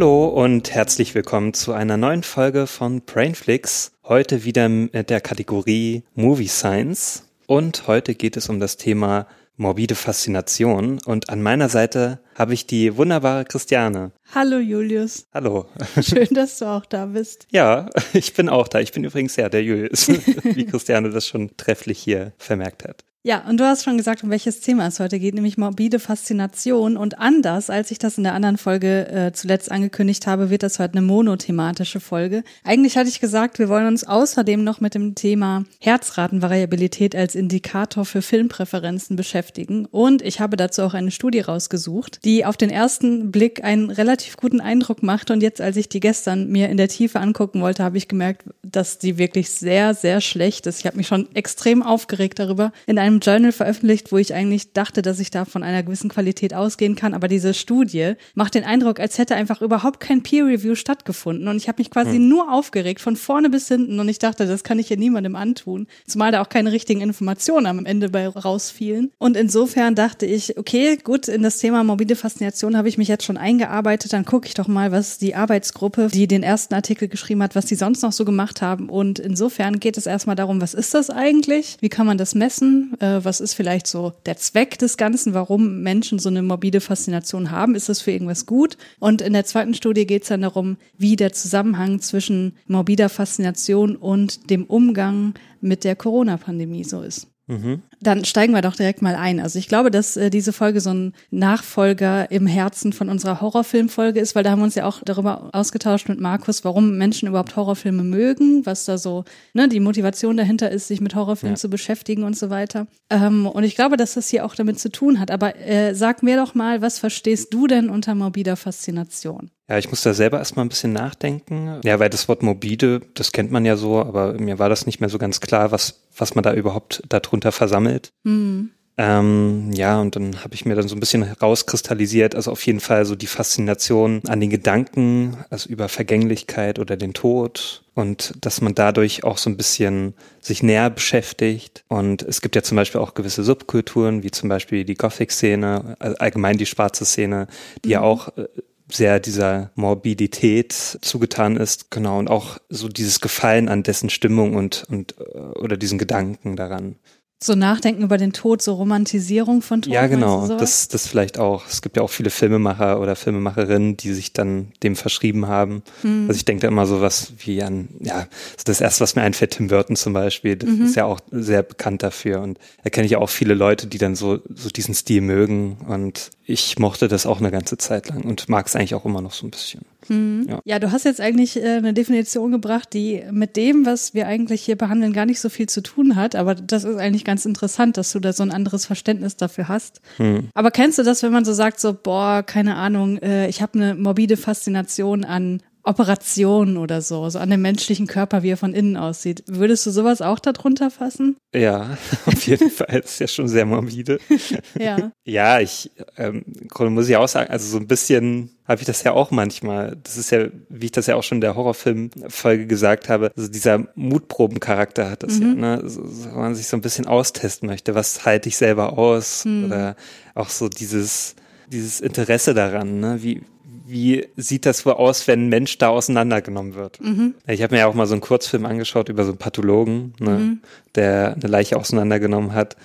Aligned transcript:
Hallo 0.00 0.28
und 0.28 0.70
herzlich 0.70 1.14
willkommen 1.14 1.52
zu 1.52 1.74
einer 1.74 1.98
neuen 1.98 2.22
Folge 2.22 2.66
von 2.66 3.02
Brainflix. 3.02 3.92
Heute 4.02 4.44
wieder 4.44 4.66
mit 4.70 5.10
der 5.10 5.20
Kategorie 5.20 6.04
Movie 6.14 6.48
Science. 6.48 7.28
Und 7.46 7.86
heute 7.86 8.14
geht 8.14 8.38
es 8.38 8.48
um 8.48 8.60
das 8.60 8.78
Thema 8.78 9.26
morbide 9.58 9.94
Faszination. 9.94 11.00
Und 11.04 11.28
an 11.28 11.42
meiner 11.42 11.68
Seite 11.68 12.20
habe 12.34 12.54
ich 12.54 12.66
die 12.66 12.96
wunderbare 12.96 13.44
Christiane. 13.44 14.12
Hallo 14.34 14.56
Julius. 14.56 15.26
Hallo. 15.34 15.66
Schön, 16.00 16.28
dass 16.30 16.58
du 16.60 16.64
auch 16.64 16.86
da 16.86 17.04
bist. 17.04 17.46
Ja, 17.52 17.90
ich 18.14 18.32
bin 18.32 18.48
auch 18.48 18.68
da. 18.68 18.80
Ich 18.80 18.92
bin 18.92 19.04
übrigens 19.04 19.36
ja 19.36 19.50
der 19.50 19.62
Julius, 19.62 20.08
wie 20.44 20.64
Christiane 20.64 21.10
das 21.10 21.26
schon 21.26 21.58
trefflich 21.58 21.98
hier 21.98 22.32
vermerkt 22.38 22.84
hat. 22.84 23.04
Ja, 23.22 23.46
und 23.46 23.60
du 23.60 23.64
hast 23.64 23.84
schon 23.84 23.98
gesagt, 23.98 24.24
um 24.24 24.30
welches 24.30 24.60
Thema 24.60 24.86
es 24.86 24.98
heute 24.98 25.18
geht, 25.18 25.34
nämlich 25.34 25.58
morbide 25.58 25.98
Faszination. 25.98 26.96
Und 26.96 27.18
anders, 27.18 27.68
als 27.68 27.90
ich 27.90 27.98
das 27.98 28.16
in 28.16 28.24
der 28.24 28.32
anderen 28.32 28.56
Folge 28.56 29.08
äh, 29.08 29.32
zuletzt 29.32 29.70
angekündigt 29.70 30.26
habe, 30.26 30.48
wird 30.48 30.62
das 30.62 30.78
heute 30.78 30.94
eine 30.94 31.02
monothematische 31.02 32.00
Folge. 32.00 32.44
Eigentlich 32.64 32.96
hatte 32.96 33.10
ich 33.10 33.20
gesagt, 33.20 33.58
wir 33.58 33.68
wollen 33.68 33.86
uns 33.88 34.04
außerdem 34.04 34.64
noch 34.64 34.80
mit 34.80 34.94
dem 34.94 35.16
Thema 35.16 35.64
Herzratenvariabilität 35.80 37.14
als 37.14 37.34
Indikator 37.34 38.06
für 38.06 38.22
Filmpräferenzen 38.22 39.16
beschäftigen. 39.16 39.84
Und 39.84 40.22
ich 40.22 40.40
habe 40.40 40.56
dazu 40.56 40.80
auch 40.80 40.94
eine 40.94 41.10
Studie 41.10 41.40
rausgesucht, 41.40 42.24
die 42.24 42.46
auf 42.46 42.56
den 42.56 42.70
ersten 42.70 43.30
Blick 43.30 43.62
einen 43.62 43.90
relativ 43.90 44.38
guten 44.38 44.62
Eindruck 44.62 45.02
macht. 45.02 45.30
Und 45.30 45.42
jetzt, 45.42 45.60
als 45.60 45.76
ich 45.76 45.90
die 45.90 46.00
gestern 46.00 46.48
mir 46.48 46.70
in 46.70 46.78
der 46.78 46.88
Tiefe 46.88 47.20
angucken 47.20 47.60
wollte, 47.60 47.84
habe 47.84 47.98
ich 47.98 48.08
gemerkt, 48.08 48.44
dass 48.62 48.96
die 48.96 49.18
wirklich 49.18 49.50
sehr, 49.50 49.92
sehr 49.92 50.22
schlecht 50.22 50.66
ist. 50.66 50.80
Ich 50.80 50.86
habe 50.86 50.96
mich 50.96 51.06
schon 51.06 51.28
extrem 51.34 51.82
aufgeregt 51.82 52.38
darüber. 52.38 52.72
In 52.86 52.98
einem 52.98 53.09
einem 53.10 53.20
Journal 53.20 53.52
veröffentlicht, 53.52 54.12
wo 54.12 54.18
ich 54.18 54.34
eigentlich 54.34 54.72
dachte, 54.72 55.02
dass 55.02 55.20
ich 55.20 55.30
da 55.30 55.44
von 55.44 55.62
einer 55.62 55.82
gewissen 55.82 56.08
Qualität 56.08 56.54
ausgehen 56.54 56.96
kann. 56.96 57.14
Aber 57.14 57.28
diese 57.28 57.54
Studie 57.54 58.14
macht 58.34 58.54
den 58.54 58.64
Eindruck, 58.64 59.00
als 59.00 59.18
hätte 59.18 59.34
einfach 59.34 59.62
überhaupt 59.62 60.00
kein 60.00 60.22
Peer 60.22 60.46
Review 60.46 60.74
stattgefunden. 60.74 61.48
Und 61.48 61.56
ich 61.56 61.68
habe 61.68 61.80
mich 61.80 61.90
quasi 61.90 62.16
hm. 62.16 62.28
nur 62.28 62.52
aufgeregt, 62.52 63.00
von 63.00 63.16
vorne 63.16 63.50
bis 63.50 63.68
hinten. 63.68 63.98
Und 64.00 64.08
ich 64.08 64.18
dachte, 64.18 64.46
das 64.46 64.64
kann 64.64 64.78
ich 64.78 64.88
hier 64.88 64.96
niemandem 64.96 65.36
antun. 65.36 65.86
Zumal 66.06 66.32
da 66.32 66.42
auch 66.42 66.48
keine 66.48 66.72
richtigen 66.72 67.00
Informationen 67.00 67.66
am 67.66 67.86
Ende 67.86 68.08
bei 68.08 68.26
rausfielen. 68.28 69.10
Und 69.18 69.36
insofern 69.36 69.94
dachte 69.94 70.26
ich, 70.26 70.56
okay, 70.58 70.98
gut, 71.02 71.28
in 71.28 71.42
das 71.42 71.58
Thema 71.58 71.84
morbide 71.84 72.16
Faszination 72.16 72.76
habe 72.76 72.88
ich 72.88 72.98
mich 72.98 73.08
jetzt 73.08 73.24
schon 73.24 73.36
eingearbeitet. 73.36 74.12
Dann 74.12 74.24
gucke 74.24 74.46
ich 74.46 74.54
doch 74.54 74.68
mal, 74.68 74.92
was 74.92 75.18
die 75.18 75.34
Arbeitsgruppe, 75.34 76.08
die 76.12 76.26
den 76.26 76.42
ersten 76.42 76.74
Artikel 76.74 77.08
geschrieben 77.08 77.42
hat, 77.42 77.54
was 77.54 77.66
die 77.66 77.74
sonst 77.74 78.02
noch 78.02 78.12
so 78.12 78.24
gemacht 78.24 78.62
haben. 78.62 78.88
Und 78.88 79.18
insofern 79.18 79.80
geht 79.80 79.98
es 79.98 80.06
erstmal 80.06 80.36
darum, 80.36 80.60
was 80.60 80.74
ist 80.74 80.94
das 80.94 81.10
eigentlich? 81.10 81.76
Wie 81.80 81.88
kann 81.88 82.06
man 82.06 82.18
das 82.18 82.34
messen? 82.34 82.94
Äh, 83.00 83.24
was 83.24 83.40
ist 83.40 83.54
vielleicht 83.54 83.86
so 83.86 84.12
der 84.26 84.36
Zweck 84.36 84.78
des 84.78 84.96
Ganzen, 84.96 85.34
warum 85.34 85.82
Menschen 85.82 86.18
so 86.18 86.28
eine 86.28 86.42
morbide 86.42 86.80
Faszination 86.80 87.50
haben? 87.50 87.74
Ist 87.74 87.88
das 87.88 88.00
für 88.00 88.12
irgendwas 88.12 88.46
gut? 88.46 88.76
Und 88.98 89.22
in 89.22 89.32
der 89.32 89.46
zweiten 89.46 89.74
Studie 89.74 90.06
geht 90.06 90.22
es 90.22 90.28
dann 90.28 90.42
darum, 90.42 90.76
wie 90.96 91.16
der 91.16 91.32
Zusammenhang 91.32 92.00
zwischen 92.00 92.56
morbider 92.66 93.08
Faszination 93.08 93.96
und 93.96 94.50
dem 94.50 94.64
Umgang 94.64 95.34
mit 95.60 95.84
der 95.84 95.96
Corona-Pandemie 95.96 96.84
so 96.84 97.00
ist. 97.02 97.29
Mhm. 97.50 97.82
Dann 98.00 98.24
steigen 98.24 98.54
wir 98.54 98.62
doch 98.62 98.76
direkt 98.76 99.02
mal 99.02 99.16
ein. 99.16 99.40
Also 99.40 99.58
ich 99.58 99.66
glaube, 99.66 99.90
dass 99.90 100.16
äh, 100.16 100.30
diese 100.30 100.52
Folge 100.52 100.80
so 100.80 100.90
ein 100.90 101.14
Nachfolger 101.30 102.30
im 102.30 102.46
Herzen 102.46 102.92
von 102.92 103.08
unserer 103.08 103.40
Horrorfilmfolge 103.40 104.20
ist, 104.20 104.34
weil 104.34 104.44
da 104.44 104.52
haben 104.52 104.60
wir 104.60 104.64
uns 104.64 104.76
ja 104.76 104.86
auch 104.86 105.02
darüber 105.04 105.50
ausgetauscht 105.52 106.08
mit 106.08 106.20
Markus, 106.20 106.64
warum 106.64 106.96
Menschen 106.96 107.28
überhaupt 107.28 107.56
Horrorfilme 107.56 108.04
mögen, 108.04 108.64
was 108.64 108.84
da 108.84 108.96
so 108.98 109.24
ne, 109.52 109.68
die 109.68 109.80
Motivation 109.80 110.36
dahinter 110.36 110.70
ist, 110.70 110.86
sich 110.86 111.00
mit 111.00 111.14
Horrorfilmen 111.14 111.56
ja. 111.56 111.60
zu 111.60 111.68
beschäftigen 111.68 112.22
und 112.22 112.38
so 112.38 112.48
weiter. 112.48 112.86
Ähm, 113.10 113.46
und 113.46 113.64
ich 113.64 113.74
glaube, 113.74 113.96
dass 113.96 114.14
das 114.14 114.28
hier 114.28 114.46
auch 114.46 114.54
damit 114.54 114.78
zu 114.78 114.90
tun 114.90 115.18
hat. 115.18 115.30
Aber 115.32 115.56
äh, 115.56 115.94
sag 115.94 116.22
mir 116.22 116.36
doch 116.36 116.54
mal, 116.54 116.82
was 116.82 117.00
verstehst 117.00 117.52
du 117.52 117.66
denn 117.66 117.90
unter 117.90 118.14
morbider 118.14 118.56
Faszination? 118.56 119.50
Ja, 119.70 119.78
ich 119.78 119.88
muss 119.88 120.02
da 120.02 120.14
selber 120.14 120.38
erstmal 120.38 120.64
ein 120.64 120.68
bisschen 120.68 120.92
nachdenken. 120.92 121.80
Ja, 121.84 122.00
weil 122.00 122.10
das 122.10 122.26
Wort 122.28 122.42
morbide, 122.42 123.02
das 123.14 123.30
kennt 123.30 123.52
man 123.52 123.64
ja 123.64 123.76
so, 123.76 124.00
aber 124.00 124.32
mir 124.32 124.58
war 124.58 124.68
das 124.68 124.84
nicht 124.84 124.98
mehr 124.98 125.08
so 125.08 125.16
ganz 125.16 125.40
klar, 125.40 125.70
was, 125.70 125.99
was 126.16 126.34
man 126.34 126.42
da 126.42 126.54
überhaupt 126.54 127.02
darunter 127.08 127.52
versammelt. 127.52 128.12
Mhm. 128.24 128.70
Ähm, 129.02 129.70
ja, 129.72 129.98
und 129.98 130.14
dann 130.14 130.44
habe 130.44 130.54
ich 130.54 130.66
mir 130.66 130.74
dann 130.74 130.86
so 130.86 130.94
ein 130.94 131.00
bisschen 131.00 131.22
herauskristallisiert, 131.22 132.34
also 132.34 132.50
auf 132.50 132.66
jeden 132.66 132.80
Fall 132.80 133.06
so 133.06 133.14
die 133.14 133.28
Faszination 133.28 134.20
an 134.28 134.40
den 134.40 134.50
Gedanken, 134.50 135.38
also 135.48 135.70
über 135.70 135.88
Vergänglichkeit 135.88 136.78
oder 136.78 136.98
den 136.98 137.14
Tod 137.14 137.82
und 137.94 138.34
dass 138.42 138.60
man 138.60 138.74
dadurch 138.74 139.24
auch 139.24 139.38
so 139.38 139.48
ein 139.48 139.56
bisschen 139.56 140.12
sich 140.40 140.62
näher 140.62 140.90
beschäftigt. 140.90 141.82
Und 141.88 142.22
es 142.22 142.42
gibt 142.42 142.56
ja 142.56 142.62
zum 142.62 142.76
Beispiel 142.76 143.00
auch 143.00 143.14
gewisse 143.14 143.42
Subkulturen, 143.42 144.22
wie 144.22 144.32
zum 144.32 144.50
Beispiel 144.50 144.84
die 144.84 144.96
Gothic-Szene, 144.96 145.96
allgemein 145.98 146.58
die 146.58 146.66
schwarze 146.66 147.06
Szene, 147.06 147.46
die 147.84 147.88
mhm. 147.88 147.92
ja 147.92 148.00
auch 148.02 148.36
äh, 148.36 148.48
sehr 148.94 149.20
dieser 149.20 149.70
Morbidität 149.74 150.72
zugetan 150.72 151.56
ist, 151.56 151.90
genau, 151.90 152.18
und 152.18 152.28
auch 152.28 152.58
so 152.68 152.88
dieses 152.88 153.20
Gefallen 153.20 153.68
an 153.68 153.82
dessen 153.82 154.10
Stimmung 154.10 154.54
und, 154.54 154.84
und 154.88 155.14
äh, 155.18 155.38
oder 155.58 155.76
diesen 155.76 155.98
Gedanken 155.98 156.56
daran. 156.56 156.96
So 157.42 157.54
Nachdenken 157.54 158.02
über 158.02 158.18
den 158.18 158.34
Tod, 158.34 158.60
so 158.60 158.74
Romantisierung 158.74 159.62
von 159.62 159.80
Tod. 159.80 159.94
Ja, 159.94 160.08
genau, 160.08 160.46
das, 160.46 160.88
das 160.88 161.06
vielleicht 161.06 161.38
auch. 161.38 161.66
Es 161.66 161.80
gibt 161.80 161.96
ja 161.96 162.02
auch 162.02 162.10
viele 162.10 162.28
Filmemacher 162.28 163.00
oder 163.00 163.16
Filmemacherinnen, 163.16 163.96
die 163.96 164.12
sich 164.12 164.34
dann 164.34 164.72
dem 164.82 164.94
verschrieben 164.94 165.48
haben. 165.48 165.82
Mhm. 166.02 166.26
Also 166.28 166.36
ich 166.36 166.44
denke 166.44 166.60
da 166.60 166.68
immer 166.68 166.86
so 166.86 167.00
was 167.00 167.32
wie 167.38 167.62
an, 167.62 167.88
ja, 167.98 168.26
das 168.66 168.82
erste, 168.82 169.00
was 169.00 169.16
mir 169.16 169.22
einfällt, 169.22 169.52
Tim 169.52 169.68
Burton 169.68 169.96
zum 169.96 170.12
Beispiel, 170.12 170.56
das 170.56 170.68
mhm. 170.68 170.84
ist 170.84 170.96
ja 170.96 171.06
auch 171.06 171.20
sehr 171.30 171.62
bekannt 171.62 172.02
dafür. 172.02 172.42
Und 172.42 172.58
da 172.84 172.90
kenne 172.90 173.06
ich 173.06 173.16
auch 173.16 173.30
viele 173.30 173.54
Leute, 173.54 173.86
die 173.86 173.96
dann 173.96 174.16
so, 174.16 174.40
so 174.54 174.68
diesen 174.68 174.94
Stil 174.94 175.22
mögen. 175.22 175.78
Und 175.88 176.32
ich 176.44 176.78
mochte 176.78 177.08
das 177.08 177.24
auch 177.24 177.38
eine 177.38 177.50
ganze 177.50 177.78
Zeit 177.78 178.10
lang 178.10 178.24
und 178.24 178.50
mag 178.50 178.66
es 178.66 178.76
eigentlich 178.76 178.94
auch 178.94 179.06
immer 179.06 179.22
noch 179.22 179.32
so 179.32 179.46
ein 179.46 179.50
bisschen. 179.50 179.86
Mhm. 180.08 180.46
Ja. 180.48 180.60
ja. 180.64 180.78
du 180.78 180.92
hast 180.92 181.04
jetzt 181.04 181.20
eigentlich 181.20 181.56
äh, 181.56 181.76
eine 181.76 181.92
Definition 181.92 182.52
gebracht, 182.52 182.92
die 182.92 183.22
mit 183.30 183.56
dem, 183.56 183.86
was 183.86 184.14
wir 184.14 184.26
eigentlich 184.26 184.62
hier 184.62 184.76
behandeln, 184.76 185.12
gar 185.12 185.26
nicht 185.26 185.40
so 185.40 185.48
viel 185.48 185.68
zu 185.68 185.82
tun 185.82 186.16
hat. 186.16 186.34
Aber 186.36 186.54
das 186.54 186.84
ist 186.84 186.96
eigentlich 186.96 187.24
ganz 187.24 187.44
interessant, 187.44 187.96
dass 187.96 188.12
du 188.12 188.20
da 188.20 188.32
so 188.32 188.42
ein 188.42 188.50
anderes 188.50 188.86
Verständnis 188.86 189.36
dafür 189.36 189.68
hast. 189.68 190.00
Mhm. 190.18 190.48
Aber 190.54 190.70
kennst 190.70 190.98
du 190.98 191.02
das, 191.02 191.22
wenn 191.22 191.32
man 191.32 191.44
so 191.44 191.52
sagt, 191.52 191.80
so, 191.80 191.94
boah, 191.94 192.42
keine 192.42 192.76
Ahnung, 192.76 193.18
äh, 193.18 193.48
ich 193.48 193.62
habe 193.62 193.74
eine 193.74 193.94
morbide 193.94 194.36
Faszination 194.36 195.24
an 195.24 195.62
Operationen 195.82 196.76
oder 196.76 197.00
so, 197.00 197.28
so 197.30 197.38
an 197.38 197.50
dem 197.50 197.62
menschlichen 197.62 198.06
Körper, 198.06 198.42
wie 198.42 198.50
er 198.50 198.56
von 198.56 198.74
innen 198.74 198.96
aussieht. 198.96 199.42
Würdest 199.46 199.86
du 199.86 199.90
sowas 199.90 200.20
auch 200.20 200.38
darunter 200.38 200.90
fassen? 200.90 201.36
Ja, 201.54 201.96
auf 202.26 202.46
jeden 202.46 202.70
Fall. 202.70 203.00
Das 203.00 203.12
ist 203.12 203.20
ja 203.20 203.28
schon 203.28 203.48
sehr 203.48 203.64
morbide. 203.64 204.18
ja. 204.78 205.12
Ja, 205.24 205.60
ich 205.60 205.90
ähm, 206.16 206.44
muss 206.78 207.08
ich 207.08 207.16
auch 207.16 207.28
sagen, 207.28 207.50
also 207.50 207.66
so 207.66 207.78
ein 207.78 207.86
bisschen 207.86 208.50
habe 208.70 208.82
ich 208.82 208.86
das 208.86 209.02
ja 209.02 209.12
auch 209.12 209.30
manchmal. 209.30 209.96
Das 210.02 210.16
ist 210.16 210.30
ja, 210.30 210.46
wie 210.68 210.86
ich 210.86 210.92
das 210.92 211.06
ja 211.06 211.16
auch 211.16 211.22
schon 211.22 211.36
in 211.36 211.42
der 211.42 211.56
Horrorfilm-Folge 211.56 212.66
gesagt 212.66 213.08
habe, 213.08 213.32
also 213.36 213.48
dieser 213.48 213.86
Mutprobencharakter 213.96 215.10
hat 215.10 215.22
das 215.24 215.40
mhm. 215.40 215.46
ja, 215.46 215.76
ne? 215.76 215.82
So, 215.88 216.06
so, 216.06 216.28
man 216.28 216.54
sich 216.54 216.68
so 216.68 216.76
ein 216.76 216.80
bisschen 216.80 217.06
austesten 217.06 217.68
möchte, 217.68 217.94
was 217.94 218.24
halte 218.24 218.48
ich 218.48 218.56
selber 218.56 218.96
aus? 218.96 219.44
Mhm. 219.44 219.64
Oder 219.64 219.96
auch 220.34 220.50
so 220.50 220.68
dieses, 220.68 221.34
dieses 221.66 222.00
Interesse 222.00 222.54
daran, 222.54 223.00
ne? 223.00 223.18
Wie, 223.22 223.42
wie 223.90 224.28
sieht 224.36 224.66
das 224.66 224.86
wohl 224.86 224.94
aus, 224.94 225.26
wenn 225.26 225.46
ein 225.46 225.48
Mensch 225.48 225.78
da 225.78 225.88
auseinandergenommen 225.88 226.74
wird? 226.74 227.00
Mhm. 227.00 227.34
Ich 227.46 227.62
habe 227.62 227.74
mir 227.74 227.80
ja 227.80 227.86
auch 227.86 227.94
mal 227.94 228.06
so 228.06 228.14
einen 228.14 228.20
Kurzfilm 228.20 228.66
angeschaut 228.66 229.08
über 229.08 229.24
so 229.24 229.30
einen 229.30 229.38
Pathologen, 229.38 230.14
ne, 230.18 230.30
mhm. 230.30 230.60
der 230.94 231.34
eine 231.34 231.48
Leiche 231.48 231.76
auseinandergenommen 231.76 232.52
hat. 232.52 232.76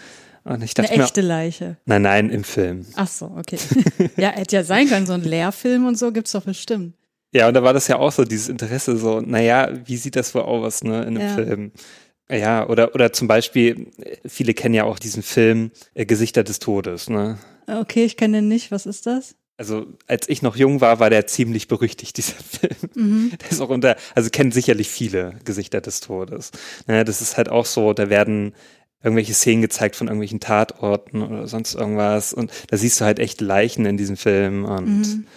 Und 0.43 0.63
ich 0.63 0.73
dachte 0.73 0.91
eine 0.91 1.03
echte 1.03 1.21
mir, 1.21 1.27
Leiche. 1.27 1.77
Nein, 1.85 2.03
nein, 2.03 2.29
im 2.29 2.43
Film. 2.43 2.85
Ach 2.95 3.07
so, 3.07 3.31
okay. 3.37 3.57
ja, 4.17 4.29
hätte 4.29 4.55
ja 4.55 4.63
sein 4.63 4.87
können, 4.87 5.07
so 5.07 5.13
ein 5.13 5.23
Lehrfilm 5.23 5.87
und 5.87 5.97
so 5.97 6.11
gibt's 6.11 6.33
doch 6.33 6.43
bestimmt. 6.43 6.93
Ja, 7.31 7.47
und 7.47 7.53
da 7.53 7.63
war 7.63 7.73
das 7.73 7.87
ja 7.87 7.97
auch 7.97 8.11
so, 8.11 8.23
dieses 8.23 8.47
Interesse, 8.47 8.95
so, 8.97 9.21
naja, 9.21 9.69
wie 9.85 9.97
sieht 9.97 10.15
das 10.15 10.33
wohl 10.35 10.43
aus, 10.43 10.83
ne, 10.83 11.01
in 11.01 11.17
einem 11.17 11.21
ja. 11.21 11.33
Film? 11.33 11.71
Ja, 12.29 12.67
oder, 12.67 12.95
oder 12.95 13.11
zum 13.13 13.27
Beispiel, 13.27 13.87
viele 14.25 14.53
kennen 14.53 14.73
ja 14.73 14.83
auch 14.83 14.99
diesen 14.99 15.21
Film 15.21 15.71
äh, 15.93 16.05
Gesichter 16.05 16.43
des 16.43 16.59
Todes, 16.59 17.09
ne? 17.09 17.37
Okay, 17.67 18.05
ich 18.05 18.17
kenne 18.17 18.37
den 18.37 18.47
nicht. 18.47 18.71
Was 18.71 18.85
ist 18.85 19.05
das? 19.05 19.35
Also 19.57 19.85
als 20.07 20.27
ich 20.27 20.41
noch 20.41 20.55
jung 20.55 20.81
war, 20.81 20.99
war 20.99 21.09
der 21.09 21.27
ziemlich 21.27 21.67
berüchtigt, 21.67 22.17
dieser 22.17 22.35
Film. 22.35 22.91
Mhm. 22.95 23.31
Der 23.41 23.51
ist 23.51 23.61
auch 23.61 23.69
unter, 23.69 23.95
also 24.13 24.29
kennen 24.29 24.51
sicherlich 24.51 24.89
viele 24.89 25.39
Gesichter 25.43 25.81
des 25.81 25.99
Todes. 25.99 26.51
Ja, 26.87 27.03
das 27.03 27.21
ist 27.21 27.37
halt 27.37 27.49
auch 27.49 27.65
so, 27.65 27.93
da 27.93 28.09
werden 28.09 28.53
irgendwelche 29.03 29.35
Szenen 29.35 29.61
gezeigt 29.61 29.95
von 29.95 30.07
irgendwelchen 30.07 30.39
Tatorten 30.39 31.21
oder 31.21 31.47
sonst 31.47 31.75
irgendwas 31.75 32.33
und 32.33 32.51
da 32.69 32.77
siehst 32.77 32.99
du 32.99 33.05
halt 33.05 33.19
echt 33.19 33.39
Leichen 33.39 33.85
in 33.85 33.97
diesem 33.97 34.17
Film 34.17 34.65
und 34.65 35.01
mhm. 35.01 35.27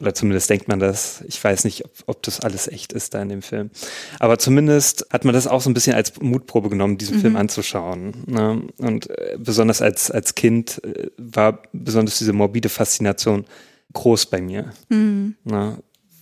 Oder 0.00 0.14
zumindest 0.14 0.48
denkt 0.48 0.68
man 0.68 0.78
das. 0.78 1.22
Ich 1.28 1.42
weiß 1.42 1.64
nicht, 1.64 1.84
ob, 1.84 1.92
ob 2.06 2.22
das 2.22 2.40
alles 2.40 2.68
echt 2.68 2.92
ist 2.92 3.14
da 3.14 3.20
in 3.20 3.28
dem 3.28 3.42
Film. 3.42 3.70
Aber 4.18 4.38
zumindest 4.38 5.06
hat 5.12 5.24
man 5.24 5.34
das 5.34 5.46
auch 5.46 5.60
so 5.60 5.68
ein 5.68 5.74
bisschen 5.74 5.94
als 5.94 6.20
Mutprobe 6.20 6.70
genommen, 6.70 6.96
diesen 6.96 7.18
mhm. 7.18 7.20
Film 7.20 7.36
anzuschauen. 7.36 8.14
Ne? 8.26 8.62
Und 8.78 9.10
äh, 9.10 9.36
besonders 9.38 9.82
als, 9.82 10.10
als 10.10 10.34
Kind 10.34 10.82
äh, 10.84 11.08
war 11.18 11.62
besonders 11.72 12.18
diese 12.18 12.32
morbide 12.32 12.70
Faszination 12.70 13.44
groß 13.92 14.26
bei 14.26 14.40
mir. 14.40 14.72
Mhm. 14.88 15.36
Ne? 15.44 15.78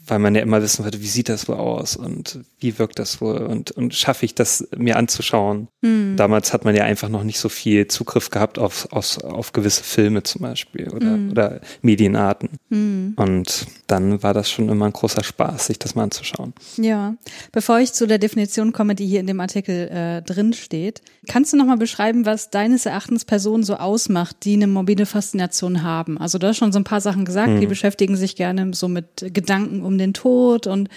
Weil 0.09 0.19
man 0.19 0.35
ja 0.35 0.43
immer 0.43 0.63
wissen 0.63 0.85
wollte, 0.85 1.01
wie 1.01 1.07
sieht 1.07 1.29
das 1.29 1.49
wohl 1.49 1.57
aus 1.57 1.97
und 1.97 2.41
wie 2.59 2.79
wirkt 2.79 2.99
das 2.99 3.21
wohl 3.21 3.39
und, 3.39 3.71
und 3.73 3.95
schaffe 3.95 4.25
ich 4.25 4.35
das 4.35 4.67
mir 4.77 4.97
anzuschauen. 4.97 5.69
Hm. 5.83 6.17
Damals 6.17 6.53
hat 6.53 6.65
man 6.65 6.75
ja 6.75 6.85
einfach 6.85 7.09
noch 7.09 7.25
nicht 7.25 7.39
so 7.39 7.49
viel 7.49 7.89
Zugriff 7.89 8.31
gehabt 8.31 8.59
auf, 8.59 8.93
auf, 8.93 9.23
auf 9.25 9.53
gewisse 9.53 9.85
Filme 9.85 10.23
zum 10.23 10.43
Beispiel 10.43 10.89
oder, 10.91 11.13
hm. 11.13 11.31
oder 11.31 11.61
Medienarten. 11.83 12.51
Hm. 12.71 13.15
Und 13.17 13.67
dann 13.87 14.23
war 14.23 14.35
das 14.35 14.51
schon 14.51 14.69
immer 14.69 14.87
ein 14.87 14.93
großer 14.93 15.25
Spaß, 15.25 15.67
sich 15.67 15.79
das 15.79 15.95
mal 15.95 16.05
anzuschauen. 16.05 16.53
Ja, 16.77 17.15
bevor 17.53 17.79
ich 17.79 17.93
zu 17.93 18.07
der 18.07 18.19
Definition 18.19 18.73
komme, 18.73 18.95
die 18.95 19.07
hier 19.07 19.21
in 19.21 19.27
dem 19.27 19.41
Artikel 19.41 19.89
äh, 19.89 20.23
drin 20.23 20.53
steht, 20.53 21.03
kannst 21.29 21.53
du 21.53 21.57
nochmal 21.57 21.77
beschreiben, 21.77 22.27
was 22.27 22.51
deines 22.51 22.87
Erachtens 22.87 23.25
Personen 23.25 23.63
so 23.63 23.77
ausmacht, 23.77 24.45
die 24.45 24.55
eine 24.55 24.67
morbide 24.67 25.07
Faszination 25.07 25.83
haben? 25.83 26.19
Also 26.19 26.39
du 26.39 26.49
hast 26.49 26.57
schon 26.57 26.73
so 26.73 26.81
ein 26.81 26.85
paar 26.85 27.01
Sachen 27.01 27.25
gesagt, 27.25 27.51
die 27.51 27.63
hm. 27.63 27.69
beschäftigen 27.69 28.17
sich 28.17 28.35
gerne 28.35 28.75
so 28.75 28.89
mit 28.89 29.33
Gedanken 29.33 29.83
um 29.83 29.99
den 29.99 30.15
Tod 30.15 30.67
und 30.67 30.89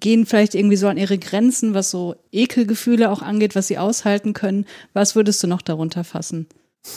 gehen 0.00 0.24
vielleicht 0.24 0.54
irgendwie 0.54 0.76
so 0.76 0.88
an 0.88 0.96
ihre 0.96 1.18
Grenzen, 1.18 1.74
was 1.74 1.90
so 1.90 2.16
Ekelgefühle 2.32 3.10
auch 3.10 3.20
angeht, 3.20 3.54
was 3.54 3.68
sie 3.68 3.78
aushalten 3.78 4.32
können. 4.32 4.64
Was 4.94 5.14
würdest 5.14 5.42
du 5.42 5.46
noch 5.46 5.62
darunter 5.62 6.04
fassen? 6.04 6.46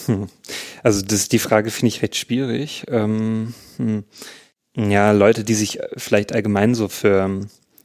Hm. 0.05 0.29
Also 0.81 1.01
das, 1.01 1.27
die 1.27 1.39
Frage 1.39 1.69
finde 1.71 1.89
ich 1.89 2.01
recht 2.01 2.15
schwierig. 2.15 2.85
Ähm, 2.87 3.53
hm. 3.77 4.05
Ja, 4.75 5.11
Leute, 5.11 5.43
die 5.43 5.53
sich 5.53 5.79
vielleicht 5.97 6.33
allgemein 6.33 6.73
so 6.73 6.87
für, 6.87 7.41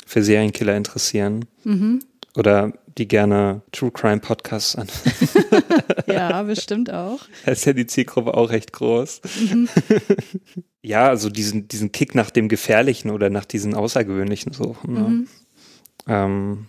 für 0.07 0.23
Serienkiller 0.23 0.77
interessieren. 0.77 1.45
Mhm. 1.65 2.01
Oder 2.39 2.73
die 2.97 3.09
gerne 3.09 3.63
True 3.73 3.91
Crime 3.91 4.21
Podcasts 4.21 4.77
an. 4.77 4.87
ja, 6.07 6.41
bestimmt 6.45 6.89
auch. 6.93 7.19
Da 7.45 7.51
ist 7.51 7.65
ja 7.65 7.73
die 7.73 7.89
Zielgruppe 7.89 8.35
auch 8.35 8.51
recht 8.51 8.73
groß. 8.73 9.23
Mhm. 9.51 9.69
ja, 10.83 11.09
also 11.09 11.31
diesen, 11.31 11.67
diesen 11.67 11.91
Kick 11.91 12.15
nach 12.15 12.31
dem 12.31 12.49
Gefährlichen 12.49 13.11
oder 13.11 13.29
nach 13.29 13.45
diesen 13.45 13.75
Außergewöhnlichen 13.75 14.53
so. 14.53 14.77
Ne? 14.87 15.01
Mhm. 15.01 15.29
Ähm, 16.07 16.67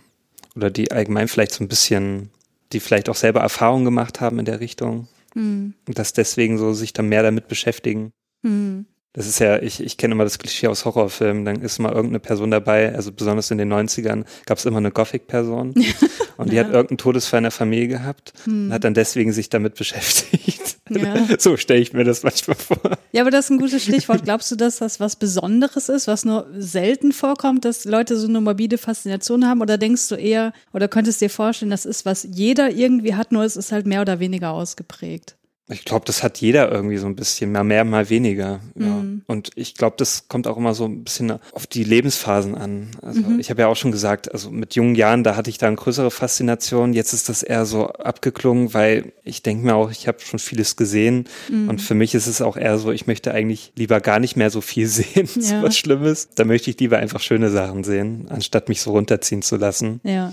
oder 0.56 0.70
die 0.70 0.90
allgemein 0.90 1.28
vielleicht 1.28 1.52
so 1.52 1.62
ein 1.62 1.68
bisschen, 1.68 2.30
die 2.72 2.80
vielleicht 2.80 3.08
auch 3.08 3.14
selber 3.14 3.40
Erfahrungen 3.40 3.84
gemacht 3.84 4.20
haben 4.20 4.40
in 4.40 4.46
der 4.46 4.58
Richtung. 4.58 5.06
Mhm. 5.36 5.74
Und 5.86 5.98
das 6.00 6.12
deswegen 6.12 6.58
so 6.58 6.72
sich 6.72 6.92
dann 6.92 7.08
mehr 7.08 7.22
damit 7.22 7.46
beschäftigen. 7.46 8.10
Mhm. 8.42 8.86
Das 9.12 9.26
ist 9.26 9.40
ja, 9.40 9.60
ich, 9.60 9.80
ich 9.82 9.96
kenne 9.96 10.12
immer 10.12 10.22
das 10.22 10.38
Klischee 10.38 10.68
aus 10.68 10.84
Horrorfilmen, 10.84 11.44
dann 11.44 11.62
ist 11.62 11.80
mal 11.80 11.90
irgendeine 11.90 12.20
Person 12.20 12.52
dabei, 12.52 12.94
also 12.94 13.10
besonders 13.10 13.50
in 13.50 13.58
den 13.58 13.72
90ern 13.72 14.24
gab 14.46 14.58
es 14.58 14.64
immer 14.66 14.76
eine 14.76 14.92
Gothic-Person 14.92 15.74
und 16.36 16.52
die 16.52 16.56
ja. 16.56 16.62
hat 16.62 16.72
irgendeinen 16.72 16.98
Todesfall 16.98 17.38
in 17.38 17.44
der 17.44 17.50
Familie 17.50 17.88
gehabt 17.88 18.32
hm. 18.44 18.66
und 18.66 18.72
hat 18.72 18.84
dann 18.84 18.94
deswegen 18.94 19.32
sich 19.32 19.48
damit 19.48 19.74
beschäftigt. 19.78 20.78
Ja. 20.90 21.14
So 21.38 21.56
stelle 21.56 21.80
ich 21.80 21.92
mir 21.92 22.04
das 22.04 22.22
manchmal 22.22 22.56
vor. 22.56 22.98
Ja, 23.12 23.22
aber 23.22 23.30
das 23.30 23.46
ist 23.46 23.50
ein 23.50 23.58
gutes 23.58 23.82
Stichwort. 23.82 24.24
Glaubst 24.24 24.50
du, 24.50 24.56
dass 24.56 24.78
das 24.78 25.00
was 25.00 25.16
Besonderes 25.16 25.88
ist, 25.88 26.06
was 26.06 26.24
nur 26.24 26.46
selten 26.56 27.12
vorkommt, 27.12 27.64
dass 27.64 27.84
Leute 27.84 28.16
so 28.16 28.28
eine 28.28 28.40
morbide 28.40 28.76
Faszination 28.76 29.46
haben? 29.46 29.60
Oder 29.60 29.78
denkst 29.78 30.08
du 30.08 30.16
eher, 30.16 30.52
oder 30.72 30.88
könntest 30.88 31.20
dir 31.20 31.30
vorstellen, 31.30 31.70
das 31.70 31.86
ist, 31.86 32.04
was 32.04 32.26
jeder 32.30 32.70
irgendwie 32.70 33.14
hat, 33.14 33.32
nur 33.32 33.44
es 33.44 33.56
ist 33.56 33.72
halt 33.72 33.86
mehr 33.86 34.00
oder 34.00 34.20
weniger 34.20 34.50
ausgeprägt? 34.50 35.36
Ich 35.70 35.84
glaube, 35.84 36.04
das 36.04 36.22
hat 36.22 36.38
jeder 36.38 36.70
irgendwie 36.70 36.96
so 36.96 37.06
ein 37.06 37.16
bisschen, 37.16 37.52
mal 37.52 37.64
mehr, 37.64 37.84
mal 37.84 38.10
weniger. 38.10 38.60
Ja. 38.74 38.86
Mhm. 38.86 39.22
Und 39.26 39.50
ich 39.54 39.74
glaube, 39.74 39.96
das 39.98 40.28
kommt 40.28 40.46
auch 40.46 40.56
immer 40.56 40.74
so 40.74 40.84
ein 40.84 41.04
bisschen 41.04 41.38
auf 41.52 41.66
die 41.66 41.84
Lebensphasen 41.84 42.54
an. 42.54 42.88
Also 43.02 43.20
mhm. 43.20 43.40
ich 43.40 43.50
habe 43.50 43.62
ja 43.62 43.68
auch 43.68 43.76
schon 43.76 43.92
gesagt, 43.92 44.32
also 44.32 44.50
mit 44.50 44.74
jungen 44.74 44.94
Jahren, 44.94 45.24
da 45.24 45.36
hatte 45.36 45.50
ich 45.50 45.58
da 45.58 45.68
eine 45.68 45.76
größere 45.76 46.10
Faszination. 46.10 46.92
Jetzt 46.92 47.12
ist 47.12 47.28
das 47.28 47.42
eher 47.42 47.66
so 47.66 47.86
abgeklungen, 47.88 48.74
weil 48.74 49.12
ich 49.24 49.42
denke 49.42 49.64
mir 49.64 49.74
auch, 49.74 49.90
ich 49.90 50.08
habe 50.08 50.20
schon 50.20 50.38
vieles 50.38 50.76
gesehen. 50.76 51.24
Mhm. 51.48 51.68
Und 51.68 51.80
für 51.80 51.94
mich 51.94 52.14
ist 52.14 52.26
es 52.26 52.42
auch 52.42 52.56
eher 52.56 52.78
so, 52.78 52.90
ich 52.90 53.06
möchte 53.06 53.32
eigentlich 53.32 53.72
lieber 53.76 54.00
gar 54.00 54.18
nicht 54.18 54.36
mehr 54.36 54.50
so 54.50 54.60
viel 54.60 54.86
sehen, 54.88 55.28
ja. 55.36 55.62
was 55.62 55.76
Schlimmes. 55.76 56.28
Da 56.34 56.44
möchte 56.44 56.70
ich 56.70 56.78
lieber 56.80 56.98
einfach 56.98 57.20
schöne 57.20 57.50
Sachen 57.50 57.84
sehen, 57.84 58.26
anstatt 58.28 58.68
mich 58.68 58.80
so 58.82 58.90
runterziehen 58.90 59.42
zu 59.42 59.56
lassen. 59.56 60.00
Ja. 60.02 60.32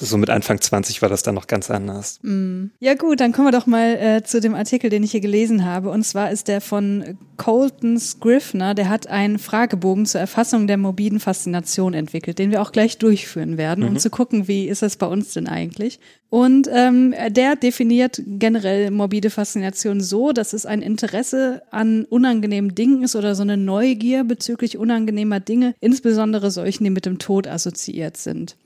So 0.00 0.18
mit 0.18 0.28
Anfang 0.28 0.60
20 0.60 1.02
war 1.02 1.08
das 1.08 1.22
dann 1.22 1.36
noch 1.36 1.46
ganz 1.46 1.70
anders. 1.70 2.18
Mm. 2.22 2.66
Ja 2.80 2.94
gut, 2.94 3.20
dann 3.20 3.32
kommen 3.32 3.46
wir 3.46 3.52
doch 3.52 3.66
mal 3.66 3.94
äh, 3.94 4.22
zu 4.24 4.40
dem 4.40 4.54
Artikel, 4.54 4.90
den 4.90 5.04
ich 5.04 5.12
hier 5.12 5.20
gelesen 5.20 5.64
habe. 5.64 5.90
Und 5.90 6.02
zwar 6.02 6.32
ist 6.32 6.48
der 6.48 6.60
von 6.60 7.16
Colton 7.36 8.00
Scriffner. 8.00 8.74
Der 8.74 8.88
hat 8.88 9.06
einen 9.06 9.38
Fragebogen 9.38 10.04
zur 10.04 10.20
Erfassung 10.20 10.66
der 10.66 10.78
morbiden 10.78 11.20
Faszination 11.20 11.94
entwickelt, 11.94 12.40
den 12.40 12.50
wir 12.50 12.60
auch 12.60 12.72
gleich 12.72 12.98
durchführen 12.98 13.56
werden, 13.56 13.84
mhm. 13.84 13.90
um 13.90 13.96
zu 13.98 14.10
gucken, 14.10 14.48
wie 14.48 14.66
ist 14.66 14.82
das 14.82 14.96
bei 14.96 15.06
uns 15.06 15.32
denn 15.32 15.46
eigentlich. 15.46 16.00
Und 16.28 16.68
ähm, 16.72 17.14
der 17.28 17.54
definiert 17.54 18.20
generell 18.26 18.90
morbide 18.90 19.30
Faszination 19.30 20.00
so, 20.00 20.32
dass 20.32 20.54
es 20.54 20.66
ein 20.66 20.82
Interesse 20.82 21.62
an 21.70 22.04
unangenehmen 22.06 22.74
Dingen 22.74 23.04
ist 23.04 23.14
oder 23.14 23.36
so 23.36 23.42
eine 23.42 23.56
Neugier 23.56 24.24
bezüglich 24.24 24.76
unangenehmer 24.76 25.38
Dinge, 25.38 25.76
insbesondere 25.78 26.50
solchen, 26.50 26.82
die 26.82 26.90
mit 26.90 27.06
dem 27.06 27.20
Tod 27.20 27.46
assoziiert 27.46 28.16
sind. 28.16 28.56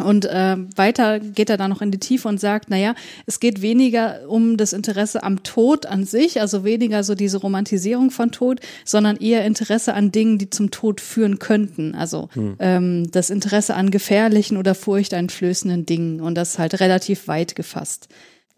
Und 0.00 0.24
äh, 0.24 0.56
weiter 0.74 1.20
geht 1.20 1.50
er 1.50 1.58
dann 1.58 1.68
noch 1.68 1.82
in 1.82 1.90
die 1.90 1.98
Tiefe 1.98 2.26
und 2.26 2.40
sagt, 2.40 2.70
naja, 2.70 2.94
es 3.26 3.40
geht 3.40 3.60
weniger 3.60 4.20
um 4.26 4.56
das 4.56 4.72
Interesse 4.72 5.22
am 5.22 5.42
Tod 5.42 5.84
an 5.84 6.04
sich, 6.04 6.40
also 6.40 6.64
weniger 6.64 7.04
so 7.04 7.14
diese 7.14 7.36
Romantisierung 7.36 8.10
von 8.10 8.32
Tod, 8.32 8.60
sondern 8.86 9.18
eher 9.18 9.44
Interesse 9.44 9.92
an 9.92 10.10
Dingen, 10.10 10.38
die 10.38 10.48
zum 10.48 10.70
Tod 10.70 11.02
führen 11.02 11.38
könnten. 11.38 11.94
Also 11.94 12.30
hm. 12.32 12.56
ähm, 12.58 13.10
das 13.10 13.28
Interesse 13.28 13.74
an 13.74 13.90
gefährlichen 13.90 14.56
oder 14.56 14.74
furchteinflößenden 14.74 15.84
Dingen 15.84 16.22
und 16.22 16.36
das 16.36 16.58
halt 16.58 16.80
relativ 16.80 17.28
weit 17.28 17.54
gefasst. 17.54 18.08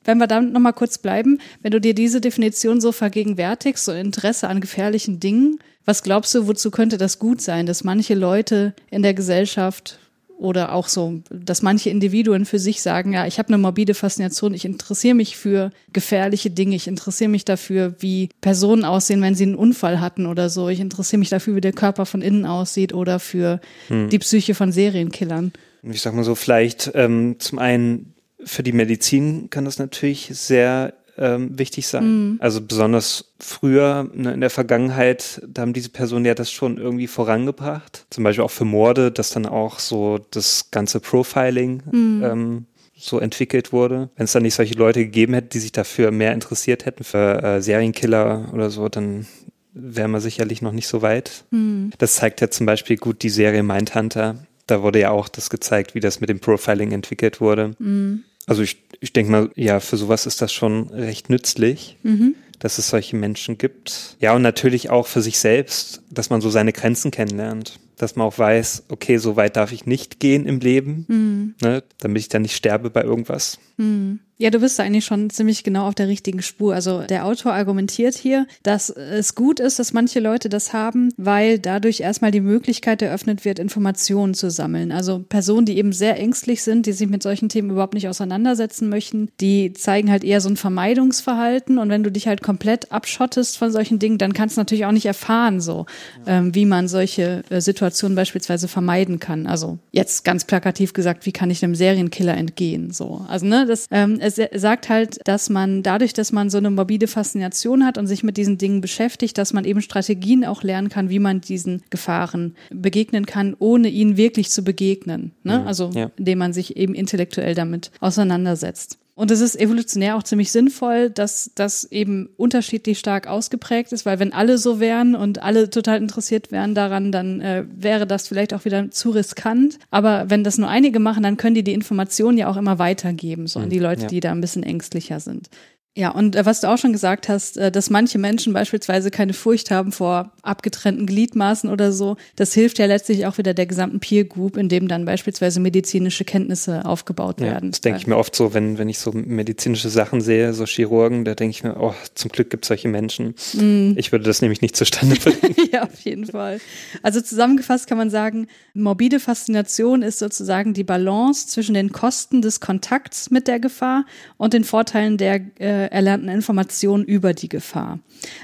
Wenn 0.04 0.18
wir 0.18 0.28
dann 0.28 0.52
nochmal 0.52 0.74
kurz 0.74 0.98
bleiben, 0.98 1.40
wenn 1.62 1.72
du 1.72 1.80
dir 1.80 1.94
diese 1.94 2.20
Definition 2.20 2.80
so 2.80 2.92
vergegenwärtigst, 2.92 3.84
so 3.84 3.92
Interesse 3.92 4.48
an 4.48 4.60
gefährlichen 4.60 5.18
Dingen, 5.18 5.58
was 5.84 6.02
glaubst 6.04 6.34
du, 6.34 6.46
wozu 6.46 6.70
könnte 6.70 6.96
das 6.96 7.18
gut 7.18 7.40
sein, 7.40 7.66
dass 7.66 7.84
manche 7.84 8.14
Leute 8.14 8.74
in 8.90 9.02
der 9.02 9.14
Gesellschaft 9.14 9.98
oder 10.38 10.72
auch 10.72 10.88
so, 10.88 11.20
dass 11.30 11.62
manche 11.62 11.90
Individuen 11.90 12.44
für 12.44 12.58
sich 12.58 12.82
sagen, 12.82 13.12
ja, 13.12 13.26
ich 13.26 13.38
habe 13.38 13.48
eine 13.48 13.58
morbide 13.58 13.94
Faszination, 13.94 14.54
ich 14.54 14.64
interessiere 14.64 15.14
mich 15.14 15.36
für 15.36 15.70
gefährliche 15.92 16.50
Dinge, 16.50 16.76
ich 16.76 16.86
interessiere 16.86 17.30
mich 17.30 17.44
dafür, 17.44 17.94
wie 18.00 18.28
Personen 18.40 18.84
aussehen, 18.84 19.22
wenn 19.22 19.34
sie 19.34 19.44
einen 19.44 19.54
Unfall 19.54 20.00
hatten 20.00 20.26
oder 20.26 20.48
so, 20.48 20.68
ich 20.68 20.80
interessiere 20.80 21.20
mich 21.20 21.30
dafür, 21.30 21.56
wie 21.56 21.60
der 21.60 21.72
Körper 21.72 22.06
von 22.06 22.22
innen 22.22 22.46
aussieht 22.46 22.92
oder 22.92 23.20
für 23.20 23.60
hm. 23.88 24.10
die 24.10 24.18
Psyche 24.18 24.54
von 24.54 24.72
Serienkillern. 24.72 25.52
Ich 25.82 26.02
sag 26.02 26.14
mal 26.14 26.24
so, 26.24 26.34
vielleicht 26.34 26.90
ähm, 26.94 27.36
zum 27.38 27.58
einen 27.58 28.14
für 28.42 28.62
die 28.62 28.72
Medizin 28.72 29.50
kann 29.50 29.64
das 29.64 29.78
natürlich 29.78 30.30
sehr 30.32 30.94
ähm, 31.18 31.58
wichtig 31.58 31.86
sein. 31.86 32.04
Mhm. 32.04 32.36
Also 32.40 32.60
besonders 32.60 33.32
früher 33.38 34.08
ne, 34.14 34.32
in 34.32 34.40
der 34.40 34.50
Vergangenheit, 34.50 35.42
da 35.46 35.62
haben 35.62 35.72
diese 35.72 35.90
Personen 35.90 36.24
ja 36.24 36.34
das 36.34 36.50
schon 36.50 36.78
irgendwie 36.78 37.06
vorangebracht. 37.06 38.06
Zum 38.10 38.24
Beispiel 38.24 38.44
auch 38.44 38.50
für 38.50 38.64
Morde, 38.64 39.10
dass 39.12 39.30
dann 39.30 39.46
auch 39.46 39.78
so 39.78 40.18
das 40.30 40.70
ganze 40.70 41.00
Profiling 41.00 41.82
mhm. 41.90 42.22
ähm, 42.24 42.66
so 42.96 43.18
entwickelt 43.18 43.72
wurde. 43.72 44.10
Wenn 44.16 44.24
es 44.24 44.32
dann 44.32 44.42
nicht 44.42 44.54
solche 44.54 44.74
Leute 44.74 45.00
gegeben 45.00 45.34
hätte, 45.34 45.48
die 45.48 45.58
sich 45.58 45.72
dafür 45.72 46.10
mehr 46.10 46.32
interessiert 46.32 46.86
hätten, 46.86 47.04
für 47.04 47.42
äh, 47.42 47.62
Serienkiller 47.62 48.50
oder 48.52 48.70
so, 48.70 48.88
dann 48.88 49.26
wären 49.72 50.12
wir 50.12 50.20
sicherlich 50.20 50.62
noch 50.62 50.72
nicht 50.72 50.86
so 50.86 51.02
weit. 51.02 51.44
Mhm. 51.50 51.90
Das 51.98 52.14
zeigt 52.14 52.40
ja 52.40 52.50
zum 52.50 52.66
Beispiel 52.66 52.96
gut 52.96 53.22
die 53.22 53.30
Serie 53.30 53.62
Mindhunter. 53.62 54.46
Da 54.66 54.82
wurde 54.82 55.00
ja 55.00 55.10
auch 55.10 55.28
das 55.28 55.50
gezeigt, 55.50 55.94
wie 55.94 56.00
das 56.00 56.20
mit 56.20 56.30
dem 56.30 56.40
Profiling 56.40 56.92
entwickelt 56.92 57.40
wurde. 57.40 57.74
Mhm. 57.78 58.24
Also 58.46 58.62
ich, 58.62 58.82
ich 59.00 59.12
denke 59.12 59.32
mal, 59.32 59.50
ja, 59.54 59.80
für 59.80 59.96
sowas 59.96 60.26
ist 60.26 60.42
das 60.42 60.52
schon 60.52 60.90
recht 60.90 61.30
nützlich, 61.30 61.96
mhm. 62.02 62.34
dass 62.58 62.78
es 62.78 62.88
solche 62.88 63.16
Menschen 63.16 63.58
gibt. 63.58 64.16
Ja, 64.20 64.34
und 64.34 64.42
natürlich 64.42 64.90
auch 64.90 65.06
für 65.06 65.22
sich 65.22 65.38
selbst, 65.38 66.02
dass 66.10 66.30
man 66.30 66.40
so 66.40 66.50
seine 66.50 66.72
Grenzen 66.72 67.10
kennenlernt. 67.10 67.78
Dass 67.96 68.16
man 68.16 68.26
auch 68.26 68.38
weiß, 68.38 68.84
okay, 68.88 69.18
so 69.18 69.36
weit 69.36 69.56
darf 69.56 69.72
ich 69.72 69.86
nicht 69.86 70.18
gehen 70.18 70.46
im 70.46 70.60
Leben, 70.60 71.04
mhm. 71.08 71.54
ne, 71.62 71.82
damit 71.98 72.20
ich 72.20 72.28
dann 72.28 72.42
nicht 72.42 72.56
sterbe 72.56 72.90
bei 72.90 73.02
irgendwas. 73.02 73.58
Mhm. 73.76 74.20
Ja, 74.36 74.50
du 74.50 74.58
bist 74.58 74.80
eigentlich 74.80 75.04
schon 75.04 75.30
ziemlich 75.30 75.62
genau 75.62 75.86
auf 75.86 75.94
der 75.94 76.08
richtigen 76.08 76.42
Spur. 76.42 76.74
Also 76.74 77.02
der 77.02 77.24
Autor 77.24 77.52
argumentiert 77.52 78.16
hier, 78.16 78.48
dass 78.64 78.90
es 78.90 79.36
gut 79.36 79.60
ist, 79.60 79.78
dass 79.78 79.92
manche 79.92 80.18
Leute 80.18 80.48
das 80.48 80.72
haben, 80.72 81.12
weil 81.16 81.60
dadurch 81.60 82.00
erstmal 82.00 82.32
die 82.32 82.40
Möglichkeit 82.40 83.00
eröffnet 83.00 83.44
wird, 83.44 83.60
Informationen 83.60 84.34
zu 84.34 84.50
sammeln. 84.50 84.90
Also 84.90 85.20
Personen, 85.20 85.66
die 85.66 85.78
eben 85.78 85.92
sehr 85.92 86.18
ängstlich 86.18 86.64
sind, 86.64 86.86
die 86.86 86.92
sich 86.92 87.08
mit 87.08 87.22
solchen 87.22 87.48
Themen 87.48 87.70
überhaupt 87.70 87.94
nicht 87.94 88.08
auseinandersetzen 88.08 88.88
möchten, 88.88 89.28
die 89.40 89.72
zeigen 89.72 90.10
halt 90.10 90.24
eher 90.24 90.40
so 90.40 90.48
ein 90.48 90.56
Vermeidungsverhalten. 90.56 91.78
Und 91.78 91.88
wenn 91.90 92.02
du 92.02 92.10
dich 92.10 92.26
halt 92.26 92.42
komplett 92.42 92.90
abschottest 92.90 93.56
von 93.56 93.70
solchen 93.70 94.00
Dingen, 94.00 94.18
dann 94.18 94.32
kannst 94.32 94.56
du 94.56 94.60
natürlich 94.60 94.84
auch 94.84 94.92
nicht 94.92 95.06
erfahren, 95.06 95.60
so 95.60 95.86
ähm, 96.26 96.52
wie 96.56 96.66
man 96.66 96.88
solche 96.88 97.44
äh, 97.50 97.60
Situationen 97.60 98.16
beispielsweise 98.16 98.66
vermeiden 98.66 99.20
kann. 99.20 99.46
Also 99.46 99.78
jetzt 99.92 100.24
ganz 100.24 100.44
plakativ 100.44 100.92
gesagt, 100.92 101.24
wie 101.24 101.32
kann 101.32 101.50
ich 101.50 101.62
einem 101.62 101.76
Serienkiller 101.76 102.36
entgehen? 102.36 102.90
So, 102.90 103.24
also 103.28 103.46
ne, 103.46 103.64
das 103.66 103.86
ähm, 103.92 104.18
es 104.24 104.40
sagt 104.54 104.88
halt, 104.88 105.18
dass 105.24 105.50
man 105.50 105.82
dadurch, 105.82 106.14
dass 106.14 106.32
man 106.32 106.48
so 106.48 106.58
eine 106.58 106.70
morbide 106.70 107.06
Faszination 107.06 107.84
hat 107.84 107.98
und 107.98 108.06
sich 108.06 108.22
mit 108.22 108.36
diesen 108.36 108.56
Dingen 108.56 108.80
beschäftigt, 108.80 109.36
dass 109.36 109.52
man 109.52 109.64
eben 109.64 109.82
Strategien 109.82 110.44
auch 110.44 110.62
lernen 110.62 110.88
kann, 110.88 111.10
wie 111.10 111.18
man 111.18 111.42
diesen 111.42 111.82
Gefahren 111.90 112.56
begegnen 112.70 113.26
kann, 113.26 113.54
ohne 113.58 113.88
ihnen 113.88 114.16
wirklich 114.16 114.50
zu 114.50 114.62
begegnen. 114.64 115.32
Ne? 115.42 115.60
Mhm, 115.60 115.66
also 115.66 115.90
ja. 115.94 116.10
indem 116.16 116.38
man 116.38 116.52
sich 116.52 116.76
eben 116.76 116.94
intellektuell 116.94 117.54
damit 117.54 117.90
auseinandersetzt. 118.00 118.98
Und 119.16 119.30
es 119.30 119.40
ist 119.40 119.54
evolutionär 119.54 120.16
auch 120.16 120.24
ziemlich 120.24 120.50
sinnvoll, 120.50 121.08
dass 121.08 121.52
das 121.54 121.84
eben 121.92 122.30
unterschiedlich 122.36 122.98
stark 122.98 123.28
ausgeprägt 123.28 123.92
ist, 123.92 124.04
weil 124.04 124.18
wenn 124.18 124.32
alle 124.32 124.58
so 124.58 124.80
wären 124.80 125.14
und 125.14 125.40
alle 125.40 125.70
total 125.70 125.98
interessiert 125.98 126.50
wären 126.50 126.74
daran, 126.74 127.12
dann 127.12 127.40
äh, 127.40 127.64
wäre 127.70 128.08
das 128.08 128.26
vielleicht 128.26 128.52
auch 128.52 128.64
wieder 128.64 128.90
zu 128.90 129.10
riskant. 129.10 129.78
Aber 129.90 130.30
wenn 130.30 130.42
das 130.42 130.58
nur 130.58 130.68
einige 130.68 130.98
machen, 130.98 131.22
dann 131.22 131.36
können 131.36 131.54
die 131.54 131.62
die 131.62 131.74
Informationen 131.74 132.38
ja 132.38 132.48
auch 132.48 132.56
immer 132.56 132.80
weitergeben, 132.80 133.46
so 133.46 133.60
an 133.60 133.70
die 133.70 133.76
hm, 133.76 133.82
Leute, 133.84 134.02
ja. 134.02 134.08
die 134.08 134.20
da 134.20 134.32
ein 134.32 134.40
bisschen 134.40 134.64
ängstlicher 134.64 135.20
sind. 135.20 135.48
Ja, 135.96 136.10
und 136.10 136.34
äh, 136.34 136.44
was 136.44 136.60
du 136.60 136.68
auch 136.68 136.76
schon 136.76 136.92
gesagt 136.92 137.28
hast, 137.28 137.56
äh, 137.56 137.70
dass 137.70 137.88
manche 137.88 138.18
Menschen 138.18 138.52
beispielsweise 138.52 139.12
keine 139.12 139.32
Furcht 139.32 139.70
haben 139.70 139.92
vor 139.92 140.32
abgetrennten 140.42 141.06
Gliedmaßen 141.06 141.70
oder 141.70 141.92
so, 141.92 142.16
das 142.34 142.52
hilft 142.52 142.80
ja 142.80 142.86
letztlich 142.86 143.26
auch 143.26 143.38
wieder 143.38 143.54
der 143.54 143.66
gesamten 143.66 144.00
Peer 144.00 144.24
Group, 144.24 144.56
in 144.56 144.68
dem 144.68 144.88
dann 144.88 145.04
beispielsweise 145.04 145.60
medizinische 145.60 146.24
Kenntnisse 146.24 146.84
aufgebaut 146.84 147.40
ja, 147.40 147.46
werden. 147.46 147.70
Das 147.70 147.80
denke 147.80 148.00
ich 148.00 148.08
mir 148.08 148.16
oft 148.16 148.34
so, 148.34 148.54
wenn, 148.54 148.76
wenn 148.76 148.88
ich 148.88 148.98
so 148.98 149.12
medizinische 149.12 149.88
Sachen 149.88 150.20
sehe, 150.20 150.52
so 150.52 150.64
Chirurgen, 150.64 151.24
da 151.24 151.36
denke 151.36 151.52
ich 151.52 151.62
mir, 151.62 151.76
oh, 151.78 151.94
zum 152.14 152.32
Glück 152.32 152.50
gibt 152.50 152.64
es 152.64 152.68
solche 152.68 152.88
Menschen. 152.88 153.34
Mm. 153.52 153.92
Ich 153.96 154.10
würde 154.10 154.24
das 154.24 154.42
nämlich 154.42 154.62
nicht 154.62 154.74
zustande 154.74 155.14
bringen. 155.14 155.54
ja, 155.72 155.84
auf 155.84 156.00
jeden 156.00 156.26
Fall. 156.26 156.60
Also 157.04 157.20
zusammengefasst 157.20 157.86
kann 157.86 157.98
man 157.98 158.10
sagen, 158.10 158.48
morbide 158.74 159.20
Faszination 159.20 160.02
ist 160.02 160.18
sozusagen 160.18 160.74
die 160.74 160.84
Balance 160.84 161.46
zwischen 161.46 161.74
den 161.74 161.92
Kosten 161.92 162.42
des 162.42 162.58
Kontakts 162.58 163.30
mit 163.30 163.46
der 163.46 163.60
Gefahr 163.60 164.06
und 164.38 164.54
den 164.54 164.64
Vorteilen 164.64 165.18
der 165.18 165.40
äh, 165.60 165.83
erlernten 165.92 166.28
Informationen 166.28 167.04
über 167.04 167.34
die 167.34 167.48
Gefahr. 167.48 167.98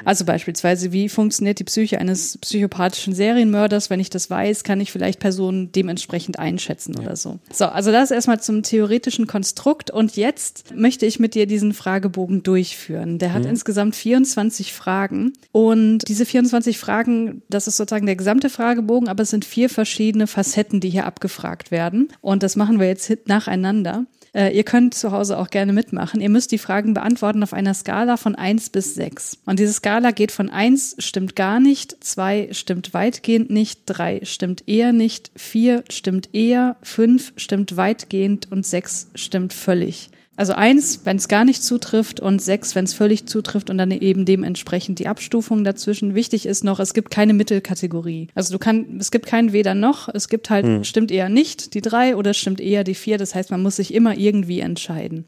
Also 0.04 0.24
beispielsweise, 0.24 0.92
wie 0.92 1.08
funktioniert 1.08 1.58
die 1.58 1.64
Psyche 1.64 1.98
eines 1.98 2.38
psychopathischen 2.38 3.14
Serienmörders? 3.14 3.90
Wenn 3.90 4.00
ich 4.00 4.10
das 4.10 4.30
weiß, 4.30 4.64
kann 4.64 4.80
ich 4.80 4.92
vielleicht 4.92 5.20
Personen 5.20 5.72
dementsprechend 5.72 6.38
einschätzen 6.38 6.94
ja. 6.94 7.02
oder 7.02 7.16
so. 7.16 7.38
So, 7.52 7.66
also 7.66 7.92
das 7.92 8.10
erstmal 8.10 8.40
zum 8.40 8.62
theoretischen 8.62 9.26
Konstrukt. 9.26 9.90
Und 9.90 10.16
jetzt 10.16 10.74
möchte 10.74 11.06
ich 11.06 11.18
mit 11.18 11.34
dir 11.34 11.46
diesen 11.46 11.72
Fragebogen 11.72 12.42
durchführen. 12.42 13.18
Der 13.18 13.32
hat 13.32 13.42
mhm. 13.42 13.50
insgesamt 13.50 13.96
24 13.96 14.72
Fragen. 14.72 15.32
Und 15.52 16.08
diese 16.08 16.26
24 16.26 16.78
Fragen, 16.78 17.42
das 17.48 17.66
ist 17.66 17.76
sozusagen 17.76 18.06
der 18.06 18.16
gesamte 18.16 18.50
Fragebogen, 18.50 19.08
aber 19.08 19.22
es 19.22 19.30
sind 19.30 19.44
vier 19.44 19.68
verschiedene 19.68 20.26
Facetten, 20.26 20.80
die 20.80 20.90
hier 20.90 21.06
abgefragt 21.06 21.70
werden. 21.70 22.08
Und 22.20 22.42
das 22.42 22.56
machen 22.56 22.80
wir 22.80 22.86
jetzt 22.86 23.10
nacheinander. 23.26 24.06
Äh, 24.34 24.56
ihr 24.56 24.62
könnt 24.62 24.94
zu 24.94 25.12
Hause 25.12 25.38
auch 25.38 25.50
gerne 25.50 25.72
mitmachen. 25.72 26.20
Ihr 26.20 26.30
müsst 26.30 26.52
die 26.52 26.58
Fragen 26.58 26.94
beantworten 26.94 27.42
auf 27.42 27.52
einer 27.52 27.74
Skala 27.74 28.16
von 28.16 28.34
eins 28.34 28.70
bis 28.70 28.94
sechs. 28.94 29.38
Und 29.46 29.58
diese 29.58 29.72
Skala 29.72 30.12
geht 30.12 30.32
von 30.32 30.50
eins 30.50 30.94
stimmt 30.98 31.34
gar 31.36 31.60
nicht, 31.60 32.02
zwei 32.04 32.48
stimmt 32.52 32.94
weitgehend 32.94 33.50
nicht, 33.50 33.82
drei 33.86 34.20
stimmt 34.24 34.68
eher 34.68 34.92
nicht, 34.92 35.30
vier 35.36 35.84
stimmt 35.90 36.34
eher, 36.34 36.76
fünf 36.82 37.32
stimmt 37.36 37.76
weitgehend 37.76 38.50
und 38.50 38.64
sechs 38.64 39.10
stimmt 39.14 39.52
völlig. 39.52 40.10
Also 40.40 40.54
eins, 40.54 41.02
wenn 41.04 41.18
es 41.18 41.28
gar 41.28 41.44
nicht 41.44 41.62
zutrifft 41.62 42.18
und 42.18 42.40
sechs, 42.40 42.74
wenn 42.74 42.86
es 42.86 42.94
völlig 42.94 43.26
zutrifft 43.26 43.68
und 43.68 43.76
dann 43.76 43.90
eben 43.90 44.24
dementsprechend 44.24 44.98
die 44.98 45.06
Abstufung 45.06 45.64
dazwischen. 45.64 46.14
Wichtig 46.14 46.46
ist 46.46 46.64
noch, 46.64 46.80
es 46.80 46.94
gibt 46.94 47.10
keine 47.10 47.34
Mittelkategorie. 47.34 48.28
Also 48.34 48.54
du 48.54 48.58
kannst, 48.58 48.88
es 48.98 49.10
gibt 49.10 49.26
kein 49.26 49.52
weder 49.52 49.74
noch, 49.74 50.08
es 50.08 50.30
gibt 50.30 50.48
halt, 50.48 50.64
hm. 50.64 50.84
stimmt 50.84 51.10
eher 51.10 51.28
nicht 51.28 51.74
die 51.74 51.82
drei 51.82 52.16
oder 52.16 52.32
stimmt 52.32 52.58
eher 52.58 52.84
die 52.84 52.94
vier. 52.94 53.18
Das 53.18 53.34
heißt, 53.34 53.50
man 53.50 53.62
muss 53.62 53.76
sich 53.76 53.92
immer 53.92 54.16
irgendwie 54.16 54.60
entscheiden. 54.60 55.26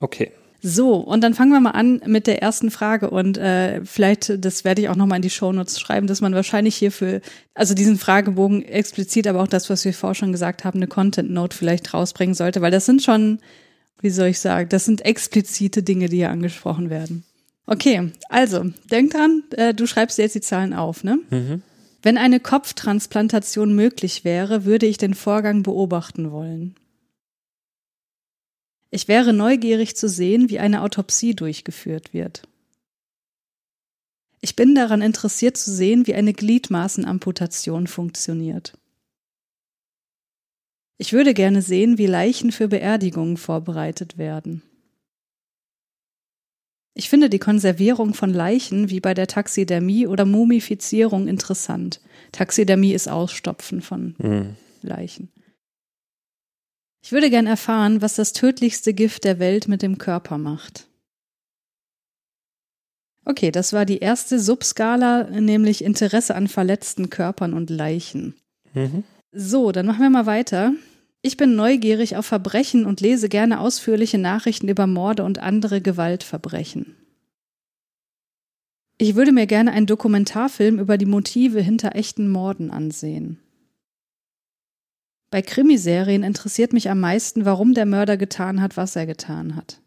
Okay. 0.00 0.32
So, 0.62 0.94
und 0.94 1.22
dann 1.22 1.34
fangen 1.34 1.52
wir 1.52 1.60
mal 1.60 1.72
an 1.72 2.00
mit 2.06 2.26
der 2.26 2.40
ersten 2.40 2.70
Frage 2.70 3.10
und 3.10 3.36
äh, 3.36 3.84
vielleicht, 3.84 4.42
das 4.42 4.64
werde 4.64 4.80
ich 4.80 4.88
auch 4.88 4.96
nochmal 4.96 5.16
in 5.16 5.22
die 5.22 5.28
Shownotes 5.28 5.78
schreiben, 5.78 6.06
dass 6.06 6.22
man 6.22 6.34
wahrscheinlich 6.34 6.74
hier 6.74 6.90
für, 6.90 7.20
also 7.52 7.74
diesen 7.74 7.98
Fragebogen 7.98 8.64
explizit, 8.64 9.26
aber 9.26 9.42
auch 9.42 9.46
das, 9.46 9.68
was 9.68 9.84
wir 9.84 9.92
vorher 9.92 10.14
schon 10.14 10.32
gesagt 10.32 10.64
haben, 10.64 10.78
eine 10.78 10.86
Content 10.86 11.30
Note 11.30 11.54
vielleicht 11.54 11.92
rausbringen 11.92 12.34
sollte, 12.34 12.62
weil 12.62 12.70
das 12.70 12.86
sind 12.86 13.02
schon 13.02 13.40
wie 14.04 14.10
soll 14.10 14.28
ich 14.28 14.38
sagen, 14.38 14.68
das 14.68 14.84
sind 14.84 15.00
explizite 15.00 15.82
Dinge, 15.82 16.10
die 16.10 16.18
hier 16.18 16.30
angesprochen 16.30 16.90
werden. 16.90 17.24
Okay, 17.64 18.12
also, 18.28 18.70
denk 18.90 19.12
dran, 19.12 19.42
äh, 19.52 19.72
du 19.72 19.86
schreibst 19.86 20.18
jetzt 20.18 20.34
die 20.34 20.42
Zahlen 20.42 20.74
auf, 20.74 21.04
ne? 21.04 21.20
Mhm. 21.30 21.62
Wenn 22.02 22.18
eine 22.18 22.38
Kopftransplantation 22.38 23.74
möglich 23.74 24.22
wäre, 24.22 24.66
würde 24.66 24.84
ich 24.84 24.98
den 24.98 25.14
Vorgang 25.14 25.62
beobachten 25.62 26.30
wollen. 26.32 26.76
Ich 28.90 29.08
wäre 29.08 29.32
neugierig 29.32 29.96
zu 29.96 30.06
sehen, 30.06 30.50
wie 30.50 30.58
eine 30.58 30.82
Autopsie 30.82 31.34
durchgeführt 31.34 32.12
wird. 32.12 32.42
Ich 34.42 34.54
bin 34.54 34.74
daran 34.74 35.00
interessiert 35.00 35.56
zu 35.56 35.72
sehen, 35.72 36.06
wie 36.06 36.14
eine 36.14 36.34
Gliedmaßenamputation 36.34 37.86
funktioniert. 37.86 38.74
Ich 40.96 41.12
würde 41.12 41.34
gerne 41.34 41.62
sehen, 41.62 41.98
wie 41.98 42.06
Leichen 42.06 42.52
für 42.52 42.68
Beerdigungen 42.68 43.36
vorbereitet 43.36 44.16
werden. 44.16 44.62
Ich 46.96 47.08
finde 47.08 47.28
die 47.28 47.40
Konservierung 47.40 48.14
von 48.14 48.32
Leichen 48.32 48.88
wie 48.88 49.00
bei 49.00 49.14
der 49.14 49.26
Taxidermie 49.26 50.06
oder 50.06 50.24
Mumifizierung 50.24 51.26
interessant. 51.26 52.00
Taxidermie 52.30 52.92
ist 52.92 53.08
Ausstopfen 53.08 53.82
von 53.82 54.14
mhm. 54.18 54.56
Leichen. 54.82 55.32
Ich 57.02 57.10
würde 57.10 57.30
gern 57.30 57.48
erfahren, 57.48 58.00
was 58.00 58.14
das 58.14 58.32
tödlichste 58.32 58.94
Gift 58.94 59.24
der 59.24 59.40
Welt 59.40 59.66
mit 59.66 59.82
dem 59.82 59.98
Körper 59.98 60.38
macht. 60.38 60.86
Okay, 63.24 63.50
das 63.50 63.72
war 63.72 63.84
die 63.84 63.98
erste 63.98 64.38
Subskala, 64.38 65.24
nämlich 65.24 65.82
Interesse 65.82 66.34
an 66.34 66.46
verletzten 66.46 67.10
Körpern 67.10 67.54
und 67.54 67.70
Leichen. 67.70 68.34
Mhm. 68.72 69.02
So, 69.36 69.72
dann 69.72 69.86
machen 69.86 70.00
wir 70.00 70.10
mal 70.10 70.26
weiter. 70.26 70.74
Ich 71.20 71.36
bin 71.36 71.56
neugierig 71.56 72.16
auf 72.16 72.24
Verbrechen 72.24 72.86
und 72.86 73.00
lese 73.00 73.28
gerne 73.28 73.58
ausführliche 73.58 74.16
Nachrichten 74.16 74.68
über 74.68 74.86
Morde 74.86 75.24
und 75.24 75.40
andere 75.40 75.80
Gewaltverbrechen. 75.80 76.94
Ich 78.96 79.16
würde 79.16 79.32
mir 79.32 79.48
gerne 79.48 79.72
einen 79.72 79.86
Dokumentarfilm 79.86 80.78
über 80.78 80.98
die 80.98 81.06
Motive 81.06 81.60
hinter 81.60 81.96
echten 81.96 82.28
Morden 82.28 82.70
ansehen. 82.70 83.40
Bei 85.30 85.42
Krimiserien 85.42 86.22
interessiert 86.22 86.72
mich 86.72 86.88
am 86.88 87.00
meisten, 87.00 87.44
warum 87.44 87.74
der 87.74 87.86
Mörder 87.86 88.16
getan 88.16 88.60
hat, 88.60 88.76
was 88.76 88.94
er 88.94 89.06
getan 89.06 89.56
hat. 89.56 89.80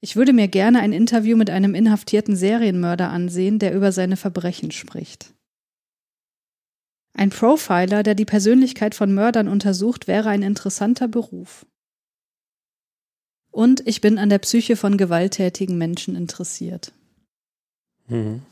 Ich 0.00 0.16
würde 0.16 0.32
mir 0.32 0.48
gerne 0.48 0.80
ein 0.80 0.94
Interview 0.94 1.36
mit 1.36 1.50
einem 1.50 1.74
inhaftierten 1.74 2.36
Serienmörder 2.36 3.10
ansehen, 3.10 3.58
der 3.58 3.74
über 3.74 3.92
seine 3.92 4.16
Verbrechen 4.16 4.70
spricht. 4.70 5.34
Ein 7.12 7.30
Profiler, 7.30 8.02
der 8.02 8.14
die 8.14 8.24
Persönlichkeit 8.24 8.94
von 8.94 9.12
Mördern 9.12 9.48
untersucht, 9.48 10.06
wäre 10.06 10.28
ein 10.28 10.42
interessanter 10.42 11.08
Beruf. 11.08 11.66
Und 13.50 13.86
ich 13.86 14.00
bin 14.00 14.18
an 14.18 14.30
der 14.30 14.38
Psyche 14.38 14.76
von 14.76 14.96
gewalttätigen 14.96 15.76
Menschen 15.76 16.14
interessiert. 16.14 16.92
Mhm. 18.08 18.42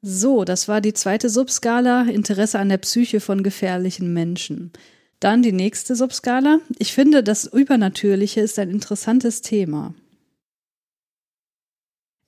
So, 0.00 0.44
das 0.44 0.68
war 0.68 0.80
die 0.80 0.92
zweite 0.94 1.28
Subskala, 1.28 2.02
Interesse 2.02 2.60
an 2.60 2.68
der 2.68 2.78
Psyche 2.78 3.18
von 3.20 3.42
gefährlichen 3.42 4.12
Menschen. 4.12 4.72
Dann 5.18 5.42
die 5.42 5.52
nächste 5.52 5.96
Subskala. 5.96 6.60
Ich 6.78 6.92
finde, 6.92 7.24
das 7.24 7.44
Übernatürliche 7.44 8.40
ist 8.40 8.60
ein 8.60 8.70
interessantes 8.70 9.42
Thema. 9.42 9.94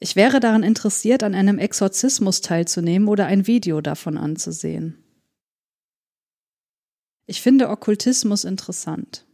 Ich 0.01 0.17
wäre 0.17 0.41
daran 0.41 0.65
interessiert, 0.65 1.23
an 1.23 1.35
einem 1.35 1.59
Exorzismus 1.59 2.41
teilzunehmen 2.41 3.07
oder 3.07 3.27
ein 3.27 3.47
Video 3.47 3.81
davon 3.81 4.17
anzusehen. 4.17 4.99
Ich 7.31 7.43
finde 7.43 7.69
Okkultismus 7.69 8.43
interessant. 8.43 9.25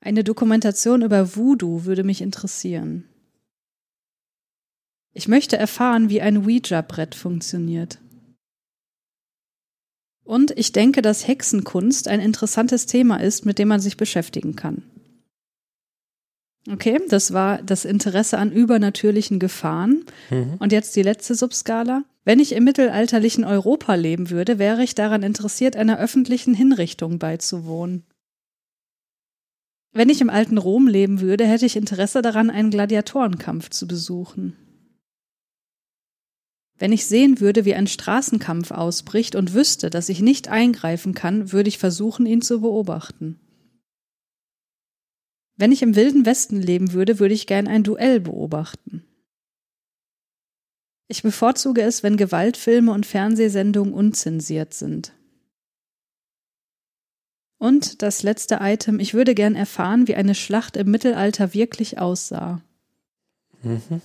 Eine 0.00 0.24
Dokumentation 0.24 1.02
über 1.02 1.36
Voodoo 1.36 1.84
würde 1.84 2.02
mich 2.02 2.22
interessieren. 2.22 3.06
Ich 5.12 5.28
möchte 5.28 5.58
erfahren, 5.58 6.08
wie 6.08 6.22
ein 6.22 6.46
Ouija-Brett 6.46 7.14
funktioniert. 7.14 7.98
Und 10.24 10.52
ich 10.52 10.72
denke, 10.72 11.02
dass 11.02 11.28
Hexenkunst 11.28 12.08
ein 12.08 12.20
interessantes 12.20 12.86
Thema 12.86 13.18
ist, 13.18 13.44
mit 13.44 13.58
dem 13.58 13.68
man 13.68 13.80
sich 13.80 13.98
beschäftigen 13.98 14.56
kann. 14.56 14.82
Okay, 16.70 17.00
das 17.08 17.32
war 17.32 17.62
das 17.62 17.84
Interesse 17.84 18.38
an 18.38 18.50
übernatürlichen 18.50 19.38
Gefahren. 19.38 20.04
Mhm. 20.30 20.54
Und 20.58 20.72
jetzt 20.72 20.96
die 20.96 21.02
letzte 21.02 21.34
Subskala. 21.34 22.02
Wenn 22.24 22.40
ich 22.40 22.52
im 22.52 22.64
mittelalterlichen 22.64 23.44
Europa 23.44 23.94
leben 23.94 24.30
würde, 24.30 24.58
wäre 24.58 24.82
ich 24.82 24.96
daran 24.96 25.22
interessiert, 25.22 25.76
einer 25.76 25.98
öffentlichen 25.98 26.54
Hinrichtung 26.54 27.20
beizuwohnen. 27.20 28.04
Wenn 29.92 30.08
ich 30.08 30.20
im 30.20 30.28
alten 30.28 30.58
Rom 30.58 30.88
leben 30.88 31.20
würde, 31.20 31.46
hätte 31.46 31.66
ich 31.66 31.76
Interesse 31.76 32.20
daran, 32.20 32.50
einen 32.50 32.70
Gladiatorenkampf 32.70 33.70
zu 33.70 33.86
besuchen. 33.86 34.56
Wenn 36.78 36.92
ich 36.92 37.06
sehen 37.06 37.40
würde, 37.40 37.64
wie 37.64 37.74
ein 37.74 37.86
Straßenkampf 37.86 38.72
ausbricht 38.72 39.36
und 39.36 39.54
wüsste, 39.54 39.88
dass 39.88 40.08
ich 40.08 40.20
nicht 40.20 40.48
eingreifen 40.48 41.14
kann, 41.14 41.52
würde 41.52 41.68
ich 41.68 41.78
versuchen, 41.78 42.26
ihn 42.26 42.42
zu 42.42 42.60
beobachten. 42.60 43.38
Wenn 45.56 45.72
ich 45.72 45.82
im 45.82 45.96
wilden 45.96 46.26
Westen 46.26 46.60
leben 46.60 46.92
würde, 46.92 47.18
würde 47.18 47.34
ich 47.34 47.46
gern 47.46 47.66
ein 47.66 47.82
Duell 47.82 48.20
beobachten. 48.20 49.04
Ich 51.08 51.22
bevorzuge 51.22 51.82
es, 51.82 52.02
wenn 52.02 52.16
Gewaltfilme 52.16 52.92
und 52.92 53.06
Fernsehsendungen 53.06 53.94
unzensiert 53.94 54.74
sind. 54.74 55.12
Und 57.58 58.02
das 58.02 58.22
letzte 58.22 58.58
Item, 58.60 59.00
ich 59.00 59.14
würde 59.14 59.34
gern 59.34 59.54
erfahren, 59.54 60.08
wie 60.08 60.14
eine 60.14 60.34
Schlacht 60.34 60.76
im 60.76 60.90
Mittelalter 60.90 61.54
wirklich 61.54 61.98
aussah. 61.98 62.60
Mhm. 63.62 64.02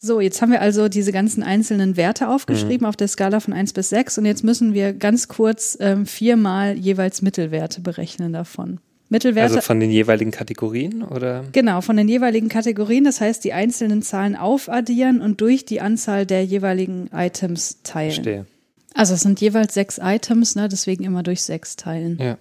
So, 0.00 0.20
jetzt 0.20 0.40
haben 0.40 0.52
wir 0.52 0.60
also 0.60 0.88
diese 0.88 1.10
ganzen 1.10 1.42
einzelnen 1.42 1.96
Werte 1.96 2.28
aufgeschrieben 2.28 2.84
mhm. 2.84 2.88
auf 2.88 2.96
der 2.96 3.08
Skala 3.08 3.40
von 3.40 3.52
1 3.52 3.72
bis 3.72 3.88
6 3.88 4.18
und 4.18 4.26
jetzt 4.26 4.44
müssen 4.44 4.72
wir 4.72 4.92
ganz 4.92 5.26
kurz 5.26 5.76
ähm, 5.80 6.06
viermal 6.06 6.78
jeweils 6.78 7.20
Mittelwerte 7.20 7.80
berechnen 7.80 8.32
davon. 8.32 8.78
Mittelwerte. 9.08 9.54
Also 9.54 9.60
von 9.60 9.80
den 9.80 9.90
jeweiligen 9.90 10.30
Kategorien 10.30 11.02
oder? 11.02 11.44
Genau, 11.52 11.80
von 11.80 11.96
den 11.96 12.08
jeweiligen 12.08 12.48
Kategorien. 12.48 13.04
Das 13.04 13.20
heißt, 13.20 13.42
die 13.44 13.52
einzelnen 13.52 14.02
Zahlen 14.02 14.36
aufaddieren 14.36 15.20
und 15.20 15.40
durch 15.40 15.64
die 15.64 15.80
Anzahl 15.80 16.26
der 16.26 16.44
jeweiligen 16.44 17.08
Items 17.12 17.82
teilen. 17.82 18.12
Verstehe. 18.12 18.46
Also 18.94 19.14
es 19.14 19.20
sind 19.20 19.40
jeweils 19.40 19.74
sechs 19.74 19.98
Items, 20.02 20.56
ne? 20.56 20.68
deswegen 20.68 21.04
immer 21.04 21.22
durch 21.22 21.42
sechs 21.42 21.76
teilen. 21.76 22.18
Ja. 22.20 22.38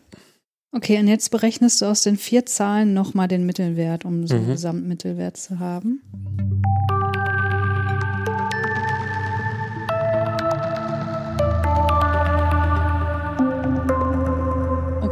Okay, 0.72 1.00
und 1.00 1.08
jetzt 1.08 1.32
berechnest 1.32 1.82
du 1.82 1.86
aus 1.86 2.02
den 2.02 2.18
vier 2.18 2.46
Zahlen 2.46 2.94
nochmal 2.94 3.28
den 3.28 3.46
Mittelwert, 3.46 4.06
um 4.06 4.28
so 4.28 4.36
einen 4.36 4.46
mhm. 4.46 4.52
Gesamtmittelwert 4.52 5.38
zu 5.38 5.60
haben. 5.60 6.02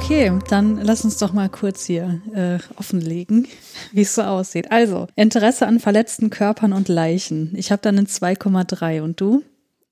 Okay, 0.06 0.32
dann 0.50 0.78
lass 0.84 1.04
uns 1.04 1.18
doch 1.18 1.34
mal 1.34 1.50
kurz 1.50 1.86
hier 1.86 2.22
äh, 2.36 2.60
offenlegen, 2.78 3.48
wie 3.92 4.04
es 4.04 4.14
so 4.14 4.22
aussieht. 4.22 4.72
Also, 4.72 5.08
Interesse 5.16 5.66
an 5.66 5.80
verletzten 5.80 6.30
Körpern 6.30 6.74
und 6.74 6.90
Leichen. 6.90 7.54
Ich 7.56 7.72
habe 7.72 7.82
da 7.82 7.90
eine 7.90 8.04
2,3 8.04 9.02
und 9.02 9.20
du? 9.20 9.42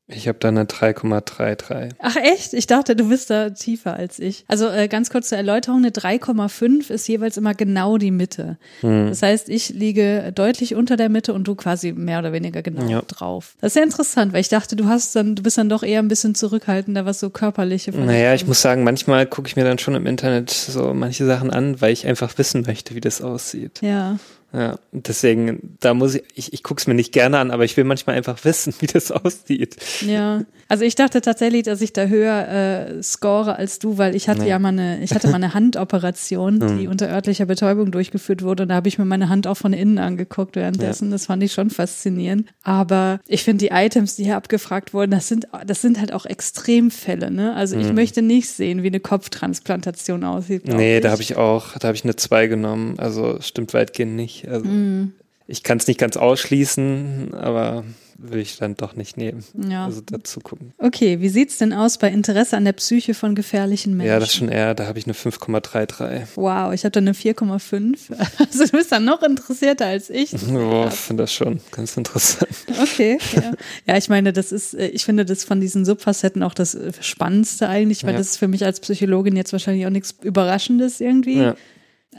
Ich 0.08 0.28
habe 0.28 0.38
da 0.38 0.50
eine 0.50 0.66
3,33. 0.66 1.92
Ach 2.00 2.18
echt? 2.18 2.54
Ich 2.54 2.68
dachte, 2.68 2.94
du 2.94 3.08
bist 3.08 3.30
da 3.30 3.52
tiefer 3.52 3.96
als 3.96 4.20
ich. 4.20 4.44
Also 4.50 4.68
äh, 4.68 4.90
ganz 4.90 5.10
kurz 5.10 5.30
zur 5.30 5.38
Erläuterung, 5.38 5.78
eine 5.78 5.92
3,5 5.92 6.92
ist 6.92 7.08
jeweils 7.08 7.38
immer 7.38 7.54
genau 7.54 7.98
die 7.98 8.12
Mitte. 8.12 8.58
Hm. 8.82 9.08
Das 9.08 9.22
heißt, 9.22 9.48
ich 9.48 9.70
liege 9.70 10.34
deutlich 10.36 10.76
unter 10.76 10.98
der 10.98 11.08
Mitte 11.08 11.34
und 11.34 11.48
du 11.48 11.56
quasi 11.56 11.94
mehr 11.94 12.20
oder 12.20 12.34
weniger 12.34 12.62
genau 12.62 12.86
ja. 12.90 13.02
drauf. 13.08 13.56
Das 13.62 13.70
ist 13.70 13.74
sehr 13.76 13.84
interessant, 13.84 14.34
weil 14.34 14.42
ich 14.42 14.50
dachte, 14.50 14.76
du 14.76 14.86
hast 14.86 15.16
dann, 15.16 15.36
du 15.36 15.44
bist 15.44 15.58
dann 15.58 15.70
doch 15.70 15.84
eher 15.84 16.00
ein 16.00 16.10
bisschen 16.10 16.36
zurückhaltender, 16.36 17.06
was 17.06 17.22
so 17.22 17.30
körperliche 17.30 17.92
Naja, 17.92 18.34
ich 18.34 18.46
muss 18.46 18.62
sagen, 18.62 18.84
manchmal 18.84 19.26
gucke 19.26 19.48
ich 19.48 19.56
mir 19.56 19.64
dann 19.64 19.80
schon 19.80 19.96
im 19.96 20.06
Internet 20.06 20.50
so 20.50 20.94
manche 20.94 21.26
Sachen 21.26 21.50
an, 21.50 21.80
weil 21.80 21.94
ich 21.94 22.06
einfach 22.08 22.38
wissen 22.38 22.64
möchte, 22.68 22.94
wie 22.94 23.02
das 23.02 23.22
aussieht. 23.22 23.80
Ja. 23.82 24.18
Ja, 24.54 24.78
deswegen, 24.92 25.78
da 25.80 25.96
muss 25.96 26.14
ich, 26.14 26.24
ich, 26.36 26.54
ich 26.54 26.62
gucke 26.62 26.80
es 26.80 26.86
mir 26.86 26.94
nicht 26.94 27.12
gerne 27.12 27.40
an, 27.40 27.50
aber 27.50 27.66
ich 27.66 27.76
will 27.76 27.86
manchmal 27.86 28.16
einfach 28.16 28.38
wissen, 28.44 28.74
wie 28.80 28.86
das 28.86 29.12
aussieht. 29.12 29.78
Ja, 30.06 30.44
also 30.70 30.86
ich 30.86 30.94
dachte 30.94 31.22
tatsächlich, 31.22 31.64
dass 31.64 31.82
ich 31.82 31.92
da 31.92 32.06
höher 32.06 32.48
äh, 32.48 33.04
score 33.04 33.56
als 33.56 33.80
du, 33.80 33.98
weil 33.98 34.16
ich 34.16 34.30
hatte 34.30 34.42
nee. 34.42 34.50
ja 34.50 34.60
mal 34.60 34.70
eine, 34.70 35.04
ich 35.04 35.14
hatte 35.14 35.28
mal 35.28 35.36
eine 35.36 35.54
Handoperation, 35.56 36.60
die 36.60 36.86
hm. 36.86 36.92
unter 36.92 37.10
örtlicher 37.10 37.46
Betäubung 37.46 37.92
durchgeführt 37.92 38.44
wurde 38.44 38.64
und 38.64 38.70
da 38.70 38.76
habe 38.76 38.88
ich 38.88 39.00
mir 39.00 39.06
meine 39.06 39.28
Hand 39.28 39.48
auch 39.48 39.58
von 39.58 39.74
innen 39.74 39.98
angeguckt 39.98 40.56
währenddessen. 40.56 41.06
Ja. 41.10 41.12
Das 41.14 41.26
fand 41.26 41.42
ich 41.42 41.52
schon 41.52 41.72
faszinierend. 41.72 42.48
Aber 42.62 43.20
ich 43.28 43.44
finde 43.44 43.66
die 43.66 43.72
Items, 43.72 44.16
die 44.16 44.26
hier 44.26 44.38
abgefragt 44.38 44.94
wurden, 44.94 45.12
das 45.12 45.28
sind, 45.28 45.48
das 45.66 45.82
sind 45.82 46.00
halt 46.00 46.14
auch 46.14 46.26
Extremfälle, 46.26 47.32
ne? 47.32 47.56
Also 47.56 47.76
ich 47.76 47.88
hm. 47.88 47.96
möchte 47.96 48.22
nicht 48.22 48.50
sehen, 48.50 48.84
wie 48.84 48.88
eine 48.88 49.00
Kopftransplantation 49.00 50.24
aussieht. 50.24 50.68
Nee, 50.68 50.98
ich. 50.98 51.04
da 51.04 51.10
habe 51.10 51.24
ich 51.24 51.38
auch, 51.38 51.78
da 51.80 51.88
habe 51.88 51.96
ich 51.96 52.04
eine 52.04 52.16
2 52.16 52.48
genommen. 52.48 53.00
Also 53.00 53.40
stimmt 53.42 53.74
weitgehend 53.74 54.16
nicht. 54.16 54.43
Also 54.48 54.66
mm. 54.66 55.14
ich 55.48 55.64
kann 55.64 55.78
es 55.78 55.88
nicht 55.88 56.00
ganz 56.00 56.18
ausschließen, 56.18 57.34
aber 57.34 57.84
will 58.18 58.40
ich 58.40 58.58
dann 58.58 58.76
doch 58.76 58.96
nicht 58.96 59.18
nehmen. 59.18 59.44
Ja. 59.70 59.86
Also 59.86 60.02
dazu 60.02 60.40
gucken. 60.40 60.74
Okay, 60.78 61.20
wie 61.20 61.30
sieht 61.30 61.50
es 61.50 61.58
denn 61.58 61.74
aus 61.74 61.98
bei 61.98 62.10
Interesse 62.10 62.58
an 62.58 62.66
der 62.66 62.74
Psyche 62.74 63.14
von 63.14 63.36
gefährlichen 63.36 63.96
Menschen? 63.98 64.10
Ja, 64.10 64.20
das 64.20 64.30
ist 64.30 64.36
schon 64.36 64.50
eher, 64.50 64.74
da 64.76 64.88
habe 64.88 65.00
ich 65.00 65.06
eine 65.06 65.14
5,33. 65.14 66.28
Wow, 66.36 66.74
ich 66.74 66.84
habe 66.84 66.92
da 66.92 67.00
eine 67.00 67.14
4,5. 67.14 67.98
Also 68.40 68.66
du 68.66 68.72
bist 68.72 68.92
dann 68.92 69.06
noch 69.06 69.22
interessierter 69.24 69.88
als 69.88 70.10
ich. 70.10 70.32
Boah, 70.48 70.88
ich 70.88 70.94
finde 71.00 71.24
das 71.24 71.34
schon 71.34 71.60
ganz 71.72 71.98
interessant. 71.98 72.50
Okay, 72.82 73.18
ja. 73.36 73.54
ja. 73.88 73.98
ich 73.98 74.10
meine, 74.10 74.34
das 74.34 74.52
ist, 74.52 74.74
äh, 74.74 74.88
ich 74.88 75.06
finde 75.06 75.26
das 75.26 75.44
von 75.44 75.60
diesen 75.60 75.86
Subfacetten 75.86 76.44
auch 76.44 76.54
das 76.54 76.76
äh, 76.76 76.92
Spannendste 77.02 77.68
eigentlich, 77.68 78.04
weil 78.04 78.14
ja. 78.14 78.18
das 78.18 78.28
ist 78.28 78.38
für 78.38 78.48
mich 78.48 78.64
als 78.66 78.80
Psychologin 78.80 79.36
jetzt 79.36 79.52
wahrscheinlich 79.52 79.86
auch 79.86 79.92
nichts 79.92 80.16
Überraschendes 80.22 81.02
irgendwie. 81.02 81.40
Ja. 81.40 81.56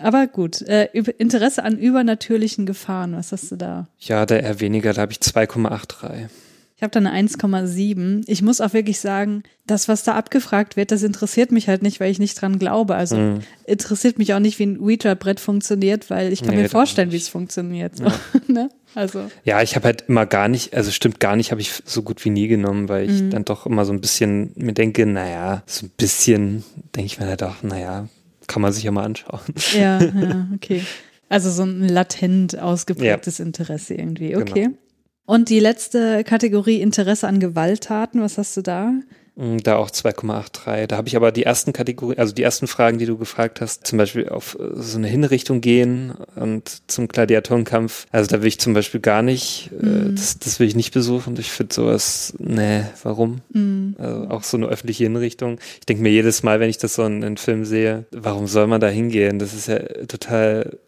Aber 0.00 0.26
gut, 0.26 0.62
äh, 0.62 0.86
Interesse 1.18 1.62
an 1.64 1.78
übernatürlichen 1.78 2.66
Gefahren, 2.66 3.14
was 3.14 3.32
hast 3.32 3.50
du 3.52 3.56
da? 3.56 3.88
Ja, 3.98 4.26
da 4.26 4.36
eher 4.36 4.60
weniger, 4.60 4.92
da 4.92 5.02
habe 5.02 5.12
ich 5.12 5.18
2,83. 5.18 6.28
Ich 6.76 6.82
habe 6.82 6.90
da 6.90 6.98
eine 6.98 7.12
1,7. 7.12 8.24
Ich 8.26 8.42
muss 8.42 8.60
auch 8.60 8.72
wirklich 8.72 8.98
sagen, 8.98 9.44
das, 9.64 9.88
was 9.88 10.02
da 10.02 10.14
abgefragt 10.14 10.76
wird, 10.76 10.90
das 10.90 11.04
interessiert 11.04 11.52
mich 11.52 11.68
halt 11.68 11.82
nicht, 11.82 12.00
weil 12.00 12.10
ich 12.10 12.18
nicht 12.18 12.40
dran 12.40 12.58
glaube. 12.58 12.96
Also 12.96 13.16
mm. 13.16 13.40
interessiert 13.64 14.18
mich 14.18 14.34
auch 14.34 14.40
nicht, 14.40 14.58
wie 14.58 14.66
ein 14.66 14.80
Ouija-Brett 14.80 15.38
funktioniert, 15.38 16.10
weil 16.10 16.32
ich 16.32 16.42
kann 16.42 16.56
nee, 16.56 16.62
mir 16.62 16.68
vorstellen, 16.68 17.12
wie 17.12 17.16
es 17.16 17.28
funktioniert. 17.28 17.96
So, 17.96 18.04
ja. 18.04 18.12
ne? 18.48 18.70
Also. 18.96 19.30
Ja, 19.44 19.62
ich 19.62 19.76
habe 19.76 19.86
halt 19.86 20.04
immer 20.08 20.26
gar 20.26 20.48
nicht, 20.48 20.74
also 20.74 20.90
stimmt 20.90 21.20
gar 21.20 21.36
nicht, 21.36 21.52
habe 21.52 21.60
ich 21.60 21.70
so 21.84 22.02
gut 22.02 22.24
wie 22.24 22.30
nie 22.30 22.48
genommen, 22.48 22.88
weil 22.88 23.08
ich 23.08 23.22
mm. 23.22 23.30
dann 23.30 23.44
doch 23.44 23.66
immer 23.66 23.84
so 23.84 23.92
ein 23.92 24.00
bisschen 24.00 24.50
mir 24.56 24.72
denke, 24.72 25.06
naja, 25.06 25.62
so 25.66 25.86
ein 25.86 25.92
bisschen 25.96 26.64
denke 26.94 27.06
ich 27.06 27.20
mir 27.20 27.26
halt 27.26 27.42
auch, 27.44 27.62
naja, 27.62 28.08
kann 28.46 28.62
man 28.62 28.72
sich 28.72 28.84
ja 28.84 28.90
mal 28.90 29.04
anschauen. 29.04 29.40
Ja, 29.74 30.02
ja, 30.02 30.48
okay. 30.54 30.82
Also 31.28 31.50
so 31.50 31.62
ein 31.62 31.88
latent 31.88 32.58
ausgeprägtes 32.58 33.38
ja. 33.38 33.44
Interesse 33.44 33.94
irgendwie. 33.94 34.36
Okay. 34.36 34.64
Genau. 34.64 34.78
Und 35.26 35.48
die 35.48 35.60
letzte 35.60 36.22
Kategorie 36.22 36.80
Interesse 36.80 37.26
an 37.26 37.40
Gewalttaten, 37.40 38.20
was 38.20 38.36
hast 38.36 38.56
du 38.56 38.62
da? 38.62 38.92
Mm, 39.36 39.58
da 39.58 39.76
auch 39.76 39.90
2,83. 39.90 40.86
Da 40.86 40.96
habe 40.96 41.08
ich 41.08 41.16
aber 41.16 41.32
die 41.32 41.42
ersten 41.42 41.72
Kategorien, 41.72 42.20
also 42.20 42.32
die 42.32 42.42
ersten 42.42 42.68
Fragen, 42.68 42.98
die 42.98 43.06
du 43.06 43.18
gefragt 43.18 43.60
hast, 43.60 43.84
zum 43.84 43.98
Beispiel 43.98 44.28
auf 44.28 44.56
äh, 44.60 44.80
so 44.80 44.96
eine 44.96 45.08
Hinrichtung 45.08 45.60
gehen 45.60 46.12
und 46.36 46.82
zum 46.86 47.08
Gladiatorenkampf. 47.08 48.06
Also 48.12 48.30
da 48.30 48.42
will 48.42 48.48
ich 48.48 48.60
zum 48.60 48.74
Beispiel 48.74 49.00
gar 49.00 49.22
nicht, 49.22 49.70
mm. 49.72 50.14
das, 50.14 50.38
das 50.38 50.60
will 50.60 50.68
ich 50.68 50.76
nicht 50.76 50.94
besuchen. 50.94 51.36
Ich 51.38 51.50
finde 51.50 51.74
sowas, 51.74 52.34
nee, 52.38 52.84
warum? 53.02 53.40
Mm. 53.52 53.94
Also 53.98 54.28
auch 54.28 54.44
so 54.44 54.56
eine 54.56 54.66
öffentliche 54.66 55.02
Hinrichtung. 55.02 55.58
Ich 55.80 55.86
denke 55.86 56.04
mir 56.04 56.10
jedes 56.10 56.44
Mal, 56.44 56.60
wenn 56.60 56.70
ich 56.70 56.78
das 56.78 56.94
so 56.94 57.04
in, 57.04 57.22
in 57.24 57.36
Film 57.36 57.64
sehe, 57.64 58.04
warum 58.12 58.46
soll 58.46 58.68
man 58.68 58.80
da 58.80 58.88
hingehen? 58.88 59.40
Das 59.40 59.52
ist 59.52 59.66
ja 59.66 59.80
total 60.06 60.78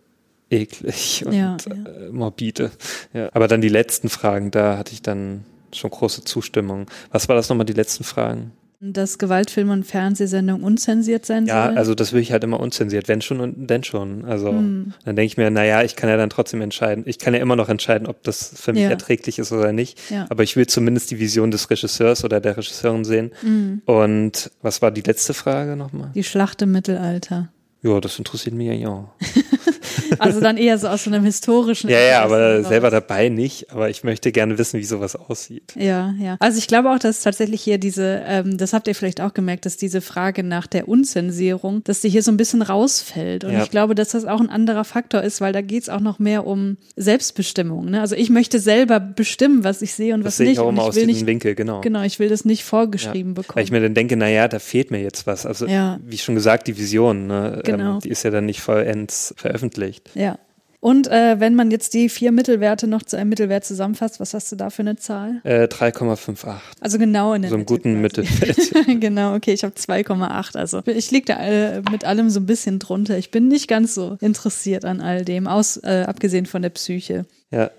eklig 0.50 1.24
und 1.26 1.35
ja, 1.35 1.56
ja. 1.68 1.74
Äh, 1.74 2.12
morbide. 2.12 2.70
Ja. 3.12 3.28
Aber 3.32 3.48
dann 3.48 3.61
die 3.61 3.68
letzten 3.68 4.09
Fragen, 4.09 4.52
da 4.52 4.78
hatte 4.78 4.92
ich 4.92 5.02
dann 5.02 5.44
schon 5.72 5.90
große 5.90 6.24
Zustimmung. 6.24 6.87
Was 7.11 7.29
war 7.29 7.37
das 7.37 7.48
nochmal, 7.48 7.66
die 7.66 7.72
letzten 7.72 8.05
Fragen? 8.05 8.52
Dass 8.79 9.16
Gewaltfilme 9.16 9.72
und 9.72 9.85
Fernsehsendungen 9.85 10.62
unzensiert 10.62 11.24
sein 11.24 11.46
ja, 11.46 11.62
sollen? 11.62 11.74
Ja, 11.74 11.79
also 11.81 11.94
das 11.94 12.12
will 12.12 12.20
ich 12.20 12.31
halt 12.31 12.44
immer 12.44 12.61
unzensiert, 12.61 13.09
wenn 13.09 13.22
schon 13.22 13.40
und 13.40 13.70
denn 13.70 13.85
schon. 13.85 14.26
Also 14.26 14.50
hm. 14.50 14.92
dann 15.05 15.16
denke 15.16 15.26
ich 15.26 15.37
mir, 15.38 15.50
naja, 15.50 15.83
ich 15.83 15.96
kann 15.96 16.11
ja 16.11 16.18
dann 16.18 16.29
trotzdem 16.29 16.61
entscheiden. 16.61 17.05
Ich 17.07 17.18
kann 17.18 17.33
ja 17.33 17.40
immer 17.40 17.57
noch 17.57 17.70
entscheiden, 17.70 18.07
ob 18.07 18.22
das 18.22 18.52
für 18.55 18.74
mich 18.74 18.83
ja. 18.83 18.90
erträglich 18.90 19.38
ist 19.38 19.50
oder 19.50 19.72
nicht. 19.72 19.98
Ja. 20.11 20.26
Aber 20.29 20.42
ich 20.42 20.57
will 20.57 20.66
zumindest 20.66 21.11
die 21.11 21.18
Vision 21.18 21.50
des 21.50 21.70
Regisseurs 21.70 22.22
oder 22.22 22.38
der 22.38 22.59
Regisseurin 22.59 23.07
sehen. 23.07 23.31
Hm. 23.40 23.81
Und 23.87 24.50
was 24.61 24.83
war 24.83 24.90
die 24.90 25.00
letzte 25.00 25.33
Frage 25.33 25.74
nochmal? 25.74 26.11
Die 26.14 26.24
Schlacht 26.24 26.61
im 26.61 26.72
Mittelalter. 26.72 27.48
Ja, 27.83 27.98
das 28.00 28.18
interessiert 28.18 28.55
mich 28.55 28.66
ja, 28.66 28.74
ja. 28.74 29.11
Also 30.18 30.40
dann 30.40 30.56
eher 30.56 30.78
so 30.78 30.88
aus 30.88 31.04
so 31.04 31.11
einem 31.11 31.24
historischen. 31.24 31.90
ja, 31.90 32.00
ja, 32.00 32.22
aber 32.22 32.62
selber 32.64 32.90
dabei 32.90 33.28
nicht. 33.28 33.70
Aber 33.70 33.90
ich 33.90 34.04
möchte 34.04 34.32
gerne 34.32 34.59
wissen, 34.59 34.78
wie 34.80 34.85
sowas 34.85 35.16
aussieht. 35.16 35.74
Ja, 35.76 36.14
ja. 36.18 36.37
Also 36.40 36.59
ich 36.59 36.66
glaube 36.66 36.90
auch, 36.90 36.98
dass 36.98 37.20
tatsächlich 37.20 37.62
hier 37.62 37.78
diese, 37.78 38.22
ähm, 38.26 38.56
das 38.56 38.72
habt 38.72 38.88
ihr 38.88 38.94
vielleicht 38.94 39.20
auch 39.20 39.35
gemerkt, 39.35 39.66
dass 39.66 39.76
diese 39.76 40.00
Frage 40.00 40.42
nach 40.42 40.66
der 40.66 40.88
Unzensierung, 40.88 41.85
dass 41.85 42.00
die 42.00 42.09
hier 42.09 42.22
so 42.22 42.30
ein 42.30 42.37
bisschen 42.37 42.62
rausfällt. 42.62 43.44
Und 43.44 43.52
ja. 43.52 43.62
ich 43.62 43.70
glaube, 43.70 43.94
dass 43.94 44.11
das 44.11 44.24
auch 44.24 44.40
ein 44.40 44.50
anderer 44.50 44.85
Faktor 44.85 45.22
ist, 45.22 45.40
weil 45.40 45.52
da 45.52 45.61
geht 45.61 45.82
es 45.82 45.88
auch 45.88 46.00
noch 46.00 46.18
mehr 46.18 46.46
um 46.46 46.76
Selbstbestimmung. 46.96 47.90
Ne? 47.90 48.00
Also 48.00 48.16
ich 48.16 48.30
möchte 48.30 48.59
selber 48.59 49.00
bestimmen, 49.00 49.64
was 49.64 49.82
ich 49.82 49.94
sehe 49.94 50.14
und 50.14 50.20
das 50.20 50.26
was 50.26 50.37
sehe 50.38 50.46
nicht. 50.46 50.54
Ich 50.54 50.61
auch 50.61 50.68
immer 50.68 50.85
aus 50.85 50.94
diesem 50.94 51.09
nicht, 51.09 51.26
Winkel, 51.26 51.54
genau. 51.54 51.80
Genau, 51.80 52.02
ich 52.02 52.18
will 52.18 52.28
das 52.28 52.44
nicht 52.44 52.64
vorgeschrieben 52.64 53.32
ja. 53.32 53.42
bekommen. 53.42 53.56
Weil 53.56 53.64
ich 53.64 53.70
mir 53.70 53.80
dann 53.80 53.94
denke, 53.94 54.16
naja, 54.16 54.48
da 54.48 54.59
fehlt 54.59 54.90
mir 54.90 55.02
jetzt 55.02 55.26
was. 55.26 55.46
Also 55.46 55.66
ja. 55.66 55.98
wie 56.04 56.18
schon 56.18 56.35
gesagt, 56.35 56.66
die 56.66 56.76
Vision, 56.76 57.26
ne? 57.26 57.61
genau. 57.64 57.94
Ähm, 57.94 58.00
die 58.00 58.11
ist 58.11 58.22
ja 58.22 58.30
dann 58.30 58.46
nicht 58.46 58.61
vollends 58.61 59.35
veröffentlicht. 59.37 59.86
Ja. 60.14 60.38
Und 60.81 61.09
äh, 61.09 61.40
wenn 61.40 61.57
man 61.57 61.70
jetzt 61.70 61.94
die 61.94 62.09
vier 62.09 62.31
Mittelwerte 62.31 62.87
noch 62.87 63.03
zu 63.03 63.16
einem 63.16 63.31
Mittelwert 63.31 63.64
zusammenfasst, 63.64 64.20
was 64.20 64.35
hast 64.35 64.53
du 64.53 64.57
da 64.57 64.70
für 64.70 64.83
eine 64.83 64.96
Zahl? 64.96 65.40
Äh, 65.42 65.64
3,58. 65.64 66.55
Also 66.81 66.99
genau 66.99 67.35
in 67.35 67.42
der 67.42 67.49
So 67.51 67.57
einem 67.57 67.66
guten 67.66 68.01
Mittelwert. 68.01 68.57
genau, 69.01 69.35
okay, 69.35 69.53
ich 69.53 69.64
habe 69.64 69.75
2,8. 69.75 70.57
Also 70.57 70.83
ich 70.87 71.11
liege 71.11 71.27
da 71.27 71.38
äh, 71.38 71.83
mit 71.90 72.05
allem 72.05 72.31
so 72.31 72.38
ein 72.38 72.46
bisschen 72.46 72.79
drunter. 72.79 73.18
Ich 73.18 73.31
bin 73.31 73.49
nicht 73.49 73.68
ganz 73.68 73.94
so 73.94 74.16
interessiert 74.20 74.85
an 74.85 75.01
all 75.01 75.25
dem, 75.25 75.49
aus, 75.49 75.79
äh, 75.79 76.05
abgesehen 76.07 76.46
von 76.46 76.62
der 76.62 76.70
Psyche. 76.70 77.27
Ja. 77.51 77.70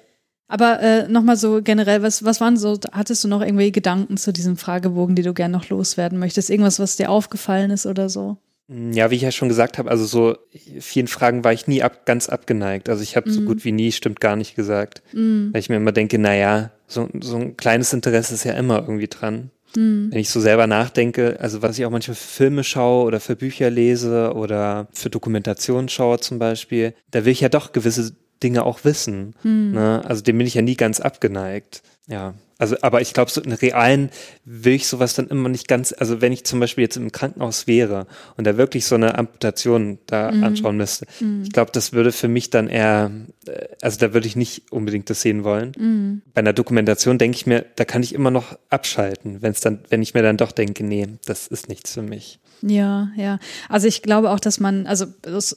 Aber 0.49 0.81
äh, 0.81 1.07
nochmal 1.07 1.37
so 1.37 1.61
generell, 1.61 2.01
was, 2.01 2.23
was 2.23 2.41
waren 2.41 2.57
so, 2.57 2.79
hattest 2.91 3.23
du 3.23 3.27
noch 3.27 3.41
irgendwie 3.41 3.71
Gedanken 3.71 4.17
zu 4.17 4.33
diesem 4.33 4.57
Fragebogen, 4.57 5.15
die 5.15 5.23
du 5.23 5.33
gerne 5.33 5.55
noch 5.55 5.69
loswerden 5.69 6.19
möchtest? 6.19 6.49
Irgendwas, 6.49 6.79
was 6.79 6.97
dir 6.97 7.09
aufgefallen 7.09 7.69
ist 7.71 7.85
oder 7.85 8.09
so? 8.09 8.37
Ja, 8.69 9.11
wie 9.11 9.15
ich 9.15 9.21
ja 9.21 9.31
schon 9.31 9.47
gesagt 9.47 9.77
habe, 9.77 9.89
also 9.89 10.05
so 10.05 10.37
vielen 10.79 11.07
Fragen 11.07 11.45
war 11.45 11.53
ich 11.53 11.67
nie 11.67 11.83
ab, 11.83 12.05
ganz 12.05 12.27
abgeneigt. 12.27 12.89
Also 12.89 13.01
ich 13.01 13.15
habe 13.15 13.29
mm. 13.29 13.33
so 13.33 13.41
mhm. 13.41 13.45
gut 13.45 13.63
wie 13.63 13.71
nie, 13.71 13.93
stimmt 13.93 14.19
gar 14.19 14.35
nicht 14.35 14.55
gesagt. 14.55 15.01
Mm. 15.13 15.53
Weil 15.53 15.59
ich 15.61 15.69
mir 15.69 15.77
immer 15.77 15.93
denke, 15.93 16.19
naja, 16.19 16.71
so, 16.85 17.07
so 17.21 17.37
ein 17.37 17.55
kleines 17.55 17.93
Interesse 17.93 18.33
ist 18.33 18.43
ja 18.43 18.53
immer 18.53 18.81
irgendwie 18.81 19.07
dran. 19.07 19.51
Mm. 19.77 20.11
Wenn 20.11 20.19
ich 20.19 20.29
so 20.29 20.41
selber 20.41 20.67
nachdenke, 20.67 21.37
also 21.39 21.61
was 21.61 21.79
ich 21.79 21.85
auch 21.85 21.91
manchmal 21.91 22.15
für 22.15 22.27
Filme 22.27 22.65
schaue 22.65 23.05
oder 23.05 23.21
für 23.21 23.37
Bücher 23.37 23.69
lese 23.69 24.33
oder 24.33 24.89
für 24.91 25.09
Dokumentationen 25.09 25.87
schaue 25.87 26.19
zum 26.19 26.37
Beispiel, 26.37 26.93
da 27.11 27.23
will 27.23 27.31
ich 27.31 27.41
ja 27.41 27.49
doch 27.49 27.71
gewisse 27.71 28.17
Dinge 28.43 28.65
auch 28.65 28.83
wissen. 28.83 29.33
Mhm. 29.43 29.71
Ne? 29.75 30.01
Also 30.03 30.23
dem 30.23 30.37
bin 30.37 30.47
ich 30.47 30.55
ja 30.55 30.61
nie 30.61 30.75
ganz 30.75 30.99
abgeneigt. 30.99 31.83
Ja, 32.07 32.33
also, 32.57 32.75
aber 32.81 33.01
ich 33.01 33.13
glaube, 33.13 33.29
so 33.29 33.41
in 33.41 33.51
realen 33.51 34.09
will 34.45 34.73
ich 34.73 34.87
sowas 34.87 35.13
dann 35.13 35.27
immer 35.27 35.49
nicht 35.49 35.67
ganz, 35.67 35.93
also 35.97 36.21
wenn 36.21 36.31
ich 36.31 36.43
zum 36.43 36.59
Beispiel 36.59 36.83
jetzt 36.83 36.97
im 36.97 37.11
Krankenhaus 37.11 37.67
wäre 37.67 38.07
und 38.35 38.47
da 38.47 38.57
wirklich 38.57 38.85
so 38.85 38.95
eine 38.95 39.17
Amputation 39.17 39.99
da 40.07 40.31
mhm. 40.31 40.43
anschauen 40.43 40.77
müsste, 40.77 41.05
mhm. 41.19 41.43
ich 41.43 41.51
glaube, 41.51 41.71
das 41.71 41.93
würde 41.93 42.11
für 42.11 42.27
mich 42.27 42.49
dann 42.49 42.67
eher, 42.67 43.11
äh, 43.45 43.67
also 43.81 43.99
da 43.99 44.13
würde 44.13 44.27
ich 44.27 44.35
nicht 44.35 44.71
unbedingt 44.71 45.09
das 45.09 45.21
sehen 45.21 45.43
wollen. 45.43 45.73
Mhm. 45.77 46.21
Bei 46.33 46.39
einer 46.39 46.53
Dokumentation 46.53 47.17
denke 47.17 47.35
ich 47.35 47.45
mir, 47.45 47.65
da 47.75 47.85
kann 47.85 48.01
ich 48.03 48.15
immer 48.15 48.31
noch 48.31 48.57
abschalten, 48.69 49.41
wenn 49.41 49.51
es 49.51 49.61
dann, 49.61 49.79
wenn 49.89 50.01
ich 50.01 50.13
mir 50.13 50.23
dann 50.23 50.37
doch 50.37 50.51
denke, 50.51 50.83
nee, 50.83 51.07
das 51.25 51.47
ist 51.47 51.69
nichts 51.69 51.93
für 51.93 52.01
mich. 52.01 52.39
Ja, 52.61 53.09
ja. 53.15 53.39
Also 53.69 53.87
ich 53.87 54.01
glaube 54.01 54.31
auch, 54.31 54.39
dass 54.39 54.59
man, 54.59 54.87
also 54.87 55.05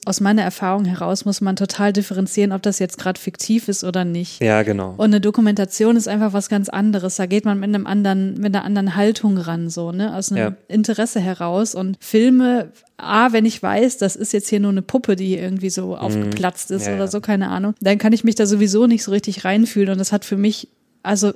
aus, 0.05 0.21
meiner 0.21 0.43
Erfahrung 0.43 0.85
heraus 0.85 1.25
muss 1.25 1.41
man 1.41 1.57
total 1.57 1.93
differenzieren, 1.93 2.53
ob 2.53 2.63
das 2.63 2.79
jetzt 2.79 2.99
gerade 2.99 3.19
fiktiv 3.19 3.69
ist 3.69 3.85
oder 3.85 4.05
nicht. 4.05 4.43
Ja, 4.43 4.63
genau. 4.63 4.95
Und 4.97 5.07
eine 5.07 5.21
Dokumentation 5.21 5.97
ist 5.97 6.09
einfach 6.09 6.33
was 6.33 6.49
ganz 6.49 6.69
anderes. 6.69 7.17
Da 7.17 7.27
geht 7.27 7.45
man 7.45 7.59
mit 7.59 7.69
einem 7.69 7.87
anderen, 7.87 8.35
mit 8.35 8.55
einer 8.55 8.65
anderen 8.65 8.97
Haltung 8.97 9.39
ran, 9.39 9.71
so, 9.71 9.93
ne? 9.93 10.15
Aus 10.15 10.31
einem 10.31 10.39
ja. 10.39 10.57
Interesse 10.69 11.21
heraus. 11.21 11.75
Und 11.75 11.97
Filme, 12.01 12.71
A, 12.97 13.33
wenn 13.33 13.47
ich 13.47 13.63
weiß, 13.63 13.99
das 13.99 14.17
ist 14.17 14.33
jetzt 14.33 14.49
hier 14.49 14.61
nur 14.61 14.71
eine 14.71 14.83
Puppe, 14.83 15.17
die 15.17 15.37
irgendwie 15.37 15.71
so 15.71 15.89
mhm. 15.89 15.95
aufgeplatzt 15.95 16.71
ist 16.71 16.87
ja, 16.87 16.95
oder 16.95 17.09
so, 17.09 17.21
keine 17.21 17.49
Ahnung, 17.49 17.75
dann 17.81 17.99
kann 17.99 18.13
ich 18.13 18.25
mich 18.25 18.35
da 18.35 18.47
sowieso 18.47 18.87
nicht 18.87 19.05
so 19.05 19.11
richtig 19.11 19.45
reinfühlen. 19.45 19.91
Und 19.91 19.99
das 19.99 20.13
hat 20.13 20.25
für 20.25 20.37
mich, 20.37 20.69
also 21.03 21.33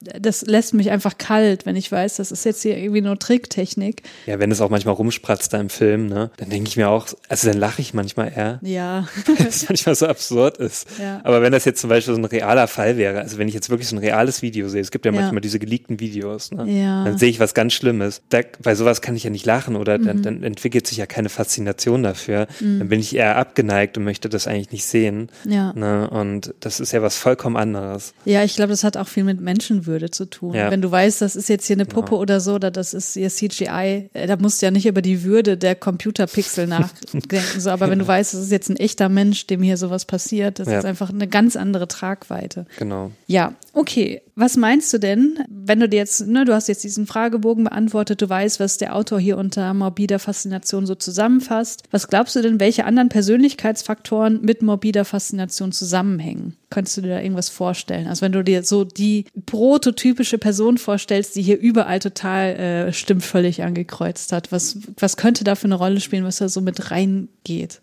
das 0.00 0.42
lässt 0.46 0.74
mich 0.74 0.90
einfach 0.90 1.18
kalt, 1.18 1.66
wenn 1.66 1.74
ich 1.74 1.90
weiß, 1.90 2.16
das 2.16 2.30
ist 2.30 2.44
jetzt 2.44 2.62
hier 2.62 2.76
irgendwie 2.76 3.00
nur 3.00 3.18
Tricktechnik. 3.18 4.02
Ja, 4.26 4.38
wenn 4.38 4.50
es 4.52 4.60
auch 4.60 4.70
manchmal 4.70 4.94
rumspratzt 4.94 5.52
da 5.52 5.58
im 5.58 5.70
Film, 5.70 6.06
ne, 6.06 6.30
dann 6.36 6.50
denke 6.50 6.68
ich 6.68 6.76
mir 6.76 6.88
auch, 6.88 7.08
also 7.28 7.48
dann 7.48 7.58
lache 7.58 7.82
ich 7.82 7.94
manchmal 7.94 8.32
eher. 8.34 8.60
Ja. 8.62 9.08
Weil 9.26 9.48
es 9.48 9.68
manchmal 9.68 9.96
so 9.96 10.06
absurd 10.06 10.58
ist. 10.58 10.86
Ja. 11.00 11.20
Aber 11.24 11.42
wenn 11.42 11.50
das 11.52 11.64
jetzt 11.64 11.80
zum 11.80 11.90
Beispiel 11.90 12.14
so 12.14 12.20
ein 12.20 12.24
realer 12.24 12.68
Fall 12.68 12.96
wäre, 12.96 13.20
also 13.20 13.38
wenn 13.38 13.48
ich 13.48 13.54
jetzt 13.54 13.70
wirklich 13.70 13.88
so 13.88 13.96
ein 13.96 13.98
reales 13.98 14.40
Video 14.40 14.68
sehe, 14.68 14.80
es 14.80 14.92
gibt 14.92 15.04
ja, 15.04 15.12
ja. 15.12 15.20
manchmal 15.20 15.40
diese 15.40 15.58
geleakten 15.58 15.98
Videos, 15.98 16.52
ne, 16.52 16.64
ja. 16.70 17.04
dann 17.04 17.18
sehe 17.18 17.30
ich 17.30 17.40
was 17.40 17.54
ganz 17.54 17.72
Schlimmes. 17.72 18.22
Da, 18.28 18.40
bei 18.62 18.76
sowas 18.76 19.02
kann 19.02 19.16
ich 19.16 19.24
ja 19.24 19.30
nicht 19.30 19.46
lachen 19.46 19.74
oder 19.74 19.98
mhm. 19.98 20.04
dann, 20.04 20.22
dann, 20.22 20.42
entwickelt 20.44 20.86
sich 20.86 20.98
ja 20.98 21.06
keine 21.06 21.28
Faszination 21.28 22.04
dafür. 22.04 22.46
Mhm. 22.60 22.78
Dann 22.78 22.88
bin 22.88 23.00
ich 23.00 23.16
eher 23.16 23.36
abgeneigt 23.36 23.98
und 23.98 24.04
möchte 24.04 24.28
das 24.28 24.46
eigentlich 24.46 24.70
nicht 24.70 24.84
sehen. 24.84 25.28
Ja. 25.44 25.72
Ne, 25.72 26.08
und 26.08 26.54
das 26.60 26.78
ist 26.78 26.92
ja 26.92 27.02
was 27.02 27.16
vollkommen 27.16 27.56
anderes. 27.56 28.14
Ja, 28.24 28.44
ich 28.44 28.54
glaube, 28.54 28.70
das 28.70 28.84
hat 28.84 28.96
auch 28.96 29.08
viel 29.08 29.24
mit 29.24 29.40
Menschen 29.40 29.87
Menschenwürde 29.88 30.10
zu 30.10 30.26
tun. 30.26 30.54
Ja. 30.54 30.70
Wenn 30.70 30.82
du 30.82 30.90
weißt, 30.90 31.20
das 31.20 31.34
ist 31.36 31.48
jetzt 31.48 31.66
hier 31.66 31.76
eine 31.76 31.86
Puppe 31.86 32.10
genau. 32.10 32.20
oder 32.20 32.40
so, 32.40 32.54
oder 32.54 32.70
das 32.70 32.94
ist 32.94 33.14
hier 33.14 33.30
CGI, 33.30 34.10
äh, 34.12 34.26
da 34.26 34.36
musst 34.36 34.60
du 34.60 34.66
ja 34.66 34.70
nicht 34.70 34.86
über 34.86 35.02
die 35.02 35.24
Würde 35.24 35.56
der 35.56 35.74
Computerpixel 35.74 36.66
nachdenken. 36.66 37.40
so, 37.58 37.70
aber 37.70 37.90
wenn 37.90 37.98
du 37.98 38.06
weißt, 38.06 38.34
das 38.34 38.40
ist 38.40 38.52
jetzt 38.52 38.68
ein 38.68 38.76
echter 38.76 39.08
Mensch, 39.08 39.46
dem 39.46 39.62
hier 39.62 39.76
sowas 39.76 40.04
passiert, 40.04 40.58
das 40.58 40.68
ja. 40.68 40.78
ist 40.78 40.84
einfach 40.84 41.10
eine 41.10 41.26
ganz 41.26 41.56
andere 41.56 41.88
Tragweite. 41.88 42.66
Genau. 42.78 43.10
Ja, 43.26 43.54
okay. 43.78 44.22
Was 44.34 44.56
meinst 44.56 44.92
du 44.92 44.98
denn, 44.98 45.38
wenn 45.48 45.80
du 45.80 45.88
dir 45.88 45.96
jetzt, 45.96 46.26
ne, 46.26 46.44
du 46.44 46.52
hast 46.52 46.68
jetzt 46.68 46.84
diesen 46.84 47.06
Fragebogen 47.06 47.64
beantwortet, 47.64 48.20
du 48.20 48.28
weißt, 48.28 48.60
was 48.60 48.76
der 48.76 48.94
Autor 48.94 49.20
hier 49.20 49.38
unter 49.38 49.72
morbider 49.72 50.18
Faszination 50.18 50.84
so 50.84 50.94
zusammenfasst. 50.94 51.84
Was 51.90 52.08
glaubst 52.08 52.36
du 52.36 52.42
denn, 52.42 52.60
welche 52.60 52.84
anderen 52.84 53.08
Persönlichkeitsfaktoren 53.08 54.40
mit 54.42 54.62
morbider 54.62 55.04
Faszination 55.04 55.72
zusammenhängen? 55.72 56.56
Könntest 56.70 56.96
du 56.96 57.02
dir 57.02 57.10
da 57.10 57.20
irgendwas 57.20 57.48
vorstellen? 57.48 58.08
Also 58.08 58.22
wenn 58.22 58.32
du 58.32 58.42
dir 58.42 58.64
so 58.64 58.84
die 58.84 59.26
prototypische 59.46 60.38
Person 60.38 60.78
vorstellst, 60.78 61.36
die 61.36 61.42
hier 61.42 61.58
überall 61.58 62.00
total 62.00 62.56
äh, 62.56 62.92
stimmvöllig 62.92 63.62
angekreuzt 63.62 64.32
hat, 64.32 64.50
was, 64.50 64.78
was 64.98 65.16
könnte 65.16 65.44
da 65.44 65.54
für 65.54 65.66
eine 65.66 65.76
Rolle 65.76 66.00
spielen, 66.00 66.24
was 66.24 66.38
da 66.38 66.48
so 66.48 66.60
mit 66.60 66.90
reingeht? 66.90 67.80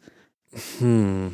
Hm. 0.79 1.31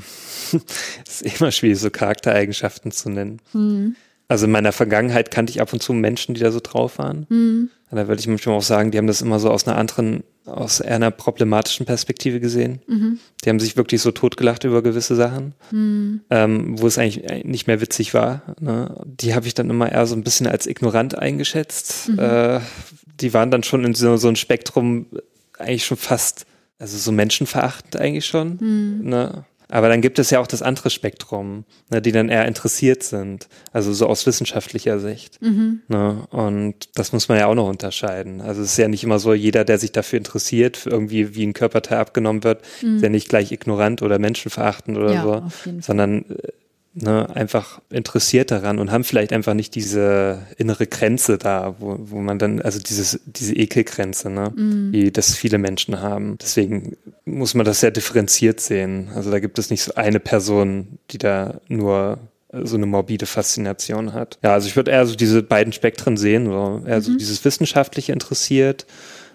Es 1.07 1.21
ist 1.21 1.39
immer 1.39 1.51
schwierig, 1.51 1.79
so 1.79 1.89
Charaktereigenschaften 1.89 2.91
zu 2.91 3.09
nennen. 3.09 3.39
Hm. 3.51 3.95
Also 4.31 4.45
in 4.45 4.51
meiner 4.51 4.71
Vergangenheit 4.71 5.29
kannte 5.29 5.51
ich 5.51 5.59
ab 5.59 5.73
und 5.73 5.83
zu 5.83 5.91
Menschen, 5.91 6.35
die 6.35 6.39
da 6.39 6.51
so 6.51 6.61
drauf 6.63 6.99
waren. 6.99 7.25
Mhm. 7.27 7.69
Da 7.89 8.07
würde 8.07 8.21
ich 8.21 8.27
manchmal 8.27 8.55
auch 8.55 8.61
sagen, 8.61 8.89
die 8.89 8.97
haben 8.97 9.07
das 9.07 9.21
immer 9.21 9.39
so 9.41 9.51
aus 9.51 9.67
einer 9.67 9.77
anderen, 9.77 10.23
aus 10.45 10.79
einer 10.79 11.11
problematischen 11.11 11.85
Perspektive 11.85 12.39
gesehen. 12.39 12.79
Mhm. 12.87 13.19
Die 13.43 13.49
haben 13.49 13.59
sich 13.59 13.75
wirklich 13.75 14.01
so 14.01 14.11
totgelacht 14.11 14.63
über 14.63 14.81
gewisse 14.83 15.17
Sachen, 15.17 15.53
mhm. 15.71 16.21
ähm, 16.29 16.79
wo 16.79 16.87
es 16.87 16.97
eigentlich 16.97 17.43
nicht 17.43 17.67
mehr 17.67 17.81
witzig 17.81 18.13
war. 18.13 18.55
Ne? 18.61 18.95
Die 19.05 19.35
habe 19.35 19.47
ich 19.47 19.53
dann 19.53 19.69
immer 19.69 19.91
eher 19.91 20.05
so 20.05 20.15
ein 20.15 20.23
bisschen 20.23 20.47
als 20.47 20.65
ignorant 20.65 21.19
eingeschätzt. 21.19 22.07
Mhm. 22.07 22.19
Äh, 22.19 22.59
die 23.19 23.33
waren 23.33 23.51
dann 23.51 23.63
schon 23.63 23.83
in 23.83 23.95
so, 23.95 24.15
so 24.15 24.29
ein 24.29 24.37
Spektrum 24.37 25.07
eigentlich 25.59 25.83
schon 25.83 25.97
fast, 25.97 26.45
also 26.79 26.97
so 26.97 27.11
menschenverachtend 27.11 27.97
eigentlich 27.97 28.27
schon. 28.27 28.59
Mhm. 28.61 29.09
Ne? 29.09 29.43
Aber 29.71 29.87
dann 29.87 30.01
gibt 30.01 30.19
es 30.19 30.29
ja 30.29 30.39
auch 30.39 30.47
das 30.47 30.61
andere 30.61 30.89
Spektrum, 30.89 31.63
ne, 31.89 32.01
die 32.01 32.11
dann 32.11 32.27
eher 32.27 32.45
interessiert 32.45 33.03
sind, 33.03 33.47
also 33.71 33.93
so 33.93 34.05
aus 34.05 34.25
wissenschaftlicher 34.25 34.99
Sicht. 34.99 35.41
Mhm. 35.41 35.79
Ne, 35.87 36.27
und 36.29 36.75
das 36.95 37.13
muss 37.13 37.29
man 37.29 37.39
ja 37.39 37.47
auch 37.47 37.55
noch 37.55 37.69
unterscheiden. 37.69 38.41
Also 38.41 38.61
es 38.61 38.71
ist 38.73 38.77
ja 38.77 38.89
nicht 38.89 39.03
immer 39.03 39.17
so, 39.17 39.33
jeder, 39.33 39.63
der 39.63 39.77
sich 39.77 39.93
dafür 39.93 40.17
interessiert, 40.17 40.85
irgendwie 40.85 41.35
wie 41.35 41.47
ein 41.47 41.53
Körperteil 41.53 41.99
abgenommen 41.99 42.43
wird, 42.43 42.61
mhm. 42.81 42.97
ist 42.97 43.01
ja 43.01 43.09
nicht 43.09 43.29
gleich 43.29 43.51
ignorant 43.53 44.01
oder 44.01 44.19
menschenverachtend 44.19 44.97
oder 44.97 45.13
ja, 45.13 45.23
so, 45.23 45.71
sondern 45.79 46.25
ne, 46.93 47.33
einfach 47.35 47.81
interessiert 47.89 48.51
daran 48.51 48.79
und 48.79 48.91
haben 48.91 49.03
vielleicht 49.03 49.33
einfach 49.33 49.53
nicht 49.53 49.75
diese 49.75 50.39
innere 50.57 50.87
Grenze 50.87 51.37
da, 51.37 51.75
wo, 51.79 51.97
wo 51.99 52.19
man 52.19 52.39
dann, 52.39 52.61
also 52.61 52.79
dieses, 52.79 53.19
diese 53.25 53.55
Ekelgrenze, 53.55 54.29
ne, 54.29 54.49
mm. 54.49 54.91
die 54.91 55.11
das 55.11 55.35
viele 55.35 55.57
Menschen 55.57 56.01
haben. 56.01 56.37
Deswegen 56.41 56.97
muss 57.25 57.53
man 57.53 57.65
das 57.65 57.79
sehr 57.79 57.91
differenziert 57.91 58.59
sehen. 58.59 59.09
Also 59.15 59.31
da 59.31 59.39
gibt 59.39 59.57
es 59.59 59.69
nicht 59.69 59.83
so 59.83 59.95
eine 59.95 60.19
Person, 60.19 60.99
die 61.11 61.17
da 61.17 61.61
nur 61.67 62.19
so 62.63 62.75
eine 62.75 62.85
morbide 62.85 63.25
Faszination 63.25 64.11
hat. 64.11 64.37
Ja, 64.43 64.53
also 64.53 64.67
ich 64.67 64.75
würde 64.75 64.91
eher 64.91 65.05
so 65.05 65.15
diese 65.15 65.41
beiden 65.41 65.71
Spektren 65.71 66.17
sehen, 66.17 66.47
so 66.47 66.81
eher 66.85 66.97
mhm. 66.97 67.01
so 67.01 67.17
dieses 67.17 67.45
Wissenschaftliche 67.45 68.11
interessiert, 68.11 68.85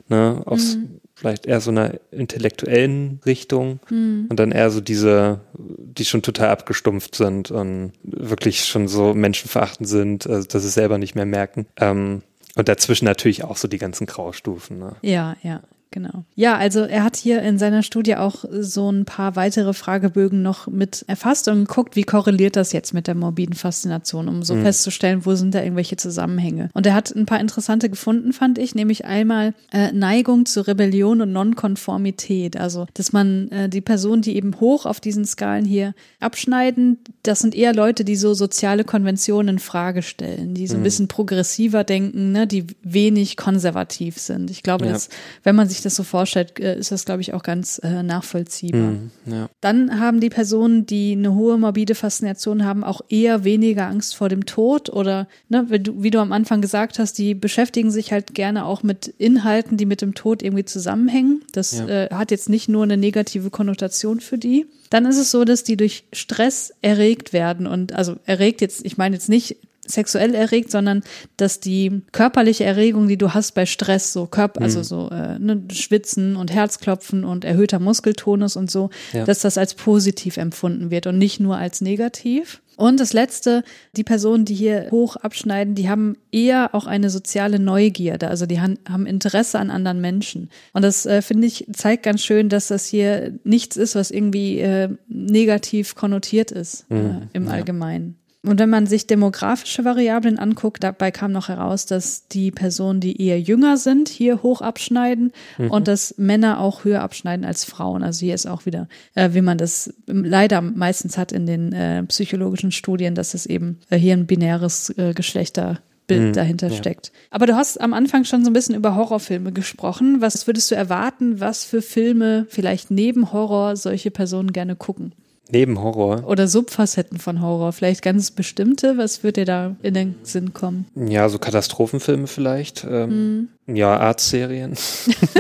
ne, 0.09 0.42
aus 0.45 0.77
mhm 0.77 1.01
vielleicht 1.16 1.46
eher 1.46 1.61
so 1.61 1.70
einer 1.70 1.94
intellektuellen 2.11 3.20
Richtung 3.24 3.81
mhm. 3.88 4.26
und 4.29 4.38
dann 4.38 4.52
eher 4.52 4.70
so 4.70 4.81
diese, 4.81 5.40
die 5.57 6.05
schon 6.05 6.22
total 6.22 6.50
abgestumpft 6.50 7.14
sind 7.14 7.50
und 7.50 7.92
wirklich 8.02 8.66
schon 8.66 8.87
so 8.87 9.14
menschenverachtend 9.14 9.88
sind, 9.88 10.26
also 10.29 10.46
dass 10.46 10.62
sie 10.62 10.68
selber 10.68 10.98
nicht 10.98 11.14
mehr 11.14 11.26
merken. 11.26 11.66
Ähm, 11.79 12.22
und 12.55 12.68
dazwischen 12.68 13.07
natürlich 13.07 13.44
auch 13.44 13.57
so 13.57 13.66
die 13.66 13.79
ganzen 13.79 14.07
Graustufen. 14.07 14.79
Ne? 14.79 14.96
Ja, 15.02 15.37
ja 15.42 15.62
genau. 15.96 16.24
Ja, 16.35 16.59
also 16.59 16.80
er 16.80 17.02
hat 17.02 17.16
hier 17.16 17.40
in 17.40 17.59
seiner 17.59 17.82
Studie 17.82 18.16
auch 18.16 18.44
so 18.50 18.92
ein 18.92 19.06
paar 19.06 19.35
weitere 19.35 19.72
Fragebögen 19.72 20.42
noch 20.42 20.66
mit 20.66 21.06
erfasst 21.09 21.48
und 21.48 21.66
geguckt, 21.66 21.96
wie 21.96 22.02
korreliert 22.02 22.54
das 22.54 22.72
jetzt 22.72 22.92
mit 22.92 23.06
der 23.06 23.14
morbiden 23.14 23.54
Faszination, 23.54 24.28
um 24.28 24.42
so 24.42 24.54
mhm. 24.54 24.62
festzustellen, 24.62 25.24
wo 25.24 25.35
sind 25.35 25.54
da 25.54 25.62
irgendwelche 25.62 25.96
Zusammenhänge. 25.96 26.68
Und 26.74 26.85
er 26.85 26.92
hat 26.92 27.16
ein 27.16 27.24
paar 27.24 27.40
interessante 27.40 27.88
gefunden, 27.88 28.35
fand 28.35 28.59
ich, 28.59 28.74
nämlich 28.74 29.06
einmal 29.06 29.54
äh, 29.72 29.90
Neigung 29.90 30.44
zu 30.44 30.66
Rebellion 30.66 31.22
und 31.22 31.32
Nonkonformität. 31.32 32.59
Also, 32.59 32.87
dass 32.92 33.14
man 33.14 33.50
äh, 33.50 33.68
die 33.70 33.80
Personen, 33.80 34.20
die 34.20 34.37
eben 34.37 34.61
hoch 34.61 34.85
auf 34.85 35.00
diesen 35.00 35.24
Skalen 35.24 35.64
hier 35.64 35.94
abschneiden, 36.20 36.98
das 37.22 37.38
sind 37.38 37.54
eher 37.54 37.74
Leute, 37.74 38.04
die 38.04 38.16
so 38.16 38.35
soziale 38.35 38.85
Konventionen 38.85 39.56
in 39.56 39.59
Frage 39.61 40.02
stellen, 40.02 40.52
die 40.52 40.66
so 40.66 40.74
ein 40.74 40.80
mhm. 40.80 40.85
bisschen 40.85 41.09
progressiver 41.09 41.85
denken, 41.85 42.32
ne, 42.32 42.46
die 42.46 42.66
wenig 42.82 43.38
konservativ 43.38 44.18
sind. 44.18 44.50
Ich 44.50 44.62
glaube, 44.62 44.85
ja. 44.85 44.92
dass 44.92 45.09
wenn 45.42 45.56
man 45.56 45.70
sich 45.70 45.86
das 45.87 45.96
so 45.96 46.03
vorstellt, 46.03 46.61
äh, 46.61 46.79
ist 46.79 46.92
das, 46.92 47.05
glaube 47.05 47.22
ich, 47.22 47.33
auch 47.33 47.42
ganz 47.42 47.79
äh, 47.83 48.03
nachvollziehbar. 48.03 48.92
Mm, 48.92 49.11
ja. 49.27 49.49
Dann 49.61 49.99
haben 49.99 50.20
die 50.20 50.29
Personen, 50.29 50.85
die 50.85 51.12
eine 51.12 51.35
hohe 51.35 51.57
morbide 51.57 51.94
Faszination 51.94 52.64
haben, 52.64 52.85
auch 52.85 53.01
eher 53.09 53.44
weniger 53.44 53.87
Angst 53.87 54.16
vor 54.16 54.29
dem 54.29 54.44
Tod 54.44 54.90
oder, 54.90 55.29
ne, 55.49 55.66
wie 55.70 55.79
du, 55.79 56.03
wie 56.03 56.11
du 56.11 56.18
am 56.18 56.33
Anfang 56.33 56.61
gesagt 56.61 56.99
hast, 56.99 57.18
die 57.18 57.35
beschäftigen 57.35 57.90
sich 57.90 58.12
halt 58.12 58.35
gerne 58.35 58.66
auch 58.66 58.83
mit 58.83 59.07
Inhalten, 59.07 59.77
die 59.77 59.87
mit 59.87 60.03
dem 60.03 60.14
Tod 60.14 60.42
irgendwie 60.42 60.64
zusammenhängen. 60.64 61.42
Das 61.53 61.79
ja. 61.79 61.88
äh, 61.88 62.09
hat 62.11 62.31
jetzt 62.31 62.49
nicht 62.49 62.68
nur 62.68 62.83
eine 62.83 62.96
negative 62.96 63.51
Konnotation 63.51 64.20
für 64.20 64.38
die. 64.38 64.66
Dann 64.90 65.07
ist 65.07 65.18
es 65.18 65.31
so, 65.31 65.44
dass 65.44 65.64
die 65.64 65.77
durch 65.77 66.05
Stress 66.12 66.72
erregt 66.83 67.33
werden 67.33 67.66
und 67.66 67.92
also 67.92 68.16
erregt 68.25 68.61
jetzt, 68.61 68.85
ich 68.85 68.96
meine 68.96 69.16
jetzt 69.16 69.29
nicht 69.29 69.57
sexuell 69.87 70.35
erregt, 70.35 70.70
sondern 70.70 71.03
dass 71.37 71.61
die 71.61 72.03
körperliche 72.12 72.64
Erregung, 72.64 73.09
die 73.09 73.18
du 73.18 73.35
hast 73.35 73.53
bei 73.53 73.66
Stress, 73.66 74.12
so 74.12 74.27
Körper, 74.27 74.62
also 74.62 74.81
mhm. 74.81 74.85
so 74.85 75.11
äh, 75.11 75.38
ne, 75.38 75.62
Schwitzen 75.72 76.37
und 76.37 76.53
Herzklopfen 76.53 77.25
und 77.25 77.44
erhöhter 77.44 77.79
Muskeltonus 77.79 78.57
und 78.57 78.70
so, 78.70 78.90
ja. 79.12 79.25
dass 79.25 79.40
das 79.40 79.59
als 79.59 79.75
positiv 79.75 80.37
empfunden 80.37 80.90
wird 80.90 81.07
und 81.07 81.18
nicht 81.18 81.40
nur 81.40 81.57
als 81.57 81.81
negativ. 81.81 82.61
Und 82.77 83.01
das 83.01 83.14
Letzte, 83.14 83.64
die 83.96 84.05
Personen, 84.05 84.44
die 84.44 84.55
hier 84.55 84.88
hoch 84.90 85.16
abschneiden, 85.16 85.75
die 85.75 85.88
haben 85.88 86.16
eher 86.31 86.75
auch 86.75 86.87
eine 86.87 87.09
soziale 87.09 87.59
Neugierde. 87.59 88.29
Also 88.29 88.44
die 88.44 88.61
haben 88.61 89.07
Interesse 89.07 89.59
an 89.59 89.70
anderen 89.70 90.03
Menschen. 90.03 90.51
Und 90.75 90.83
das, 90.83 91.07
äh, 91.07 91.22
finde 91.22 91.46
ich, 91.46 91.66
zeigt 91.72 92.03
ganz 92.03 92.22
schön, 92.22 92.51
dass 92.51 92.68
das 92.68 92.87
hier 92.87 93.33
nichts 93.44 93.79
ist, 93.79 93.94
was 93.94 94.11
irgendwie 94.11 94.59
äh, 94.59 94.90
negativ 95.09 95.94
konnotiert 95.94 96.51
ist 96.53 96.85
äh, 96.90 96.94
mhm, 96.94 97.22
im 97.33 97.49
Allgemeinen. 97.49 98.16
Und 98.46 98.61
wenn 98.61 98.70
man 98.70 98.87
sich 98.87 99.07
demografische 99.09 99.85
Variablen 99.85 100.38
anguckt, 100.38 100.85
dabei 100.85 101.11
kam 101.11 101.33
noch 101.33 101.49
heraus, 101.49 101.87
dass 101.87 102.29
die 102.29 102.53
Personen, 102.53 103.01
die 103.01 103.20
eher 103.20 103.40
jünger 103.40 103.77
sind, 103.77 104.09
hier 104.09 104.42
hoch 104.42 104.61
abschneiden 104.61 105.33
mhm. 105.59 105.70
und 105.70 105.88
dass 105.88 106.14
Männer 106.16 106.61
auch 106.61 106.85
höher 106.85 107.03
abschneiden 107.03 107.44
als 107.44 107.64
Frauen. 107.64 108.05
Also 108.05 108.25
hier 108.25 108.35
ist 108.35 108.46
auch 108.46 108.64
wieder, 108.64 108.88
äh, 109.14 109.31
wie 109.33 109.40
man 109.40 109.59
das 109.59 109.92
leider 110.07 110.61
meistens 110.61 111.18
hat 111.18 111.33
in 111.33 111.46
den 111.46 111.72
äh, 111.72 112.05
psychologischen 112.05 112.70
Studien, 112.70 113.16
dass 113.16 113.35
es 113.35 113.46
eben 113.46 113.81
äh, 113.90 113.96
hier 113.96 114.14
ein 114.14 114.27
binäres 114.27 114.90
äh, 114.96 115.12
Geschlechterbild 115.12 115.81
mhm, 116.09 116.33
dahinter 116.33 116.68
ja. 116.68 116.77
steckt. 116.77 117.11
Aber 117.31 117.46
du 117.46 117.57
hast 117.57 117.81
am 117.81 117.94
Anfang 117.94 118.25
schon 118.25 118.44
so 118.44 118.51
ein 118.51 118.55
bisschen 118.55 118.77
über 118.77 118.94
Horrorfilme 118.94 119.51
gesprochen. 119.51 120.20
Was 120.20 120.46
würdest 120.46 120.70
du 120.70 120.77
erwarten, 120.77 121.40
was 121.40 121.64
für 121.64 121.83
Filme 121.83 122.46
vielleicht 122.49 122.92
neben 122.92 123.33
Horror 123.33 123.75
solche 123.77 124.12
Personen 124.12 124.53
gerne 124.53 124.77
gucken? 124.77 125.14
Neben 125.50 125.80
Horror. 125.80 126.24
Oder 126.26 126.48
Subfacetten 126.48 127.18
von 127.18 127.40
Horror. 127.40 127.72
Vielleicht 127.72 128.02
ganz 128.02 128.32
bestimmte. 128.32 128.98
Was 128.98 129.22
wird 129.22 129.37
dir 129.37 129.44
da 129.44 129.76
in 129.82 129.94
den 129.94 130.16
Sinn 130.22 130.52
kommen? 130.52 130.87
Ja, 130.96 131.28
so 131.28 131.38
Katastrophenfilme 131.38 132.26
vielleicht. 132.26 132.85
Ähm, 132.88 133.48
mm. 133.66 133.76
Ja, 133.76 133.96
Arztserien. 133.96 134.74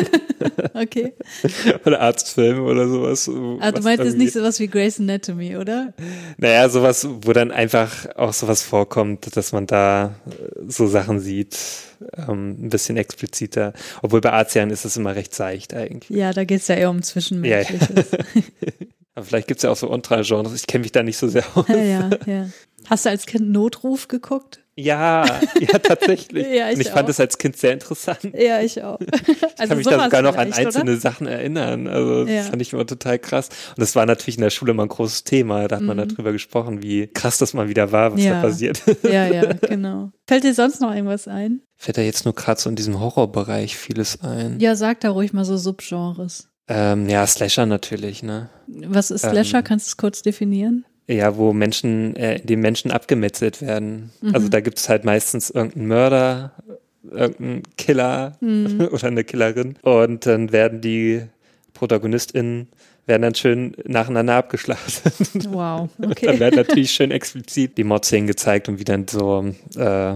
okay. 0.74 1.14
oder 1.84 2.00
Arztfilme 2.00 2.62
oder 2.62 2.88
sowas. 2.88 3.28
Ah, 3.60 3.72
du 3.72 3.82
meinst 3.82 4.04
jetzt 4.04 4.16
nicht 4.16 4.32
sowas 4.32 4.60
wie 4.60 4.68
Grey's 4.68 5.00
Anatomy, 5.00 5.56
oder? 5.56 5.92
Naja, 6.38 6.68
sowas, 6.68 7.08
wo 7.22 7.32
dann 7.32 7.50
einfach 7.50 8.16
auch 8.16 8.32
sowas 8.32 8.62
vorkommt, 8.62 9.36
dass 9.36 9.52
man 9.52 9.66
da 9.66 10.14
äh, 10.26 10.62
so 10.68 10.86
Sachen 10.86 11.18
sieht. 11.18 11.58
Ähm, 12.16 12.66
ein 12.66 12.68
bisschen 12.68 12.96
expliziter. 12.96 13.72
Obwohl 14.02 14.20
bei 14.20 14.32
Arztserien 14.32 14.70
ist 14.70 14.84
es 14.84 14.96
immer 14.96 15.16
recht 15.16 15.34
seicht 15.34 15.74
eigentlich. 15.74 16.16
Ja, 16.16 16.32
da 16.32 16.44
geht 16.44 16.60
es 16.60 16.68
ja 16.68 16.74
eher 16.74 16.90
um 16.90 17.02
Zwischenmenschliches. 17.02 17.88
Ja, 17.88 18.04
ja. 18.20 18.86
Aber 19.16 19.24
vielleicht 19.24 19.48
gibt 19.48 19.58
es 19.58 19.62
ja 19.62 19.70
auch 19.70 19.76
so 19.76 19.88
Untrall-Genres. 19.88 20.54
Ich 20.54 20.66
kenne 20.66 20.82
mich 20.82 20.92
da 20.92 21.02
nicht 21.02 21.16
so 21.16 21.26
sehr 21.26 21.44
aus. 21.54 21.66
Ja, 21.68 21.76
ja, 21.76 22.10
ja. 22.26 22.50
Hast 22.84 23.06
du 23.06 23.10
als 23.10 23.24
Kind 23.24 23.50
Notruf 23.50 24.08
geguckt? 24.08 24.60
Ja, 24.78 25.24
ja, 25.58 25.78
tatsächlich. 25.78 26.46
ja, 26.54 26.68
ich 26.68 26.74
Und 26.74 26.80
ich 26.82 26.90
auch. 26.90 26.96
fand 26.96 27.08
es 27.08 27.18
als 27.18 27.38
Kind 27.38 27.56
sehr 27.56 27.72
interessant. 27.72 28.18
Ja, 28.34 28.60
ich 28.60 28.82
auch. 28.82 29.00
ich 29.00 29.42
also 29.56 29.68
kann 29.68 29.78
mich 29.78 29.86
da 29.86 30.04
sogar 30.04 30.20
noch 30.20 30.36
an 30.36 30.52
einzelne 30.52 30.92
oder? 30.92 31.00
Sachen 31.00 31.26
erinnern. 31.26 31.88
Also 31.88 32.26
ja. 32.26 32.40
das 32.40 32.48
fand 32.48 32.60
ich 32.60 32.74
immer 32.74 32.86
total 32.86 33.18
krass. 33.18 33.48
Und 33.70 33.80
das 33.80 33.96
war 33.96 34.04
natürlich 34.04 34.36
in 34.36 34.42
der 34.42 34.50
Schule 34.50 34.74
mal 34.74 34.82
ein 34.82 34.90
großes 34.90 35.24
Thema. 35.24 35.66
Da 35.66 35.76
hat 35.76 35.80
mhm. 35.80 35.88
man 35.88 35.96
darüber 35.96 36.32
gesprochen, 36.32 36.82
wie 36.82 37.06
krass 37.06 37.38
das 37.38 37.54
mal 37.54 37.70
wieder 37.70 37.90
war, 37.90 38.12
was 38.12 38.22
ja. 38.22 38.34
da 38.34 38.42
passiert. 38.42 38.82
ja, 39.02 39.26
ja, 39.26 39.52
genau. 39.62 40.10
Fällt 40.28 40.44
dir 40.44 40.52
sonst 40.52 40.82
noch 40.82 40.94
irgendwas 40.94 41.26
ein? 41.26 41.62
Fällt 41.78 41.96
da 41.96 42.02
jetzt 42.02 42.26
nur 42.26 42.34
gerade 42.34 42.60
so 42.60 42.68
in 42.68 42.76
diesem 42.76 43.00
Horrorbereich 43.00 43.78
vieles 43.78 44.20
ein? 44.20 44.60
Ja, 44.60 44.76
sag 44.76 45.00
da 45.00 45.08
ruhig 45.08 45.32
mal 45.32 45.46
so 45.46 45.56
Subgenres. 45.56 46.50
Ähm, 46.68 47.08
ja, 47.08 47.26
Slasher 47.26 47.66
natürlich, 47.66 48.22
ne? 48.22 48.48
Was 48.66 49.10
ist 49.10 49.22
Slasher? 49.22 49.58
Ähm, 49.58 49.64
Kannst 49.64 49.86
du 49.86 49.90
es 49.90 49.96
kurz 49.96 50.22
definieren? 50.22 50.84
Ja, 51.06 51.36
wo 51.36 51.52
Menschen, 51.52 52.16
äh, 52.16 52.40
dem 52.40 52.60
Menschen 52.60 52.90
abgemetzelt 52.90 53.62
werden. 53.62 54.10
Mhm. 54.20 54.34
Also 54.34 54.48
da 54.48 54.60
gibt 54.60 54.78
es 54.78 54.88
halt 54.88 55.04
meistens 55.04 55.50
irgendeinen 55.50 55.86
Mörder, 55.86 56.52
irgendeinen 57.08 57.62
Killer 57.76 58.36
mhm. 58.40 58.88
oder 58.92 59.06
eine 59.06 59.22
Killerin. 59.22 59.76
Und 59.82 60.26
dann 60.26 60.50
werden 60.52 60.80
die 60.80 61.22
ProtagonistInnen 61.74 62.68
werden 63.06 63.22
dann 63.22 63.34
schön 63.34 63.76
nacheinander 63.84 64.34
abgeschlachtet. 64.34 65.14
Wow, 65.50 65.88
okay. 66.02 66.26
dann 66.26 66.40
werden 66.40 66.56
natürlich 66.56 66.90
schön 66.90 67.10
explizit 67.10 67.78
die 67.78 67.84
Mordszenen 67.84 68.26
gezeigt 68.26 68.68
und 68.68 68.78
wie 68.80 68.84
dann 68.84 69.06
so 69.08 69.44
äh, 69.76 70.14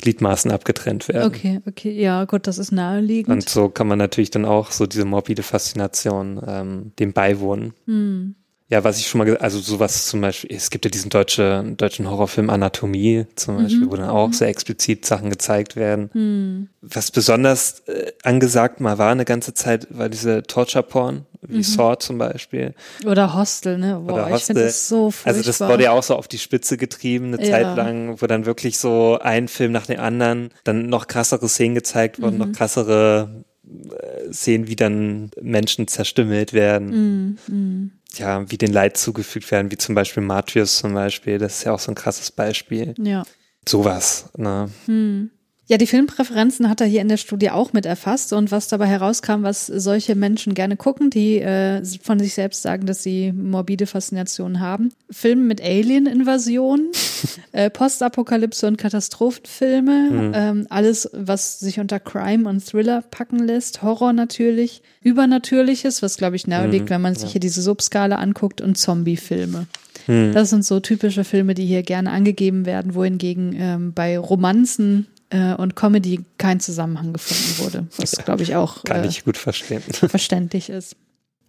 Gliedmaßen 0.00 0.50
abgetrennt 0.50 1.08
werden. 1.08 1.26
Okay, 1.26 1.60
okay, 1.66 1.92
ja, 1.92 2.24
gut, 2.24 2.46
das 2.46 2.58
ist 2.58 2.72
naheliegend. 2.72 3.28
Und 3.30 3.48
so 3.48 3.68
kann 3.68 3.86
man 3.86 3.98
natürlich 3.98 4.30
dann 4.30 4.44
auch 4.44 4.70
so 4.70 4.86
diese 4.86 5.04
morbide 5.04 5.42
Faszination 5.42 6.40
ähm, 6.46 6.92
dem 6.98 7.12
beiwohnen. 7.12 7.74
Hm. 7.86 8.34
Ja, 8.70 8.84
was 8.84 9.00
ich 9.00 9.08
schon 9.08 9.18
mal, 9.18 9.36
also 9.38 9.58
sowas 9.58 10.06
zum 10.06 10.20
Beispiel, 10.20 10.54
es 10.54 10.70
gibt 10.70 10.84
ja 10.84 10.92
diesen 10.92 11.10
deutsche, 11.10 11.64
deutschen 11.76 12.08
Horrorfilm 12.08 12.50
Anatomie 12.50 13.26
zum 13.34 13.56
mhm. 13.56 13.62
Beispiel, 13.64 13.90
wo 13.90 13.96
dann 13.96 14.08
auch 14.08 14.28
mhm. 14.28 14.32
sehr 14.32 14.46
explizit 14.46 15.04
Sachen 15.04 15.28
gezeigt 15.28 15.74
werden. 15.74 16.08
Mhm. 16.14 16.68
Was 16.80 17.10
besonders 17.10 17.80
äh, 17.88 18.12
angesagt 18.22 18.78
mal 18.78 18.96
war 18.96 19.10
eine 19.10 19.24
ganze 19.24 19.54
Zeit, 19.54 19.88
war 19.90 20.08
diese 20.08 20.44
Torture-Porn, 20.44 21.26
wie 21.42 21.56
mhm. 21.56 21.62
Saw 21.64 21.98
zum 21.98 22.18
Beispiel. 22.18 22.74
Oder 23.04 23.34
Hostel, 23.34 23.76
ne? 23.76 24.00
Boah, 24.06 24.12
Oder 24.12 24.30
Hostel. 24.30 24.36
ich 24.36 24.44
finde 24.44 24.62
das 24.66 24.88
so 24.88 25.10
furchtbar. 25.10 25.34
Also 25.34 25.42
das 25.48 25.60
wurde 25.60 25.82
ja 25.82 25.90
auch 25.90 26.04
so 26.04 26.14
auf 26.14 26.28
die 26.28 26.38
Spitze 26.38 26.76
getrieben, 26.76 27.34
eine 27.34 27.44
ja. 27.44 27.50
Zeit 27.50 27.76
lang, 27.76 28.22
wo 28.22 28.26
dann 28.28 28.46
wirklich 28.46 28.78
so 28.78 29.18
ein 29.20 29.48
Film 29.48 29.72
nach 29.72 29.86
dem 29.86 29.98
anderen, 29.98 30.50
dann 30.62 30.86
noch 30.86 31.08
krassere 31.08 31.48
Szenen 31.48 31.74
gezeigt 31.74 32.22
wurden, 32.22 32.38
noch 32.38 32.46
mhm. 32.46 32.52
krassere 32.52 33.42
äh, 33.64 34.32
Szenen, 34.32 34.68
wie 34.68 34.76
dann 34.76 35.32
Menschen 35.42 35.88
zerstümmelt 35.88 36.52
werden. 36.52 37.38
Mhm 37.48 37.90
ja, 38.14 38.50
wie 38.50 38.58
den 38.58 38.72
Leid 38.72 38.96
zugefügt 38.96 39.50
werden, 39.50 39.70
wie 39.70 39.78
zum 39.78 39.94
Beispiel 39.94 40.22
Martyrs 40.22 40.78
zum 40.78 40.94
Beispiel, 40.94 41.38
das 41.38 41.58
ist 41.58 41.64
ja 41.64 41.72
auch 41.72 41.78
so 41.78 41.92
ein 41.92 41.94
krasses 41.94 42.30
Beispiel. 42.30 42.94
Ja. 42.98 43.24
Sowas, 43.68 44.30
ne? 44.36 44.70
Hm. 44.86 45.30
Ja, 45.70 45.76
die 45.76 45.86
Filmpräferenzen 45.86 46.68
hat 46.68 46.80
er 46.80 46.88
hier 46.88 47.00
in 47.00 47.06
der 47.06 47.16
Studie 47.16 47.50
auch 47.50 47.72
mit 47.72 47.86
erfasst 47.86 48.32
und 48.32 48.50
was 48.50 48.66
dabei 48.66 48.86
herauskam, 48.86 49.44
was 49.44 49.68
solche 49.68 50.16
Menschen 50.16 50.54
gerne 50.54 50.76
gucken, 50.76 51.10
die 51.10 51.38
äh, 51.38 51.84
von 52.02 52.18
sich 52.18 52.34
selbst 52.34 52.62
sagen, 52.62 52.86
dass 52.86 53.04
sie 53.04 53.30
morbide 53.30 53.86
Faszinationen 53.86 54.58
haben. 54.58 54.92
Filme 55.10 55.42
mit 55.42 55.62
Alien-Invasionen, 55.62 56.88
äh, 57.52 57.70
Postapokalypse 57.70 58.66
und 58.66 58.78
Katastrophenfilme, 58.78 60.10
mhm. 60.10 60.32
ähm, 60.34 60.66
alles, 60.70 61.08
was 61.12 61.60
sich 61.60 61.78
unter 61.78 62.00
Crime 62.00 62.48
und 62.48 62.66
Thriller 62.66 63.04
packen 63.08 63.38
lässt, 63.38 63.80
Horror 63.80 64.12
natürlich, 64.12 64.82
Übernatürliches, 65.02 66.02
was 66.02 66.16
glaube 66.16 66.34
ich 66.34 66.48
nahe 66.48 66.66
liegt, 66.66 66.86
mhm, 66.86 66.94
wenn 66.94 67.00
man 67.02 67.14
sich 67.14 67.28
ja. 67.28 67.32
hier 67.34 67.40
diese 67.42 67.62
Subskala 67.62 68.16
anguckt 68.16 68.60
und 68.60 68.76
Zombie-Filme. 68.76 69.68
Mhm. 70.08 70.32
Das 70.32 70.50
sind 70.50 70.64
so 70.64 70.80
typische 70.80 71.22
Filme, 71.22 71.54
die 71.54 71.66
hier 71.66 71.84
gerne 71.84 72.10
angegeben 72.10 72.66
werden, 72.66 72.96
wohingegen 72.96 73.54
ähm, 73.56 73.92
bei 73.92 74.18
Romanzen 74.18 75.06
äh, 75.30 75.54
und 75.54 75.76
Comedy 75.76 76.24
kein 76.38 76.60
Zusammenhang 76.60 77.12
gefunden 77.12 77.64
wurde. 77.64 77.86
Was, 77.96 78.12
glaube 78.12 78.42
ich, 78.42 78.54
auch 78.54 78.84
Kann 78.84 79.04
äh, 79.04 79.06
ich 79.06 79.24
gut 79.24 79.36
verstehen. 79.36 79.82
verständlich 79.90 80.68
ist. 80.70 80.96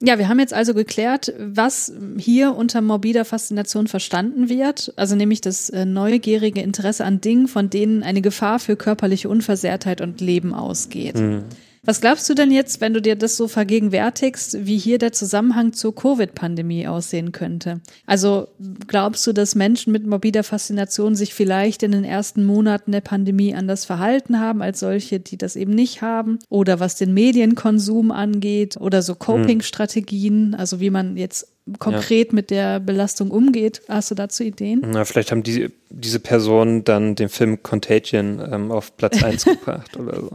Ja, 0.03 0.17
wir 0.17 0.27
haben 0.27 0.39
jetzt 0.39 0.53
also 0.53 0.73
geklärt, 0.73 1.31
was 1.37 1.93
hier 2.17 2.55
unter 2.55 2.81
morbider 2.81 3.23
Faszination 3.23 3.87
verstanden 3.87 4.49
wird, 4.49 4.93
also 4.95 5.15
nämlich 5.15 5.41
das 5.41 5.69
äh, 5.69 5.85
neugierige 5.85 6.61
Interesse 6.61 7.05
an 7.05 7.21
Dingen, 7.21 7.47
von 7.47 7.69
denen 7.69 8.01
eine 8.01 8.21
Gefahr 8.21 8.57
für 8.57 8.75
körperliche 8.75 9.29
Unversehrtheit 9.29 10.01
und 10.01 10.19
Leben 10.19 10.55
ausgeht. 10.55 11.17
Mhm. 11.17 11.43
Was 11.83 11.99
glaubst 11.99 12.29
du 12.29 12.35
denn 12.35 12.51
jetzt, 12.51 12.79
wenn 12.79 12.93
du 12.93 13.01
dir 13.01 13.15
das 13.15 13.35
so 13.37 13.47
vergegenwärtigst, 13.47 14.67
wie 14.67 14.77
hier 14.77 14.99
der 14.99 15.13
Zusammenhang 15.13 15.73
zur 15.73 15.95
Covid-Pandemie 15.95 16.87
aussehen 16.87 17.31
könnte? 17.31 17.81
Also 18.05 18.49
glaubst 18.85 19.25
du, 19.25 19.33
dass 19.33 19.55
Menschen 19.55 19.91
mit 19.91 20.05
morbider 20.05 20.43
Faszination 20.43 21.15
sich 21.15 21.33
vielleicht 21.33 21.81
in 21.81 21.91
den 21.91 22.03
ersten 22.03 22.45
Monaten 22.45 22.91
der 22.91 23.01
Pandemie 23.01 23.55
anders 23.55 23.85
verhalten 23.85 24.39
haben 24.39 24.61
als 24.61 24.79
solche, 24.79 25.19
die 25.19 25.37
das 25.37 25.55
eben 25.55 25.73
nicht 25.73 26.03
haben? 26.03 26.37
Oder 26.49 26.79
was 26.79 26.97
den 26.97 27.15
Medienkonsum 27.15 28.11
angeht 28.11 28.77
oder 28.77 29.01
so 29.01 29.13
hm. 29.13 29.19
Coping-Strategien, 29.19 30.53
also 30.53 30.79
wie 30.81 30.91
man 30.91 31.17
jetzt 31.17 31.47
konkret 31.79 32.29
ja. 32.29 32.35
mit 32.35 32.49
der 32.49 32.79
Belastung 32.79 33.31
umgeht. 33.31 33.81
Hast 33.87 34.11
du 34.11 34.15
dazu 34.15 34.43
Ideen? 34.43 34.81
Na, 34.85 35.05
vielleicht 35.05 35.31
haben 35.31 35.43
die, 35.43 35.69
diese 35.89 36.19
Personen 36.19 36.83
dann 36.83 37.15
den 37.15 37.29
Film 37.29 37.61
Contagion 37.63 38.41
ähm, 38.51 38.71
auf 38.71 38.97
Platz 38.97 39.23
1 39.23 39.45
gebracht 39.45 39.97
oder 39.97 40.21
so. 40.21 40.31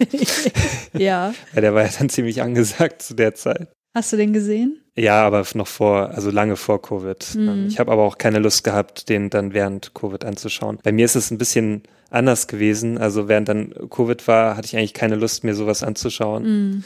ja. 0.98 1.34
ja. 1.54 1.60
Der 1.60 1.74
war 1.74 1.82
ja 1.82 1.90
dann 1.98 2.08
ziemlich 2.08 2.42
angesagt 2.42 3.02
zu 3.02 3.14
der 3.14 3.34
Zeit. 3.34 3.68
Hast 3.94 4.12
du 4.12 4.16
den 4.16 4.32
gesehen? 4.32 4.82
Ja, 4.94 5.26
aber 5.26 5.44
noch 5.54 5.66
vor, 5.66 6.10
also 6.10 6.30
lange 6.30 6.56
vor 6.56 6.80
Covid. 6.82 7.34
Mhm. 7.34 7.66
Ich 7.68 7.78
habe 7.78 7.90
aber 7.92 8.02
auch 8.02 8.18
keine 8.18 8.38
Lust 8.38 8.62
gehabt, 8.62 9.08
den 9.08 9.30
dann 9.30 9.54
während 9.54 9.94
Covid 9.94 10.24
anzuschauen. 10.24 10.78
Bei 10.82 10.92
mir 10.92 11.04
ist 11.04 11.16
es 11.16 11.30
ein 11.30 11.38
bisschen 11.38 11.82
anders 12.10 12.46
gewesen. 12.46 12.98
Also 12.98 13.28
während 13.28 13.48
dann 13.48 13.74
Covid 13.90 14.26
war, 14.28 14.56
hatte 14.56 14.66
ich 14.66 14.76
eigentlich 14.76 14.94
keine 14.94 15.16
Lust, 15.16 15.44
mir 15.44 15.54
sowas 15.54 15.82
anzuschauen. 15.82 16.42
Mhm 16.44 16.84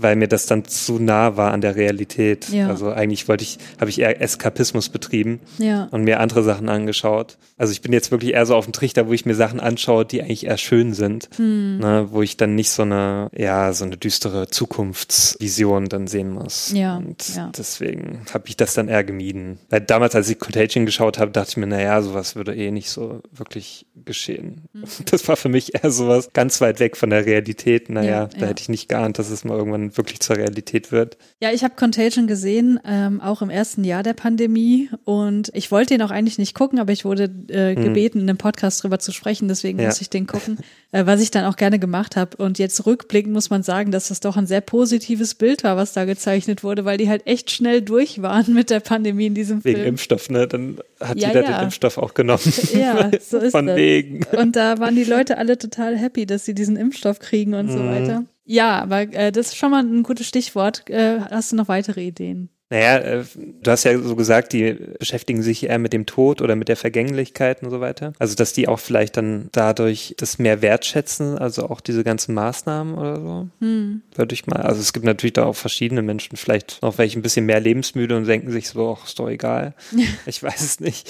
weil 0.00 0.16
mir 0.16 0.28
das 0.28 0.46
dann 0.46 0.64
zu 0.64 0.98
nah 0.98 1.36
war 1.36 1.52
an 1.52 1.60
der 1.60 1.76
Realität. 1.76 2.48
Ja. 2.50 2.68
Also 2.68 2.90
eigentlich 2.90 3.26
wollte 3.28 3.42
ich, 3.42 3.58
habe 3.80 3.90
ich 3.90 4.00
eher 4.00 4.20
Eskapismus 4.20 4.88
betrieben 4.88 5.40
ja. 5.58 5.88
und 5.90 6.04
mir 6.04 6.20
andere 6.20 6.42
Sachen 6.44 6.68
angeschaut. 6.68 7.36
Also 7.56 7.72
ich 7.72 7.82
bin 7.82 7.92
jetzt 7.92 8.12
wirklich 8.12 8.34
eher 8.34 8.46
so 8.46 8.54
auf 8.54 8.64
dem 8.64 8.72
Trichter, 8.72 9.08
wo 9.08 9.12
ich 9.12 9.26
mir 9.26 9.34
Sachen 9.34 9.58
anschaue, 9.58 10.04
die 10.04 10.22
eigentlich 10.22 10.46
eher 10.46 10.56
schön 10.56 10.94
sind, 10.94 11.28
hm. 11.36 11.78
ne, 11.78 12.06
wo 12.10 12.22
ich 12.22 12.36
dann 12.36 12.54
nicht 12.54 12.70
so 12.70 12.82
eine, 12.82 13.28
ja, 13.36 13.72
so 13.72 13.84
eine 13.84 13.96
düstere 13.96 14.46
Zukunftsvision 14.48 15.86
dann 15.86 16.06
sehen 16.06 16.30
muss. 16.30 16.72
Ja. 16.72 16.96
Und 16.96 17.34
ja. 17.34 17.50
deswegen 17.56 18.22
habe 18.32 18.44
ich 18.46 18.56
das 18.56 18.74
dann 18.74 18.86
eher 18.86 19.02
gemieden. 19.02 19.58
Weil 19.68 19.80
damals, 19.80 20.14
als 20.14 20.30
ich 20.30 20.38
Contagion 20.38 20.86
geschaut 20.86 21.18
habe, 21.18 21.32
dachte 21.32 21.50
ich 21.50 21.56
mir, 21.56 21.66
naja, 21.66 22.00
sowas 22.02 22.36
würde 22.36 22.54
eh 22.54 22.70
nicht 22.70 22.90
so 22.90 23.22
wirklich 23.32 23.86
geschehen. 24.04 24.68
Hm. 24.72 24.84
Das 25.10 25.26
war 25.26 25.36
für 25.36 25.48
mich 25.48 25.74
eher 25.74 25.90
sowas 25.90 26.30
ganz 26.32 26.60
weit 26.60 26.80
weg 26.80 26.96
von 26.96 27.10
der 27.10 27.24
Realität. 27.24 27.88
Naja, 27.88 28.26
da 28.26 28.46
hätte 28.46 28.60
ich 28.60 28.68
nicht 28.68 28.88
geahnt, 28.88 29.18
dass 29.18 29.30
es 29.30 29.42
mal 29.42 29.56
irgendwann 29.56 29.87
dann 29.88 29.96
wirklich 29.96 30.20
zur 30.20 30.36
Realität 30.36 30.92
wird. 30.92 31.16
Ja, 31.40 31.52
ich 31.52 31.64
habe 31.64 31.74
Contagion 31.76 32.26
gesehen, 32.26 32.80
ähm, 32.84 33.20
auch 33.20 33.42
im 33.42 33.50
ersten 33.50 33.84
Jahr 33.84 34.02
der 34.02 34.14
Pandemie 34.14 34.90
und 35.04 35.50
ich 35.54 35.70
wollte 35.70 35.94
ihn 35.94 36.02
auch 36.02 36.10
eigentlich 36.10 36.38
nicht 36.38 36.54
gucken, 36.54 36.78
aber 36.78 36.92
ich 36.92 37.04
wurde 37.04 37.30
äh, 37.48 37.74
hm. 37.74 37.84
gebeten, 37.84 38.20
in 38.20 38.28
einem 38.28 38.38
Podcast 38.38 38.82
drüber 38.82 38.98
zu 38.98 39.12
sprechen, 39.12 39.48
deswegen 39.48 39.78
ja. 39.78 39.86
muss 39.86 40.00
ich 40.00 40.10
den 40.10 40.26
gucken, 40.26 40.58
äh, 40.92 41.06
was 41.06 41.20
ich 41.20 41.30
dann 41.30 41.44
auch 41.44 41.56
gerne 41.56 41.78
gemacht 41.78 42.16
habe. 42.16 42.36
Und 42.36 42.58
jetzt 42.58 42.86
rückblickend 42.86 43.32
muss 43.32 43.50
man 43.50 43.62
sagen, 43.62 43.90
dass 43.90 44.08
das 44.08 44.20
doch 44.20 44.36
ein 44.36 44.46
sehr 44.46 44.60
positives 44.60 45.34
Bild 45.34 45.64
war, 45.64 45.76
was 45.76 45.92
da 45.92 46.04
gezeichnet 46.04 46.62
wurde, 46.64 46.84
weil 46.84 46.98
die 46.98 47.08
halt 47.08 47.26
echt 47.26 47.50
schnell 47.50 47.82
durch 47.82 48.22
waren 48.22 48.54
mit 48.54 48.70
der 48.70 48.80
Pandemie 48.80 49.26
in 49.26 49.34
diesem 49.34 49.58
Wegen 49.58 49.62
Film. 49.62 49.76
Wegen 49.76 49.88
Impfstoff, 49.88 50.30
ne? 50.30 50.46
Dann 50.46 50.78
hat 51.00 51.18
ja, 51.18 51.28
jeder 51.28 51.42
ja. 51.42 51.58
den 51.58 51.64
Impfstoff 51.64 51.98
auch 51.98 52.14
genommen. 52.14 52.38
Ja, 52.72 53.10
so 53.20 53.38
ist 53.38 53.52
Von 53.52 53.66
das. 53.66 53.76
wegen. 53.76 54.24
Und 54.36 54.54
da 54.54 54.78
waren 54.78 54.94
die 54.94 55.04
Leute 55.04 55.38
alle 55.38 55.58
total 55.58 55.96
happy, 55.96 56.26
dass 56.26 56.44
sie 56.44 56.54
diesen 56.54 56.76
Impfstoff 56.76 57.18
kriegen 57.18 57.54
und 57.54 57.66
mhm. 57.66 57.70
so 57.70 57.78
weiter. 57.78 58.24
Ja, 58.50 58.80
aber 58.80 59.02
äh, 59.02 59.30
das 59.30 59.48
ist 59.48 59.56
schon 59.56 59.70
mal 59.70 59.84
ein 59.84 60.02
gutes 60.02 60.26
Stichwort. 60.26 60.88
Äh, 60.88 61.20
hast 61.30 61.52
du 61.52 61.56
noch 61.56 61.68
weitere 61.68 62.00
Ideen? 62.00 62.48
Naja, 62.70 62.98
äh, 62.98 63.24
du 63.36 63.70
hast 63.70 63.84
ja 63.84 63.98
so 63.98 64.16
gesagt, 64.16 64.54
die 64.54 64.72
beschäftigen 64.98 65.42
sich 65.42 65.64
eher 65.64 65.78
mit 65.78 65.92
dem 65.92 66.06
Tod 66.06 66.40
oder 66.40 66.56
mit 66.56 66.68
der 66.68 66.76
Vergänglichkeit 66.76 67.62
und 67.62 67.70
so 67.70 67.80
weiter. 67.80 68.14
Also, 68.18 68.34
dass 68.34 68.54
die 68.54 68.66
auch 68.66 68.78
vielleicht 68.78 69.18
dann 69.18 69.50
dadurch 69.52 70.14
das 70.16 70.38
mehr 70.38 70.62
wertschätzen, 70.62 71.36
also 71.36 71.68
auch 71.68 71.82
diese 71.82 72.04
ganzen 72.04 72.34
Maßnahmen 72.34 72.94
oder 72.94 73.20
so. 73.20 73.48
Hm. 73.60 74.02
Würde 74.14 74.32
ich 74.32 74.46
mal, 74.46 74.62
also 74.62 74.80
es 74.80 74.94
gibt 74.94 75.04
natürlich 75.04 75.34
da 75.34 75.44
auch 75.44 75.56
verschiedene 75.56 76.00
Menschen, 76.00 76.36
vielleicht 76.38 76.80
noch 76.80 76.96
welche 76.96 77.18
ein 77.18 77.22
bisschen 77.22 77.44
mehr 77.44 77.60
lebensmüde 77.60 78.16
und 78.16 78.26
denken 78.26 78.50
sich 78.50 78.70
so, 78.70 78.96
ach, 78.98 79.06
ist 79.06 79.18
doch 79.18 79.28
egal. 79.28 79.74
ich 80.26 80.42
weiß 80.42 80.62
es 80.62 80.80
nicht. 80.80 81.06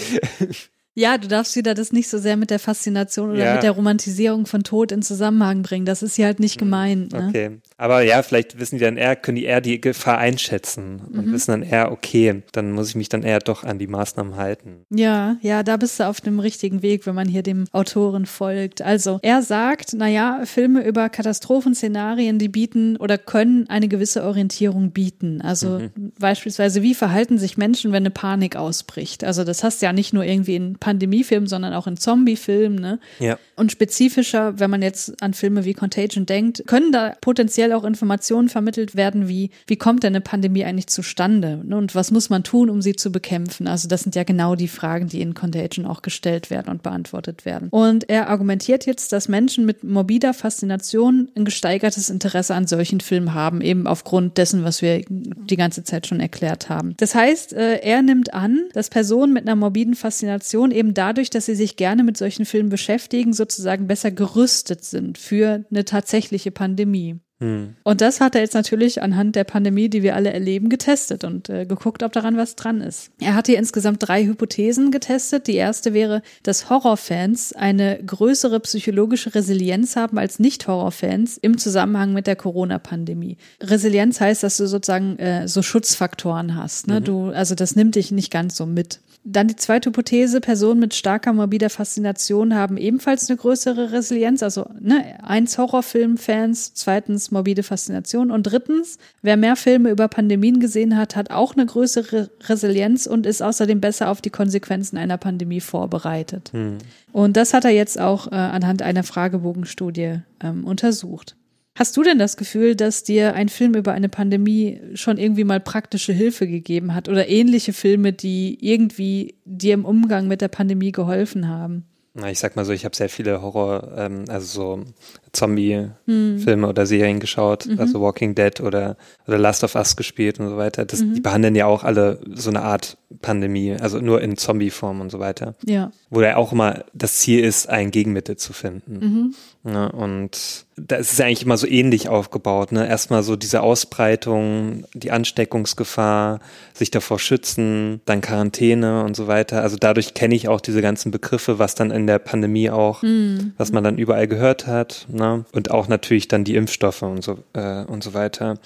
Ja, 0.99 1.17
du 1.17 1.29
darfst 1.29 1.55
wieder 1.55 1.75
das 1.75 1.93
nicht 1.93 2.09
so 2.09 2.19
sehr 2.19 2.37
mit 2.37 2.51
der 2.51 2.59
Faszination 2.59 3.31
oder 3.31 3.45
ja. 3.45 3.55
mit 3.55 3.63
der 3.63 3.71
Romantisierung 3.71 4.47
von 4.47 4.65
Tod 4.65 4.91
in 4.91 5.01
Zusammenhang 5.01 5.63
bringen. 5.63 5.87
Das 5.87 6.03
ist 6.03 6.19
ja 6.19 6.27
halt 6.27 6.41
nicht 6.41 6.57
hm, 6.57 6.59
gemeint. 6.59 7.13
Ne? 7.13 7.27
Okay. 7.29 7.59
Aber 7.81 8.03
ja, 8.03 8.23
vielleicht 8.23 8.59
wissen 8.59 8.77
die 8.77 8.85
dann 8.85 8.97
eher, 8.97 9.15
können 9.15 9.37
die 9.37 9.45
eher 9.45 9.61
die 9.61 9.81
Gefahr 9.81 10.19
einschätzen 10.19 11.01
und 11.13 11.29
mhm. 11.29 11.33
wissen 11.33 11.53
dann 11.53 11.63
eher, 11.63 11.93
okay, 11.93 12.43
dann 12.51 12.73
muss 12.73 12.89
ich 12.89 12.97
mich 12.97 13.09
dann 13.09 13.23
eher 13.23 13.39
doch 13.39 13.63
an 13.63 13.79
die 13.79 13.87
Maßnahmen 13.87 14.35
halten. 14.35 14.85
Ja, 14.91 15.37
ja, 15.43 15.63
da 15.63 15.77
bist 15.77 16.01
du 16.01 16.09
auf 16.09 16.21
dem 16.21 16.41
richtigen 16.41 16.83
Weg, 16.83 17.07
wenn 17.07 17.15
man 17.15 17.29
hier 17.29 17.45
dem 17.45 17.67
Autoren 17.71 18.27
folgt. 18.27 18.83
Also, 18.83 19.21
er 19.23 19.43
sagt, 19.43 19.93
naja, 19.93 20.41
Filme 20.45 20.85
über 20.85 21.09
Katastrophenszenarien, 21.09 22.41
die 22.41 22.49
bieten 22.49 22.97
oder 22.97 23.17
können 23.17 23.71
eine 23.71 23.87
gewisse 23.87 24.25
Orientierung 24.25 24.91
bieten. 24.91 25.41
Also 25.41 25.79
mhm. 25.79 26.13
beispielsweise, 26.19 26.83
wie 26.83 26.97
verhalten 26.97 27.39
sich 27.39 27.57
Menschen, 27.57 27.93
wenn 27.93 28.03
eine 28.03 28.11
Panik 28.11 28.57
ausbricht? 28.57 29.23
Also, 29.23 29.45
das 29.45 29.63
hast 29.63 29.81
du 29.81 29.87
ja 29.87 29.93
nicht 29.93 30.13
nur 30.13 30.25
irgendwie 30.25 30.57
in 30.57 30.79
Pandemiefilm, 30.79 31.47
sondern 31.47 31.73
auch 31.75 31.87
in 31.87 31.97
Zombiefilmen. 31.97 32.81
Ne? 32.81 32.99
Ja. 33.21 33.39
Und 33.55 33.71
spezifischer, 33.71 34.59
wenn 34.59 34.71
man 34.71 34.83
jetzt 34.83 35.23
an 35.23 35.33
Filme 35.33 35.65
wie 35.65 35.75
Contagion 35.75 36.27
denkt, 36.27 36.65
können 36.67 36.91
da 36.91 37.15
potenziell 37.21 37.68
auch 37.73 37.85
Informationen 37.85 38.49
vermittelt 38.49 38.97
werden, 38.97 39.29
wie, 39.29 39.51
wie 39.67 39.77
kommt 39.77 40.03
denn 40.03 40.15
eine 40.15 40.21
Pandemie 40.21 40.65
eigentlich 40.65 40.89
zustande? 40.89 41.63
Ne? 41.65 41.77
Und 41.77 41.95
was 41.95 42.11
muss 42.11 42.31
man 42.31 42.45
tun, 42.45 42.71
um 42.71 42.83
sie 42.83 42.97
zu 42.97 43.11
bekämpfen? 43.13 43.67
Also 43.67 43.89
das 43.89 44.03
sind 44.03 44.15
ja 44.15 44.25
genau 44.25 44.55
die 44.55 44.69
Fragen, 44.69 45.09
die 45.09 45.21
in 45.21 45.35
Contagion 45.35 45.87
auch 45.87 46.03
gestellt 46.03 46.51
werden 46.51 46.71
und 46.71 46.83
beantwortet 46.83 47.45
werden. 47.45 47.69
Und 47.71 48.09
er 48.09 48.29
argumentiert 48.29 48.87
jetzt, 48.87 49.13
dass 49.13 49.29
Menschen 49.29 49.67
mit 49.67 49.85
morbider 49.85 50.35
Faszination 50.35 51.29
ein 51.37 51.45
gesteigertes 51.45 52.11
Interesse 52.11 52.55
an 52.55 52.67
solchen 52.67 53.01
Filmen 53.01 53.35
haben, 53.35 53.61
eben 53.61 53.87
aufgrund 53.87 54.39
dessen, 54.39 54.65
was 54.65 54.83
wir 54.83 55.05
die 55.09 55.57
ganze 55.57 55.85
Zeit 55.85 56.07
schon 56.07 56.21
erklärt 56.21 56.69
haben. 56.69 56.95
Das 56.99 57.15
heißt, 57.15 57.53
äh, 57.53 57.79
er 57.79 58.03
nimmt 58.03 58.35
an, 58.35 58.69
dass 58.73 58.91
Personen 58.91 59.33
mit 59.33 59.47
einer 59.47 59.57
morbiden 59.57 59.95
Faszination 59.95 60.71
eben 60.71 60.95
dadurch, 60.95 61.31
dass 61.31 61.47
sie 61.47 61.55
sich 61.55 61.77
gerne 61.77 62.05
mit 62.05 62.17
solchen 62.17 62.45
Filmen 62.45 62.69
beschäftigen, 62.69 63.33
sozusagen 63.33 63.87
besser 63.87 64.11
gerüstet 64.11 64.85
sind 64.85 65.19
für 65.19 65.65
eine 65.71 65.85
tatsächliche 65.85 66.51
Pandemie. 66.51 67.21
Hm. 67.41 67.77
Und 67.85 68.01
das 68.01 68.21
hat 68.21 68.35
er 68.35 68.41
jetzt 68.41 68.55
natürlich 68.55 69.01
anhand 69.01 69.37
der 69.37 69.45
Pandemie, 69.45 69.89
die 69.89 70.03
wir 70.03 70.17
alle 70.17 70.33
erleben, 70.33 70.69
getestet 70.69 71.23
und 71.23 71.49
äh, 71.49 71.67
geguckt, 71.67 72.03
ob 72.03 72.13
daran 72.13 72.37
was 72.37 72.57
dran 72.57 72.81
ist. 72.81 73.13
Er 73.21 73.35
hat 73.35 73.47
hier 73.47 73.59
insgesamt 73.59 73.99
drei 74.01 74.25
Hypothesen 74.25 74.91
getestet. 74.91 75.47
Die 75.47 75.55
erste 75.55 75.95
wäre, 75.95 76.23
dass 76.43 76.69
Horrorfans 76.69 77.53
eine 77.53 78.03
größere 78.05 78.59
psychologische 78.61 79.37
Resilienz 79.37 79.95
haben 79.95 80.19
als 80.19 80.41
Nicht-Horrorfans 80.41 81.39
im 81.39 81.59
Zusammenhang 81.59 82.13
mit 82.13 82.27
der 82.27 82.37
Corona-Pandemie. 82.37 83.37
Resilienz 83.61 84.21
heißt, 84.21 84.43
dass 84.43 84.57
du 84.57 84.67
sozusagen 84.67 85.19
äh, 85.19 85.47
so 85.47 85.63
Schutzfaktoren 85.63 86.57
hast. 86.57 86.89
Ne? 86.89 86.99
Mhm. 86.99 87.05
Du, 87.05 87.29
also 87.29 87.55
das 87.55 87.77
nimmt 87.77 87.95
dich 87.95 88.11
nicht 88.11 88.33
ganz 88.33 88.57
so 88.57 88.67
mit. 88.67 88.99
Dann 89.31 89.47
die 89.47 89.57
zweite 89.57 89.91
Hypothese, 89.91 90.41
Personen 90.41 90.81
mit 90.81 90.95
starker 90.95 91.35
morbider 91.35 91.69
Faszination 91.69 92.55
haben 92.55 92.79
ebenfalls 92.79 93.29
eine 93.29 93.37
größere 93.37 93.93
Resilienz. 93.93 94.43
Also 94.43 94.71
ne, 94.81 95.23
eins 95.23 95.59
Horrorfilm-Fans, 95.59 96.73
zweitens 96.73 97.31
morbide 97.31 97.63
Faszination 97.63 98.31
und 98.31 98.45
drittens, 98.45 98.97
wer 99.21 99.37
mehr 99.37 99.57
Filme 99.57 99.91
über 99.91 100.09
Pandemien 100.09 100.61
gesehen 100.61 100.97
hat, 100.97 101.15
hat 101.15 101.31
auch 101.31 101.55
eine 101.55 101.67
größere 101.67 102.31
Resilienz 102.45 103.07
und 103.07 103.27
ist 103.27 103.43
außerdem 103.43 103.83
besser 103.83 104.09
auf 104.09 104.23
die 104.23 104.31
Konsequenzen 104.31 104.97
einer 104.97 105.19
Pandemie 105.19 105.61
vorbereitet. 105.61 106.51
Hm. 106.55 106.79
Und 107.13 107.37
das 107.37 107.53
hat 107.53 107.67
er 107.67 107.73
jetzt 107.73 108.01
auch 108.01 108.33
äh, 108.33 108.35
anhand 108.35 108.81
einer 108.81 109.03
Fragebogenstudie 109.03 110.21
ähm, 110.43 110.65
untersucht. 110.65 111.37
Hast 111.79 111.97
du 111.97 112.03
denn 112.03 112.19
das 112.19 112.37
Gefühl, 112.37 112.75
dass 112.75 113.05
dir 113.05 113.35
ein 113.35 113.49
Film 113.49 113.77
über 113.77 113.93
eine 113.93 114.09
Pandemie 114.09 114.81
schon 114.95 115.17
irgendwie 115.17 115.45
mal 115.45 115.61
praktische 115.61 116.13
Hilfe 116.13 116.49
gegeben 116.49 116.93
hat 116.93 117.09
oder 117.09 117.29
ähnliche 117.29 117.73
Filme, 117.73 118.13
die 118.13 118.59
irgendwie 118.61 119.37
dir 119.45 119.75
im 119.75 119.85
Umgang 119.85 120.27
mit 120.27 120.41
der 120.41 120.49
Pandemie 120.49 120.91
geholfen 120.91 121.47
haben? 121.47 121.85
Na, 122.15 122.31
ich 122.33 122.41
sag 122.41 122.57
mal 122.57 122.65
so, 122.65 122.73
ich 122.73 122.85
habe 122.85 122.97
sehr 122.97 123.09
viele 123.09 123.43
Horror, 123.43 123.93
ähm, 123.97 124.25
also 124.27 124.47
so 124.47 124.85
Zombie-Filme 125.31 126.63
hm. 126.63 126.65
oder 126.65 126.85
Serien 126.85 127.21
geschaut, 127.21 127.67
mhm. 127.67 127.79
also 127.79 128.01
Walking 128.01 128.35
Dead 128.35 128.61
oder, 128.61 128.97
oder 129.29 129.39
Last 129.39 129.63
of 129.63 129.77
Us 129.77 129.95
gespielt 129.95 130.41
und 130.41 130.49
so 130.49 130.57
weiter. 130.57 130.85
Das, 130.85 131.01
mhm. 131.01 131.15
Die 131.15 131.21
behandeln 131.21 131.55
ja 131.55 131.67
auch 131.67 131.85
alle 131.85 132.19
so 132.35 132.51
eine 132.51 132.63
Art 132.63 132.99
Pandemie, 133.23 133.77
also 133.79 134.01
nur 134.01 134.21
in 134.21 134.37
Zombie-Form 134.37 135.01
und 135.01 135.11
so 135.11 135.21
weiter. 135.21 135.55
Ja. 135.65 135.93
Wo 136.11 136.21
ja 136.21 136.37
auch 136.37 136.51
immer 136.51 136.85
das 136.93 137.19
Ziel 137.19 137.45
ist, 137.45 137.69
ein 137.69 137.93
Gegenmittel 137.93 138.37
zu 138.37 138.53
finden. 138.53 139.35
Ja, 139.71 139.87
und 139.89 140.67
da 140.77 140.97
ist 140.97 141.13
es 141.13 141.21
eigentlich 141.21 141.43
immer 141.43 141.59
so 141.59 141.67
ähnlich 141.67 142.09
aufgebaut. 142.09 142.73
Ne? 142.73 142.89
Erstmal 142.89 143.23
so 143.23 143.37
diese 143.37 143.61
Ausbreitung, 143.61 144.85
die 144.95 145.11
Ansteckungsgefahr, 145.11 146.41
sich 146.73 146.91
davor 146.91 147.19
schützen, 147.19 148.01
dann 148.07 148.21
Quarantäne 148.21 149.05
und 149.05 149.15
so 149.15 149.27
weiter. 149.27 149.63
Also 149.63 149.77
dadurch 149.79 150.15
kenne 150.15 150.35
ich 150.35 150.49
auch 150.49 150.61
diese 150.61 150.81
ganzen 150.81 151.11
Begriffe, 151.11 151.59
was 151.59 151.75
dann 151.75 151.91
in 151.91 152.07
der 152.07 152.19
Pandemie 152.19 152.71
auch, 152.71 153.03
mhm. 153.03 153.53
was 153.59 153.73
man 153.73 153.85
dann 153.85 153.99
überall 153.99 154.29
gehört 154.29 154.67
hat. 154.67 155.07
Ne? 155.11 155.45
Und 155.53 155.71
auch 155.71 155.89
natürlich 155.89 156.29
dann 156.29 156.45
die 156.45 156.55
Impfstoffe 156.55 157.03
und 157.03 157.23
so, 157.23 157.39
äh, 157.53 157.85
und 157.85 158.03
so 158.03 158.15
weiter. 158.15 158.59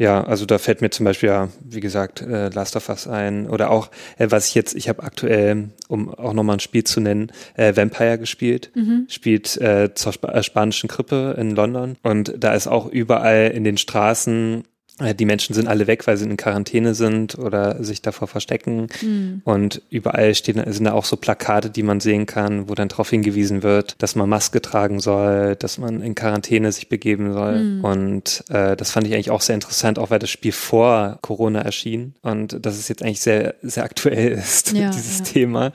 Ja, 0.00 0.24
also 0.24 0.46
da 0.46 0.56
fällt 0.56 0.80
mir 0.80 0.88
zum 0.88 1.04
Beispiel 1.04 1.28
ja, 1.28 1.50
wie 1.62 1.80
gesagt, 1.80 2.22
äh, 2.22 2.48
Last 2.48 2.74
of 2.74 2.88
Us 2.88 3.06
ein. 3.06 3.46
Oder 3.46 3.70
auch, 3.70 3.90
äh, 4.16 4.28
was 4.30 4.48
ich 4.48 4.54
jetzt, 4.54 4.74
ich 4.74 4.88
habe 4.88 5.02
aktuell, 5.02 5.68
um 5.88 6.08
auch 6.08 6.32
nochmal 6.32 6.56
ein 6.56 6.60
Spiel 6.60 6.84
zu 6.84 7.02
nennen, 7.02 7.30
äh, 7.54 7.76
Vampire 7.76 8.18
gespielt, 8.18 8.70
mhm. 8.74 9.04
spielt 9.10 9.58
äh, 9.58 9.92
zur 9.94 10.12
Sp 10.16 10.24
äh, 10.32 10.42
spanischen 10.42 10.88
Grippe 10.88 11.36
in 11.38 11.50
London. 11.50 11.98
Und 12.02 12.32
da 12.38 12.54
ist 12.54 12.66
auch 12.66 12.86
überall 12.86 13.48
in 13.48 13.62
den 13.62 13.76
Straßen 13.76 14.64
die 15.00 15.24
Menschen 15.24 15.54
sind 15.54 15.68
alle 15.68 15.86
weg, 15.86 16.06
weil 16.06 16.16
sie 16.16 16.24
in 16.24 16.36
Quarantäne 16.36 16.94
sind 16.94 17.38
oder 17.38 17.82
sich 17.82 18.02
davor 18.02 18.28
verstecken. 18.28 18.88
Mhm. 19.00 19.42
Und 19.44 19.82
überall 19.90 20.34
stehen, 20.34 20.62
sind 20.72 20.84
da 20.84 20.92
auch 20.92 21.04
so 21.04 21.16
Plakate, 21.16 21.70
die 21.70 21.82
man 21.82 22.00
sehen 22.00 22.26
kann, 22.26 22.68
wo 22.68 22.74
dann 22.74 22.88
darauf 22.88 23.10
hingewiesen 23.10 23.62
wird, 23.62 23.96
dass 24.02 24.14
man 24.14 24.28
Maske 24.28 24.60
tragen 24.60 25.00
soll, 25.00 25.56
dass 25.56 25.78
man 25.78 26.02
in 26.02 26.14
Quarantäne 26.14 26.72
sich 26.72 26.88
begeben 26.88 27.32
soll. 27.32 27.62
Mhm. 27.62 27.84
Und 27.84 28.44
äh, 28.48 28.76
das 28.76 28.90
fand 28.90 29.06
ich 29.06 29.14
eigentlich 29.14 29.30
auch 29.30 29.40
sehr 29.40 29.54
interessant, 29.54 29.98
auch 29.98 30.10
weil 30.10 30.18
das 30.18 30.30
Spiel 30.30 30.52
vor 30.52 31.18
Corona 31.22 31.62
erschien 31.62 32.14
und 32.22 32.64
dass 32.64 32.78
es 32.78 32.88
jetzt 32.88 33.02
eigentlich 33.02 33.20
sehr, 33.20 33.54
sehr 33.62 33.84
aktuell 33.84 34.32
ist, 34.38 34.72
ja, 34.72 34.90
dieses 34.90 35.18
ja. 35.20 35.24
Thema. 35.24 35.72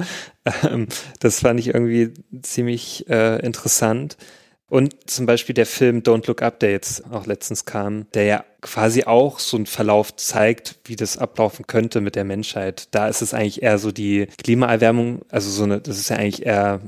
Ähm, 0.63 0.87
das 1.19 1.39
fand 1.39 1.59
ich 1.59 1.67
irgendwie 1.67 2.13
ziemlich 2.41 3.09
äh, 3.09 3.43
interessant. 3.45 4.17
Und 4.67 5.09
zum 5.09 5.27
Beispiel 5.27 5.53
der 5.53 5.67
Film 5.67 5.99
Don't 5.99 6.27
Look 6.27 6.41
Up, 6.41 6.59
der 6.59 6.71
jetzt 6.71 7.03
auch 7.11 7.27
letztens 7.27 7.65
kam, 7.65 8.07
der 8.13 8.23
ja 8.23 8.45
quasi 8.61 9.03
auch 9.03 9.37
so 9.37 9.57
einen 9.57 9.67
Verlauf 9.67 10.15
zeigt, 10.15 10.79
wie 10.85 10.95
das 10.95 11.19
ablaufen 11.19 11.67
könnte 11.67 12.01
mit 12.01 12.15
der 12.15 12.23
Menschheit. 12.23 12.87
Da 12.89 13.07
ist 13.07 13.21
es 13.21 13.35
eigentlich 13.35 13.61
eher 13.61 13.77
so 13.77 13.91
die 13.91 14.25
Klimaerwärmung, 14.43 15.21
also 15.29 15.51
so 15.51 15.65
eine, 15.65 15.81
das 15.81 15.99
ist 15.99 16.09
ja 16.09 16.15
eigentlich 16.15 16.47
eher, 16.47 16.81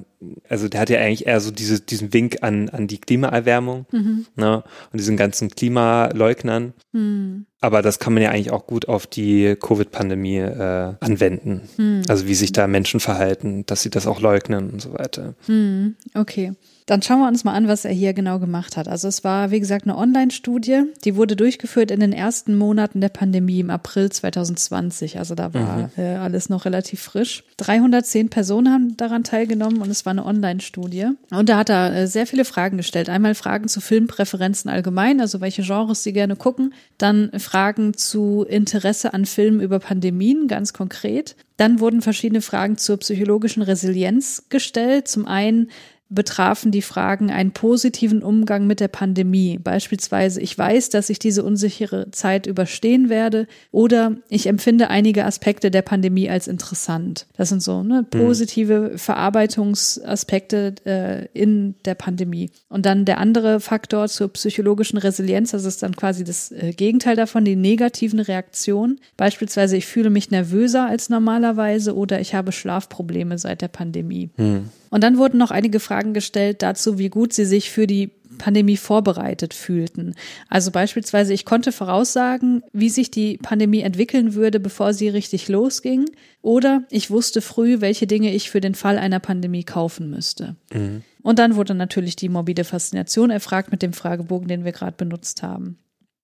also 0.49 0.67
der 0.69 0.81
hat 0.81 0.89
ja 0.89 0.99
eigentlich 0.99 1.27
eher 1.27 1.39
so 1.39 1.51
diese, 1.51 1.79
diesen 1.79 2.13
Wink 2.13 2.37
an, 2.41 2.69
an 2.69 2.87
die 2.87 2.97
Klimaerwärmung 2.97 3.85
mhm. 3.91 4.25
ne, 4.35 4.63
und 4.91 4.99
diesen 4.99 5.15
ganzen 5.15 5.49
Klimaleugnern. 5.49 6.73
Mhm. 6.93 7.45
Aber 7.61 7.83
das 7.83 7.99
kann 7.99 8.13
man 8.13 8.23
ja 8.23 8.31
eigentlich 8.31 8.51
auch 8.51 8.65
gut 8.65 8.87
auf 8.87 9.05
die 9.05 9.55
Covid-Pandemie 9.55 10.39
äh, 10.39 10.95
anwenden. 10.99 11.61
Mhm. 11.77 12.01
Also 12.07 12.25
wie 12.25 12.35
sich 12.35 12.53
da 12.53 12.65
Menschen 12.65 12.99
verhalten, 12.99 13.67
dass 13.67 13.83
sie 13.83 13.91
das 13.91 14.07
auch 14.07 14.19
leugnen 14.19 14.71
und 14.71 14.81
so 14.81 14.93
weiter. 14.93 15.35
Mhm. 15.45 15.95
Okay. 16.15 16.53
Dann 16.87 17.01
schauen 17.01 17.19
wir 17.19 17.27
uns 17.27 17.43
mal 17.43 17.53
an, 17.53 17.67
was 17.67 17.83
er 17.83 17.91
hier 17.91 18.13
genau 18.13 18.39
gemacht 18.39 18.77
hat. 18.77 18.87
Also 18.87 19.09
es 19.09 19.25
war, 19.25 19.51
wie 19.51 19.59
gesagt, 19.59 19.85
eine 19.85 19.97
Online-Studie, 19.97 20.83
die 21.03 21.17
wurde 21.17 21.35
durchgeführt 21.35 21.91
in 21.91 21.99
den 21.99 22.13
ersten 22.13 22.57
Monaten 22.57 23.01
der 23.01 23.09
Pandemie 23.09 23.59
im 23.59 23.69
April 23.69 24.09
2020. 24.09 25.19
Also 25.19 25.35
da 25.35 25.53
war 25.53 25.77
mhm. 25.77 25.89
äh, 25.97 26.15
alles 26.15 26.47
noch 26.47 26.63
relativ 26.63 27.01
frisch. 27.01 27.43
310 27.57 28.29
Personen 28.29 28.71
haben 28.71 28.95
daran 28.95 29.25
teilgenommen 29.25 29.81
und 29.81 29.89
es 29.89 30.05
war 30.05 30.11
eine 30.11 30.25
Online-Studie. 30.25 31.09
Und 31.29 31.49
da 31.49 31.57
hat 31.57 31.69
er 31.69 31.93
äh, 31.93 32.07
sehr 32.07 32.25
viele 32.25 32.45
Fragen 32.45 32.77
gestellt. 32.77 33.09
Einmal 33.09 33.35
Fragen 33.35 33.67
zu 33.67 33.81
Filmpräferenzen 33.81 34.71
allgemein, 34.71 35.19
also 35.19 35.41
welche 35.41 35.63
Genres 35.63 36.03
sie 36.03 36.13
gerne 36.13 36.37
gucken. 36.37 36.73
Dann 36.97 37.31
Fragen 37.37 37.95
zu 37.95 38.45
Interesse 38.47 39.13
an 39.13 39.25
Filmen 39.25 39.59
über 39.59 39.79
Pandemien, 39.79 40.47
ganz 40.47 40.71
konkret. 40.71 41.35
Dann 41.57 41.81
wurden 41.81 42.01
verschiedene 42.01 42.41
Fragen 42.41 42.77
zur 42.77 42.97
psychologischen 42.97 43.63
Resilienz 43.63 44.45
gestellt. 44.49 45.09
Zum 45.09 45.27
einen, 45.27 45.69
betrafen 46.09 46.71
die 46.71 46.81
Fragen 46.81 47.31
einen 47.31 47.51
positiven 47.51 48.23
Umgang 48.23 48.67
mit 48.67 48.79
der 48.79 48.87
Pandemie. 48.87 49.57
Beispielsweise, 49.57 50.41
ich 50.41 50.57
weiß, 50.57 50.89
dass 50.89 51.09
ich 51.09 51.19
diese 51.19 51.43
unsichere 51.43 52.11
Zeit 52.11 52.47
überstehen 52.47 53.09
werde 53.09 53.47
oder 53.71 54.15
ich 54.29 54.47
empfinde 54.47 54.89
einige 54.89 55.25
Aspekte 55.25 55.71
der 55.71 55.81
Pandemie 55.81 56.29
als 56.29 56.47
interessant. 56.47 57.27
Das 57.35 57.49
sind 57.49 57.61
so 57.61 57.83
ne, 57.83 58.05
mhm. 58.13 58.19
positive. 58.19 58.97
Verarbeitungsaspekte 58.97 60.75
äh, 60.85 61.25
in 61.33 61.75
der 61.85 61.95
Pandemie. 61.95 62.49
Und 62.69 62.85
dann 62.85 63.05
der 63.05 63.17
andere 63.19 63.59
Faktor 63.59 64.07
zur 64.07 64.31
psychologischen 64.33 64.97
Resilienz, 64.97 65.51
das 65.51 65.65
ist 65.65 65.83
dann 65.83 65.95
quasi 65.95 66.23
das 66.23 66.51
äh, 66.51 66.73
Gegenteil 66.73 67.15
davon, 67.15 67.45
die 67.45 67.55
negativen 67.55 68.19
Reaktionen. 68.19 68.99
Beispielsweise, 69.17 69.77
ich 69.77 69.85
fühle 69.85 70.09
mich 70.09 70.31
nervöser 70.31 70.87
als 70.87 71.09
normalerweise 71.09 71.95
oder 71.95 72.19
ich 72.21 72.35
habe 72.35 72.51
Schlafprobleme 72.51 73.37
seit 73.37 73.61
der 73.61 73.67
Pandemie. 73.67 74.29
Mhm. 74.37 74.69
Und 74.89 75.03
dann 75.03 75.17
wurden 75.17 75.37
noch 75.37 75.51
einige 75.51 75.79
Fragen 75.79 76.13
gestellt 76.13 76.61
dazu, 76.61 76.97
wie 76.97 77.09
gut 77.09 77.33
sie 77.33 77.45
sich 77.45 77.69
für 77.71 77.87
die 77.87 78.11
Pandemie 78.37 78.77
vorbereitet 78.77 79.53
fühlten. 79.53 80.15
Also 80.47 80.71
beispielsweise, 80.71 81.33
ich 81.33 81.45
konnte 81.45 81.71
voraussagen, 81.71 82.63
wie 82.71 82.89
sich 82.89 83.11
die 83.11 83.37
Pandemie 83.37 83.81
entwickeln 83.81 84.33
würde, 84.33 84.59
bevor 84.59 84.93
sie 84.93 85.09
richtig 85.09 85.47
losging. 85.47 86.05
Oder 86.41 86.83
ich 86.89 87.09
wusste 87.09 87.41
früh, 87.41 87.81
welche 87.81 88.07
Dinge 88.07 88.33
ich 88.33 88.49
für 88.49 88.61
den 88.61 88.75
Fall 88.75 88.97
einer 88.97 89.19
Pandemie 89.19 89.63
kaufen 89.63 90.09
müsste. 90.09 90.55
Mhm. 90.73 91.03
Und 91.23 91.39
dann 91.39 91.55
wurde 91.55 91.73
natürlich 91.73 92.15
die 92.15 92.29
morbide 92.29 92.63
Faszination 92.63 93.31
erfragt 93.31 93.71
mit 93.71 93.81
dem 93.81 93.93
Fragebogen, 93.93 94.47
den 94.47 94.63
wir 94.63 94.71
gerade 94.71 94.95
benutzt 94.95 95.43
haben. 95.43 95.77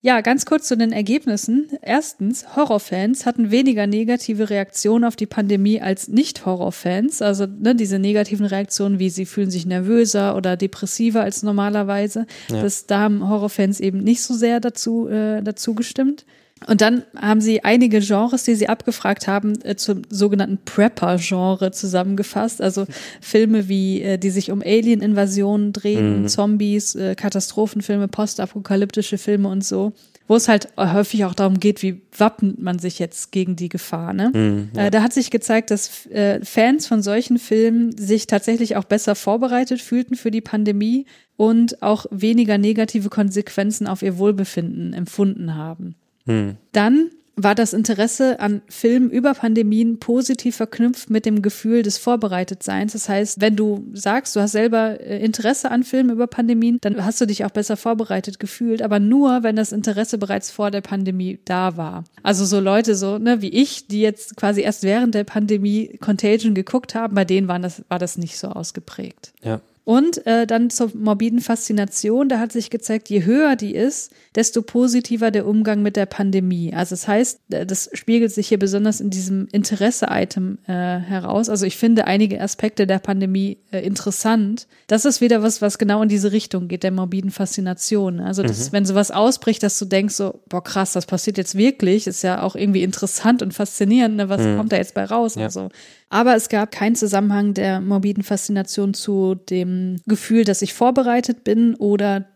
Ja, 0.04 0.20
ganz 0.20 0.44
kurz 0.44 0.68
zu 0.68 0.76
den 0.76 0.92
Ergebnissen. 0.92 1.70
Erstens, 1.80 2.54
Horrorfans 2.56 3.24
hatten 3.24 3.50
weniger 3.50 3.86
negative 3.86 4.50
Reaktionen 4.50 5.02
auf 5.02 5.16
die 5.16 5.24
Pandemie 5.24 5.80
als 5.80 6.08
Nicht-Horrorfans. 6.08 7.22
Also 7.22 7.46
ne, 7.46 7.74
diese 7.74 7.98
negativen 7.98 8.44
Reaktionen, 8.44 8.98
wie 8.98 9.08
sie 9.08 9.24
fühlen 9.24 9.50
sich 9.50 9.64
nervöser 9.64 10.36
oder 10.36 10.58
depressiver 10.58 11.22
als 11.22 11.42
normalerweise. 11.42 12.26
Ja. 12.50 12.60
Das, 12.60 12.84
da 12.84 13.00
haben 13.00 13.26
Horrorfans 13.26 13.80
eben 13.80 14.04
nicht 14.04 14.20
so 14.20 14.34
sehr 14.34 14.60
dazu, 14.60 15.08
äh, 15.08 15.40
dazu 15.42 15.74
gestimmt. 15.74 16.26
Und 16.66 16.80
dann 16.80 17.02
haben 17.16 17.40
sie 17.40 17.62
einige 17.64 18.00
Genres, 18.00 18.44
die 18.44 18.54
sie 18.54 18.68
abgefragt 18.68 19.26
haben, 19.26 19.60
äh, 19.62 19.76
zum 19.76 20.02
sogenannten 20.08 20.58
Prepper-Genre 20.64 21.72
zusammengefasst. 21.72 22.62
Also 22.62 22.86
Filme 23.20 23.68
wie, 23.68 24.02
äh, 24.02 24.18
die 24.18 24.30
sich 24.30 24.50
um 24.50 24.62
Alien-Invasionen 24.62 25.72
drehen, 25.72 26.22
mhm. 26.22 26.28
Zombies, 26.28 26.94
äh, 26.94 27.14
Katastrophenfilme, 27.16 28.08
postapokalyptische 28.08 29.18
Filme 29.18 29.48
und 29.48 29.64
so. 29.64 29.92
Wo 30.26 30.36
es 30.36 30.48
halt 30.48 30.68
häufig 30.78 31.26
auch 31.26 31.34
darum 31.34 31.60
geht, 31.60 31.82
wie 31.82 32.00
wappnet 32.16 32.58
man 32.58 32.78
sich 32.78 32.98
jetzt 32.98 33.30
gegen 33.30 33.56
die 33.56 33.68
Gefahr. 33.68 34.14
Ne? 34.14 34.30
Mhm, 34.32 34.68
ja. 34.74 34.88
da 34.88 35.02
hat 35.02 35.12
sich 35.12 35.30
gezeigt, 35.30 35.70
dass 35.70 36.08
Fans 36.42 36.86
von 36.86 37.02
solchen 37.02 37.38
Filmen 37.38 37.94
sich 37.94 38.26
tatsächlich 38.26 38.76
auch 38.76 38.84
besser 38.84 39.16
vorbereitet 39.16 39.82
fühlten 39.82 40.14
für 40.14 40.30
die 40.30 40.40
Pandemie 40.40 41.04
und 41.36 41.82
auch 41.82 42.06
weniger 42.10 42.56
negative 42.56 43.10
Konsequenzen 43.10 43.86
auf 43.86 44.00
ihr 44.00 44.16
Wohlbefinden 44.16 44.94
empfunden 44.94 45.56
haben. 45.56 45.94
Hm. 46.26 46.56
Dann 46.72 47.10
war 47.36 47.54
das 47.54 47.72
Interesse 47.72 48.38
an 48.38 48.62
Filmen 48.68 49.10
über 49.10 49.34
Pandemien 49.34 49.98
positiv 49.98 50.56
verknüpft 50.56 51.10
mit 51.10 51.26
dem 51.26 51.42
Gefühl 51.42 51.82
des 51.82 51.98
Vorbereitetseins. 51.98 52.92
Das 52.92 53.08
heißt, 53.08 53.40
wenn 53.40 53.56
du 53.56 53.84
sagst, 53.92 54.36
du 54.36 54.40
hast 54.40 54.52
selber 54.52 55.00
äh, 55.00 55.24
Interesse 55.24 55.70
an 55.70 55.82
Filmen 55.82 56.10
über 56.10 56.26
Pandemien, 56.26 56.78
dann 56.80 57.04
hast 57.04 57.20
du 57.20 57.26
dich 57.26 57.44
auch 57.44 57.50
besser 57.50 57.76
vorbereitet 57.76 58.38
gefühlt, 58.38 58.82
aber 58.82 59.00
nur, 59.00 59.42
wenn 59.42 59.56
das 59.56 59.72
Interesse 59.72 60.18
bereits 60.18 60.50
vor 60.50 60.70
der 60.70 60.80
Pandemie 60.80 61.40
da 61.44 61.76
war. 61.76 62.04
Also 62.22 62.44
so 62.44 62.60
Leute 62.60 62.94
so, 62.94 63.18
ne, 63.18 63.42
wie 63.42 63.50
ich, 63.50 63.88
die 63.88 64.00
jetzt 64.00 64.36
quasi 64.36 64.60
erst 64.60 64.84
während 64.84 65.14
der 65.14 65.24
Pandemie 65.24 65.98
Contagion 66.00 66.54
geguckt 66.54 66.94
haben, 66.94 67.14
bei 67.14 67.24
denen 67.24 67.48
war 67.48 67.58
das, 67.58 67.82
war 67.88 67.98
das 67.98 68.16
nicht 68.16 68.38
so 68.38 68.48
ausgeprägt. 68.48 69.32
Ja. 69.42 69.60
Und 69.84 70.26
äh, 70.26 70.46
dann 70.46 70.70
zur 70.70 70.90
morbiden 70.94 71.40
Faszination, 71.40 72.30
da 72.30 72.38
hat 72.38 72.52
sich 72.52 72.70
gezeigt, 72.70 73.10
je 73.10 73.26
höher 73.26 73.54
die 73.54 73.74
ist, 73.74 74.12
desto 74.34 74.62
positiver 74.62 75.30
der 75.30 75.46
Umgang 75.46 75.82
mit 75.82 75.96
der 75.96 76.06
Pandemie. 76.06 76.72
Also 76.72 76.94
das 76.94 77.06
heißt, 77.06 77.40
äh, 77.50 77.66
das 77.66 77.90
spiegelt 77.92 78.32
sich 78.32 78.48
hier 78.48 78.58
besonders 78.58 79.00
in 79.00 79.10
diesem 79.10 79.46
Interesse-Item 79.52 80.58
äh, 80.66 80.72
heraus. 80.72 81.50
Also 81.50 81.66
ich 81.66 81.76
finde 81.76 82.06
einige 82.06 82.40
Aspekte 82.40 82.86
der 82.86 82.98
Pandemie 82.98 83.58
äh, 83.72 83.80
interessant. 83.80 84.66
Das 84.86 85.04
ist 85.04 85.20
wieder 85.20 85.42
was, 85.42 85.60
was 85.60 85.76
genau 85.76 86.02
in 86.02 86.08
diese 86.08 86.32
Richtung 86.32 86.66
geht, 86.68 86.82
der 86.82 86.90
morbiden 86.90 87.30
Faszination. 87.30 88.20
Also 88.20 88.42
das, 88.42 88.70
mhm. 88.70 88.72
wenn 88.72 88.86
sowas 88.86 89.10
ausbricht, 89.10 89.62
dass 89.62 89.78
du 89.78 89.84
denkst 89.84 90.14
so, 90.14 90.40
boah 90.48 90.64
krass, 90.64 90.94
das 90.94 91.04
passiert 91.04 91.36
jetzt 91.36 91.56
wirklich, 91.56 92.06
ist 92.06 92.22
ja 92.22 92.42
auch 92.42 92.56
irgendwie 92.56 92.82
interessant 92.82 93.42
und 93.42 93.52
faszinierend, 93.52 94.16
ne? 94.16 94.30
was 94.30 94.40
mhm. 94.40 94.56
kommt 94.56 94.72
da 94.72 94.76
jetzt 94.76 94.94
bei 94.94 95.04
raus 95.04 95.34
ja. 95.34 95.44
und 95.44 95.50
so. 95.52 95.68
Aber 96.14 96.36
es 96.36 96.48
gab 96.48 96.70
keinen 96.70 96.94
Zusammenhang 96.94 97.54
der 97.54 97.80
morbiden 97.80 98.22
Faszination 98.22 98.94
zu 98.94 99.34
dem 99.34 99.96
Gefühl, 100.06 100.44
dass 100.44 100.62
ich 100.62 100.72
vorbereitet 100.72 101.42
bin 101.42 101.74
oder 101.74 102.26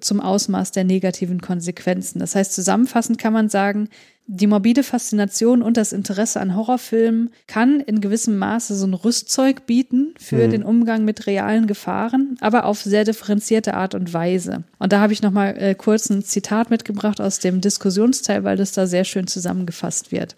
zum 0.00 0.20
Ausmaß 0.20 0.72
der 0.72 0.82
negativen 0.82 1.40
Konsequenzen. 1.40 2.18
Das 2.18 2.34
heißt, 2.34 2.52
zusammenfassend 2.52 3.16
kann 3.16 3.32
man 3.32 3.48
sagen, 3.48 3.90
die 4.26 4.48
morbide 4.48 4.82
Faszination 4.82 5.62
und 5.62 5.76
das 5.76 5.92
Interesse 5.92 6.40
an 6.40 6.56
Horrorfilmen 6.56 7.30
kann 7.46 7.78
in 7.78 8.00
gewissem 8.00 8.38
Maße 8.38 8.74
so 8.74 8.88
ein 8.88 8.94
Rüstzeug 8.94 9.66
bieten 9.66 10.14
für 10.18 10.48
mhm. 10.48 10.50
den 10.50 10.62
Umgang 10.64 11.04
mit 11.04 11.28
realen 11.28 11.68
Gefahren, 11.68 12.38
aber 12.40 12.64
auf 12.64 12.82
sehr 12.82 13.04
differenzierte 13.04 13.74
Art 13.74 13.94
und 13.94 14.12
Weise. 14.12 14.64
Und 14.80 14.92
da 14.92 14.98
habe 14.98 15.12
ich 15.12 15.22
nochmal 15.22 15.56
äh, 15.56 15.76
kurz 15.76 16.10
ein 16.10 16.24
Zitat 16.24 16.70
mitgebracht 16.70 17.20
aus 17.20 17.38
dem 17.38 17.60
Diskussionsteil, 17.60 18.42
weil 18.42 18.56
das 18.56 18.72
da 18.72 18.88
sehr 18.88 19.04
schön 19.04 19.28
zusammengefasst 19.28 20.10
wird. 20.10 20.34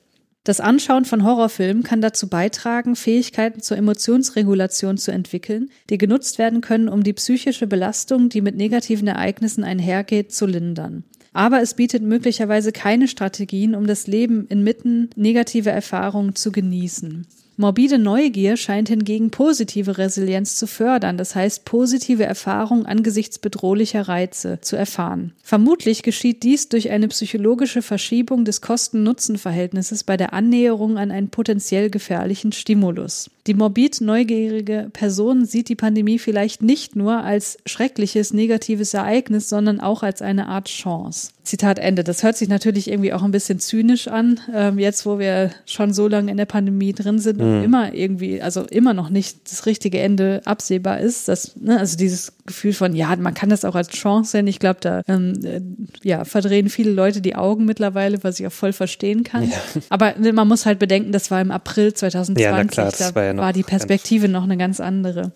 Das 0.50 0.58
Anschauen 0.58 1.04
von 1.04 1.22
Horrorfilmen 1.22 1.84
kann 1.84 2.00
dazu 2.00 2.28
beitragen, 2.28 2.96
Fähigkeiten 2.96 3.60
zur 3.62 3.76
Emotionsregulation 3.76 4.98
zu 4.98 5.12
entwickeln, 5.12 5.70
die 5.90 5.96
genutzt 5.96 6.40
werden 6.40 6.60
können, 6.60 6.88
um 6.88 7.04
die 7.04 7.12
psychische 7.12 7.68
Belastung, 7.68 8.30
die 8.30 8.40
mit 8.40 8.56
negativen 8.56 9.06
Ereignissen 9.06 9.62
einhergeht, 9.62 10.32
zu 10.32 10.46
lindern. 10.46 11.04
Aber 11.32 11.62
es 11.62 11.74
bietet 11.74 12.02
möglicherweise 12.02 12.72
keine 12.72 13.06
Strategien, 13.06 13.76
um 13.76 13.86
das 13.86 14.08
Leben 14.08 14.48
inmitten 14.48 15.10
negativer 15.14 15.70
Erfahrungen 15.70 16.34
zu 16.34 16.50
genießen. 16.50 17.28
Morbide 17.60 17.98
Neugier 17.98 18.56
scheint 18.56 18.88
hingegen 18.88 19.30
positive 19.30 19.98
Resilienz 19.98 20.56
zu 20.56 20.66
fördern, 20.66 21.18
das 21.18 21.34
heißt 21.34 21.66
positive 21.66 22.24
Erfahrungen 22.24 22.86
angesichts 22.86 23.38
bedrohlicher 23.38 24.08
Reize 24.08 24.62
zu 24.62 24.76
erfahren. 24.76 25.34
Vermutlich 25.42 26.02
geschieht 26.02 26.42
dies 26.42 26.70
durch 26.70 26.88
eine 26.88 27.08
psychologische 27.08 27.82
Verschiebung 27.82 28.46
des 28.46 28.62
Kosten-Nutzen-Verhältnisses 28.62 30.04
bei 30.04 30.16
der 30.16 30.32
Annäherung 30.32 30.96
an 30.96 31.10
einen 31.10 31.28
potenziell 31.28 31.90
gefährlichen 31.90 32.52
Stimulus. 32.52 33.28
Die 33.46 33.52
morbid 33.52 34.00
neugierige 34.00 34.88
Person 34.94 35.44
sieht 35.44 35.68
die 35.68 35.76
Pandemie 35.76 36.18
vielleicht 36.18 36.62
nicht 36.62 36.96
nur 36.96 37.18
als 37.18 37.58
schreckliches, 37.66 38.32
negatives 38.32 38.94
Ereignis, 38.94 39.50
sondern 39.50 39.80
auch 39.80 40.02
als 40.02 40.22
eine 40.22 40.46
Art 40.46 40.68
Chance. 40.68 41.32
Zitat 41.42 41.78
Ende. 41.78 42.04
Das 42.04 42.22
hört 42.22 42.36
sich 42.36 42.48
natürlich 42.48 42.90
irgendwie 42.90 43.12
auch 43.12 43.22
ein 43.22 43.30
bisschen 43.30 43.58
zynisch 43.58 44.08
an, 44.08 44.40
ähm, 44.54 44.78
jetzt 44.78 45.06
wo 45.06 45.18
wir 45.18 45.50
schon 45.66 45.92
so 45.92 46.06
lange 46.08 46.30
in 46.30 46.36
der 46.36 46.44
Pandemie 46.46 46.92
drin 46.92 47.18
sind 47.18 47.38
mhm. 47.38 47.44
und 47.44 47.64
immer 47.64 47.94
irgendwie, 47.94 48.42
also 48.42 48.62
immer 48.64 48.94
noch 48.94 49.10
nicht 49.10 49.50
das 49.50 49.66
richtige 49.66 50.00
Ende 50.00 50.42
absehbar 50.44 51.00
ist. 51.00 51.28
Das, 51.28 51.56
ne, 51.56 51.78
also 51.78 51.96
dieses 51.96 52.32
Gefühl 52.46 52.72
von, 52.72 52.94
ja, 52.94 53.14
man 53.16 53.34
kann 53.34 53.48
das 53.48 53.64
auch 53.64 53.74
als 53.74 53.88
Chance 53.88 54.32
sehen. 54.32 54.46
Ich 54.46 54.58
glaube, 54.58 54.80
da 54.80 55.02
ähm, 55.08 55.40
äh, 55.44 55.60
ja, 56.02 56.24
verdrehen 56.24 56.68
viele 56.68 56.90
Leute 56.90 57.20
die 57.20 57.36
Augen 57.36 57.64
mittlerweile, 57.64 58.22
was 58.22 58.38
ich 58.38 58.46
auch 58.46 58.52
voll 58.52 58.72
verstehen 58.72 59.24
kann. 59.24 59.48
Ja. 59.50 59.56
Aber 59.88 60.14
ne, 60.18 60.32
man 60.32 60.46
muss 60.46 60.66
halt 60.66 60.78
bedenken, 60.78 61.12
das 61.12 61.30
war 61.30 61.40
im 61.40 61.50
April 61.50 61.94
2020. 61.94 62.44
Ja, 62.44 62.64
klar, 62.64 62.92
da 62.96 63.14
war, 63.14 63.24
ja 63.24 63.36
war 63.36 63.52
die 63.52 63.62
Perspektive 63.62 64.28
noch 64.28 64.44
eine 64.44 64.56
ganz 64.56 64.80
andere. 64.80 65.32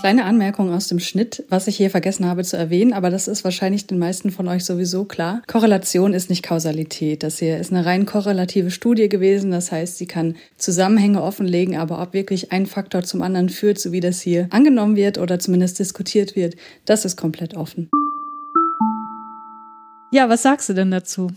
Kleine 0.00 0.24
Anmerkung 0.24 0.72
aus 0.72 0.88
dem 0.88 0.98
Schnitt, 0.98 1.44
was 1.50 1.66
ich 1.66 1.76
hier 1.76 1.90
vergessen 1.90 2.24
habe 2.24 2.42
zu 2.42 2.56
erwähnen, 2.56 2.94
aber 2.94 3.10
das 3.10 3.28
ist 3.28 3.44
wahrscheinlich 3.44 3.86
den 3.86 3.98
meisten 3.98 4.30
von 4.30 4.48
euch 4.48 4.64
sowieso 4.64 5.04
klar. 5.04 5.42
Korrelation 5.46 6.14
ist 6.14 6.30
nicht 6.30 6.42
Kausalität. 6.42 7.22
Das 7.22 7.38
hier 7.38 7.58
ist 7.58 7.70
eine 7.70 7.84
rein 7.84 8.06
korrelative 8.06 8.70
Studie 8.70 9.10
gewesen. 9.10 9.50
Das 9.50 9.70
heißt, 9.70 9.98
sie 9.98 10.06
kann 10.06 10.36
Zusammenhänge 10.56 11.22
offenlegen, 11.22 11.76
aber 11.76 12.00
ob 12.00 12.14
wirklich 12.14 12.50
ein 12.50 12.64
Faktor 12.64 13.02
zum 13.02 13.20
anderen 13.20 13.50
führt, 13.50 13.78
so 13.78 13.92
wie 13.92 14.00
das 14.00 14.22
hier 14.22 14.46
angenommen 14.48 14.96
wird 14.96 15.18
oder 15.18 15.38
zumindest 15.38 15.78
diskutiert 15.78 16.34
wird, 16.34 16.56
das 16.86 17.04
ist 17.04 17.18
komplett 17.18 17.54
offen. 17.54 17.90
Ja, 20.12 20.30
was 20.30 20.40
sagst 20.40 20.70
du 20.70 20.72
denn 20.72 20.90
dazu? 20.90 21.30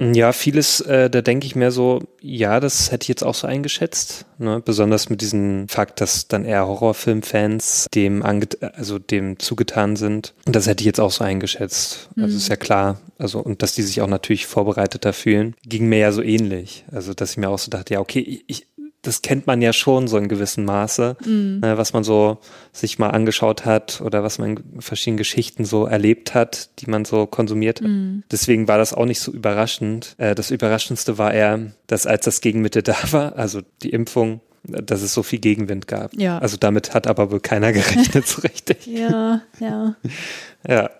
Ja, 0.00 0.32
vieles, 0.32 0.80
äh, 0.80 1.10
da 1.10 1.20
denke 1.20 1.46
ich 1.46 1.54
mir 1.54 1.70
so, 1.70 2.00
ja, 2.22 2.58
das 2.58 2.90
hätte 2.90 3.04
ich 3.04 3.08
jetzt 3.08 3.22
auch 3.22 3.34
so 3.34 3.46
eingeschätzt. 3.46 4.24
Ne? 4.38 4.62
Besonders 4.64 5.10
mit 5.10 5.20
diesem 5.20 5.68
Fakt, 5.68 6.00
dass 6.00 6.26
dann 6.26 6.46
eher 6.46 6.66
Horrorfilmfans 6.66 7.86
dem 7.94 8.22
ange 8.22 8.48
also 8.74 8.98
dem 8.98 9.38
zugetan 9.38 9.96
sind. 9.96 10.32
Und 10.46 10.56
das 10.56 10.66
hätte 10.66 10.80
ich 10.80 10.86
jetzt 10.86 11.00
auch 11.00 11.10
so 11.10 11.22
eingeschätzt. 11.22 12.08
Mhm. 12.14 12.24
Also 12.24 12.36
ist 12.38 12.48
ja 12.48 12.56
klar. 12.56 12.98
Also, 13.18 13.40
und 13.40 13.60
dass 13.60 13.74
die 13.74 13.82
sich 13.82 14.00
auch 14.00 14.06
natürlich 14.06 14.46
vorbereiteter 14.46 15.12
fühlen, 15.12 15.54
ging 15.66 15.90
mir 15.90 15.98
ja 15.98 16.12
so 16.12 16.22
ähnlich. 16.22 16.84
Also, 16.90 17.12
dass 17.12 17.32
ich 17.32 17.36
mir 17.36 17.50
auch 17.50 17.58
so 17.58 17.70
dachte, 17.70 17.92
ja, 17.92 18.00
okay, 18.00 18.42
ich, 18.46 18.66
das 19.02 19.22
kennt 19.22 19.46
man 19.46 19.62
ja 19.62 19.72
schon 19.72 20.08
so 20.08 20.18
in 20.18 20.28
gewissem 20.28 20.64
Maße, 20.64 21.16
mhm. 21.24 21.60
ne, 21.60 21.78
was 21.78 21.92
man 21.92 22.04
so 22.04 22.38
sich 22.72 22.98
mal 22.98 23.10
angeschaut 23.10 23.64
hat 23.64 24.00
oder 24.00 24.22
was 24.22 24.38
man 24.38 24.56
in 24.56 24.80
verschiedenen 24.80 25.16
Geschichten 25.16 25.64
so 25.64 25.86
erlebt 25.86 26.34
hat, 26.34 26.70
die 26.80 26.90
man 26.90 27.04
so 27.04 27.26
konsumiert 27.26 27.80
hat. 27.80 27.88
Mhm. 27.88 28.24
Deswegen 28.30 28.68
war 28.68 28.78
das 28.78 28.92
auch 28.92 29.06
nicht 29.06 29.20
so 29.20 29.32
überraschend. 29.32 30.14
Äh, 30.18 30.34
das 30.34 30.50
Überraschendste 30.50 31.16
war 31.16 31.32
eher, 31.32 31.72
dass 31.86 32.06
als 32.06 32.24
das 32.24 32.40
Gegenmittel 32.40 32.82
da 32.82 32.96
war, 33.10 33.36
also 33.36 33.62
die 33.82 33.90
Impfung, 33.90 34.40
dass 34.62 35.00
es 35.00 35.14
so 35.14 35.22
viel 35.22 35.38
Gegenwind 35.38 35.88
gab. 35.88 36.14
Ja. 36.14 36.38
Also 36.38 36.58
damit 36.58 36.92
hat 36.92 37.06
aber 37.06 37.30
wohl 37.30 37.40
keiner 37.40 37.72
gerechnet 37.72 38.26
so 38.26 38.40
richtig. 38.42 38.86
Ja, 38.86 39.40
ja. 39.58 39.96
ja. 40.68 40.90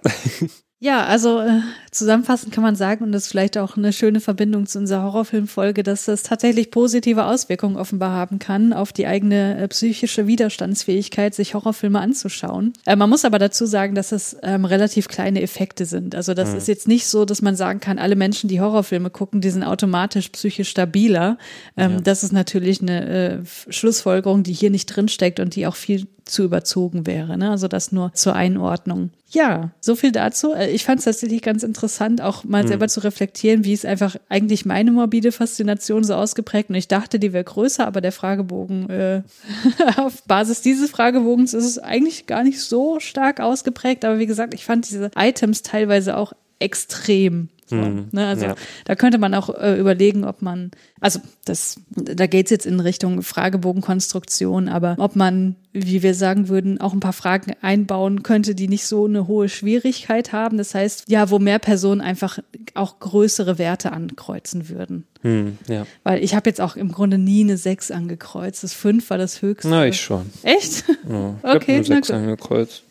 Ja, 0.82 1.04
also 1.04 1.40
äh, 1.40 1.60
zusammenfassend 1.90 2.54
kann 2.54 2.62
man 2.62 2.74
sagen, 2.74 3.04
und 3.04 3.12
das 3.12 3.24
ist 3.24 3.28
vielleicht 3.28 3.58
auch 3.58 3.76
eine 3.76 3.92
schöne 3.92 4.18
Verbindung 4.18 4.64
zu 4.64 4.78
unserer 4.78 5.02
Horrorfilmfolge, 5.02 5.82
dass 5.82 6.06
das 6.06 6.22
tatsächlich 6.22 6.70
positive 6.70 7.26
Auswirkungen 7.26 7.76
offenbar 7.76 8.12
haben 8.12 8.38
kann 8.38 8.72
auf 8.72 8.90
die 8.90 9.06
eigene 9.06 9.58
äh, 9.58 9.68
psychische 9.68 10.26
Widerstandsfähigkeit, 10.26 11.34
sich 11.34 11.52
Horrorfilme 11.52 12.00
anzuschauen. 12.00 12.72
Äh, 12.86 12.96
man 12.96 13.10
muss 13.10 13.26
aber 13.26 13.38
dazu 13.38 13.66
sagen, 13.66 13.94
dass 13.94 14.10
es 14.10 14.38
ähm, 14.42 14.64
relativ 14.64 15.08
kleine 15.08 15.42
Effekte 15.42 15.84
sind. 15.84 16.14
Also 16.14 16.32
das 16.32 16.52
mhm. 16.52 16.56
ist 16.56 16.68
jetzt 16.68 16.88
nicht 16.88 17.06
so, 17.06 17.26
dass 17.26 17.42
man 17.42 17.56
sagen 17.56 17.80
kann, 17.80 17.98
alle 17.98 18.16
Menschen, 18.16 18.48
die 18.48 18.62
Horrorfilme 18.62 19.10
gucken, 19.10 19.42
die 19.42 19.50
sind 19.50 19.64
automatisch 19.64 20.30
psychisch 20.30 20.70
stabiler. 20.70 21.36
Ähm, 21.76 21.92
ja. 21.92 22.00
Das 22.00 22.24
ist 22.24 22.32
natürlich 22.32 22.80
eine 22.80 23.06
äh, 23.06 23.38
Schlussfolgerung, 23.68 24.44
die 24.44 24.54
hier 24.54 24.70
nicht 24.70 24.86
drinsteckt 24.86 25.40
und 25.40 25.56
die 25.56 25.66
auch 25.66 25.76
viel 25.76 26.06
zu 26.30 26.42
überzogen 26.42 27.06
wäre. 27.06 27.36
Ne? 27.36 27.50
Also 27.50 27.68
das 27.68 27.92
nur 27.92 28.12
zur 28.14 28.34
Einordnung. 28.34 29.10
Ja, 29.32 29.70
so 29.80 29.94
viel 29.94 30.12
dazu. 30.12 30.52
Äh, 30.52 30.70
ich 30.70 30.84
fand 30.84 30.98
es 30.98 31.04
tatsächlich 31.04 31.42
ganz 31.42 31.62
interessant, 31.62 32.20
auch 32.20 32.44
mal 32.44 32.64
mhm. 32.64 32.68
selber 32.68 32.88
zu 32.88 33.00
reflektieren, 33.00 33.64
wie 33.64 33.72
ist 33.72 33.86
einfach 33.86 34.16
eigentlich 34.28 34.64
meine 34.64 34.90
morbide 34.90 35.32
Faszination 35.32 36.02
so 36.02 36.14
ausgeprägt. 36.14 36.70
Und 36.70 36.76
ich 36.76 36.88
dachte, 36.88 37.18
die 37.18 37.32
wäre 37.32 37.44
größer, 37.44 37.86
aber 37.86 38.00
der 38.00 38.12
Fragebogen, 38.12 38.90
äh, 38.90 39.22
auf 39.96 40.22
Basis 40.24 40.62
dieses 40.62 40.90
Fragebogens 40.90 41.54
ist 41.54 41.66
es 41.66 41.78
eigentlich 41.78 42.26
gar 42.26 42.42
nicht 42.42 42.60
so 42.60 42.98
stark 42.98 43.40
ausgeprägt. 43.40 44.04
Aber 44.04 44.18
wie 44.18 44.26
gesagt, 44.26 44.54
ich 44.54 44.64
fand 44.64 44.88
diese 44.88 45.10
Items 45.16 45.62
teilweise 45.62 46.16
auch 46.16 46.32
extrem 46.58 47.48
so, 47.70 47.76
mhm. 47.76 48.08
ne? 48.10 48.26
Also 48.26 48.46
ja. 48.46 48.54
da 48.84 48.96
könnte 48.96 49.18
man 49.18 49.32
auch 49.32 49.48
äh, 49.48 49.78
überlegen, 49.78 50.24
ob 50.24 50.42
man, 50.42 50.72
also 51.00 51.20
das, 51.44 51.80
da 51.90 52.26
geht's 52.26 52.50
jetzt 52.50 52.66
in 52.66 52.80
Richtung 52.80 53.22
Fragebogenkonstruktion, 53.22 54.68
aber 54.68 54.96
ob 54.98 55.14
man, 55.14 55.54
wie 55.72 56.02
wir 56.02 56.14
sagen 56.14 56.48
würden, 56.48 56.80
auch 56.80 56.92
ein 56.92 56.98
paar 56.98 57.12
Fragen 57.12 57.52
einbauen 57.62 58.24
könnte, 58.24 58.56
die 58.56 58.66
nicht 58.66 58.86
so 58.86 59.04
eine 59.04 59.28
hohe 59.28 59.48
Schwierigkeit 59.48 60.32
haben. 60.32 60.58
Das 60.58 60.74
heißt, 60.74 61.04
ja, 61.06 61.30
wo 61.30 61.38
mehr 61.38 61.60
Personen 61.60 62.00
einfach 62.00 62.40
auch 62.74 62.98
größere 62.98 63.58
Werte 63.58 63.92
ankreuzen 63.92 64.68
würden. 64.68 65.06
Mhm, 65.22 65.58
ja. 65.68 65.86
Weil 66.02 66.24
ich 66.24 66.34
habe 66.34 66.50
jetzt 66.50 66.60
auch 66.60 66.74
im 66.74 66.90
Grunde 66.90 67.18
nie 67.18 67.44
eine 67.44 67.56
6 67.56 67.92
angekreuzt. 67.92 68.64
Das 68.64 68.74
5 68.74 69.08
war 69.10 69.18
das 69.18 69.42
höchste. 69.42 69.68
Na, 69.68 69.86
ich 69.86 70.00
schon. 70.00 70.26
Echt? 70.42 70.84
Ja, 71.08 71.36
ich 71.38 71.56
okay, 71.56 71.74
eine 71.76 71.84
6 71.84 72.10
angekreuzt. 72.10 72.82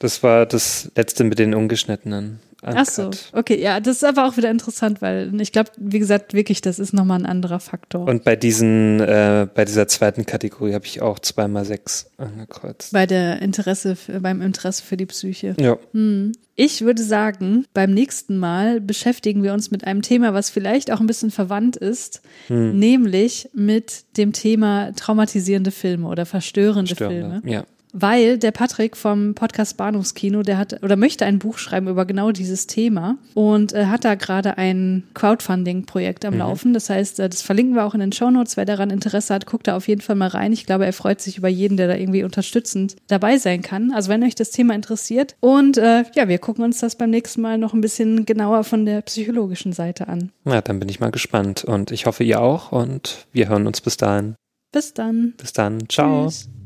Das 0.00 0.22
war 0.22 0.46
das 0.46 0.90
letzte 0.96 1.24
mit 1.24 1.38
den 1.38 1.54
ungeschnittenen. 1.54 2.40
Ach 2.62 2.84
so, 2.84 3.10
okay, 3.32 3.60
ja, 3.60 3.80
das 3.80 3.96
ist 3.96 4.04
aber 4.04 4.26
auch 4.26 4.36
wieder 4.36 4.50
interessant, 4.50 5.00
weil 5.00 5.40
ich 5.40 5.52
glaube, 5.52 5.70
wie 5.78 5.98
gesagt, 5.98 6.34
wirklich, 6.34 6.60
das 6.60 6.78
ist 6.78 6.92
nochmal 6.92 7.20
ein 7.20 7.26
anderer 7.26 7.60
Faktor. 7.60 8.06
Und 8.06 8.24
bei 8.24 8.36
diesen, 8.36 9.00
äh, 9.00 9.46
bei 9.52 9.64
dieser 9.64 9.88
zweiten 9.88 10.26
Kategorie 10.26 10.74
habe 10.74 10.84
ich 10.84 11.00
auch 11.00 11.18
zweimal 11.18 11.64
sechs 11.64 12.10
angekreuzt. 12.18 12.92
Bei 12.92 13.06
der 13.06 13.40
Interesse, 13.40 13.96
beim 14.20 14.42
Interesse 14.42 14.82
für 14.82 14.96
die 14.96 15.06
Psyche. 15.06 15.54
Ja. 15.58 15.78
Hm. 15.92 16.32
Ich 16.56 16.82
würde 16.82 17.02
sagen, 17.02 17.64
beim 17.72 17.94
nächsten 17.94 18.36
Mal 18.36 18.82
beschäftigen 18.82 19.42
wir 19.42 19.54
uns 19.54 19.70
mit 19.70 19.84
einem 19.84 20.02
Thema, 20.02 20.34
was 20.34 20.50
vielleicht 20.50 20.90
auch 20.90 21.00
ein 21.00 21.06
bisschen 21.06 21.30
verwandt 21.30 21.76
ist, 21.76 22.20
hm. 22.48 22.78
nämlich 22.78 23.48
mit 23.54 24.16
dem 24.18 24.34
Thema 24.34 24.92
traumatisierende 24.92 25.70
Filme 25.70 26.08
oder 26.08 26.26
verstörende, 26.26 26.94
verstörende 26.94 27.40
Filme. 27.40 27.50
Ja 27.50 27.64
weil 27.92 28.38
der 28.38 28.50
Patrick 28.50 28.96
vom 28.96 29.34
Podcast 29.34 29.76
Bahnhofskino, 29.76 30.42
der 30.42 30.58
hat 30.58 30.82
oder 30.82 30.96
möchte 30.96 31.24
ein 31.24 31.38
Buch 31.38 31.58
schreiben 31.58 31.88
über 31.88 32.04
genau 32.04 32.32
dieses 32.32 32.66
Thema 32.66 33.18
und 33.34 33.72
äh, 33.72 33.86
hat 33.86 34.04
da 34.04 34.14
gerade 34.14 34.58
ein 34.58 35.04
Crowdfunding-Projekt 35.14 36.24
am 36.24 36.34
mhm. 36.34 36.40
Laufen. 36.40 36.74
Das 36.74 36.90
heißt, 36.90 37.20
äh, 37.20 37.28
das 37.28 37.42
verlinken 37.42 37.74
wir 37.74 37.84
auch 37.84 37.94
in 37.94 38.00
den 38.00 38.12
Show 38.12 38.30
Notes. 38.30 38.56
Wer 38.56 38.64
daran 38.64 38.90
Interesse 38.90 39.34
hat, 39.34 39.46
guckt 39.46 39.66
da 39.66 39.76
auf 39.76 39.88
jeden 39.88 40.00
Fall 40.00 40.16
mal 40.16 40.28
rein. 40.28 40.52
Ich 40.52 40.66
glaube, 40.66 40.86
er 40.86 40.92
freut 40.92 41.20
sich 41.20 41.38
über 41.38 41.48
jeden, 41.48 41.76
der 41.76 41.88
da 41.88 41.94
irgendwie 41.94 42.24
unterstützend 42.24 42.96
dabei 43.08 43.38
sein 43.38 43.62
kann. 43.62 43.92
Also 43.92 44.10
wenn 44.10 44.22
euch 44.22 44.34
das 44.34 44.50
Thema 44.50 44.74
interessiert. 44.74 45.36
Und 45.40 45.78
äh, 45.78 46.04
ja, 46.14 46.28
wir 46.28 46.38
gucken 46.38 46.64
uns 46.64 46.80
das 46.80 46.96
beim 46.96 47.10
nächsten 47.10 47.40
Mal 47.40 47.58
noch 47.58 47.74
ein 47.74 47.80
bisschen 47.80 48.26
genauer 48.26 48.64
von 48.64 48.84
der 48.84 49.02
psychologischen 49.02 49.72
Seite 49.72 50.08
an. 50.08 50.30
Ja, 50.44 50.60
dann 50.60 50.78
bin 50.80 50.88
ich 50.88 51.00
mal 51.00 51.10
gespannt 51.10 51.64
und 51.64 51.90
ich 51.90 52.06
hoffe, 52.06 52.24
ihr 52.24 52.40
auch 52.40 52.72
und 52.72 53.26
wir 53.32 53.48
hören 53.48 53.66
uns 53.66 53.80
bis 53.80 53.96
dahin. 53.96 54.34
Bis 54.72 54.94
dann. 54.94 55.34
Bis 55.36 55.52
dann. 55.52 55.88
Ciao. 55.88 56.26
Tschüss. 56.26 56.59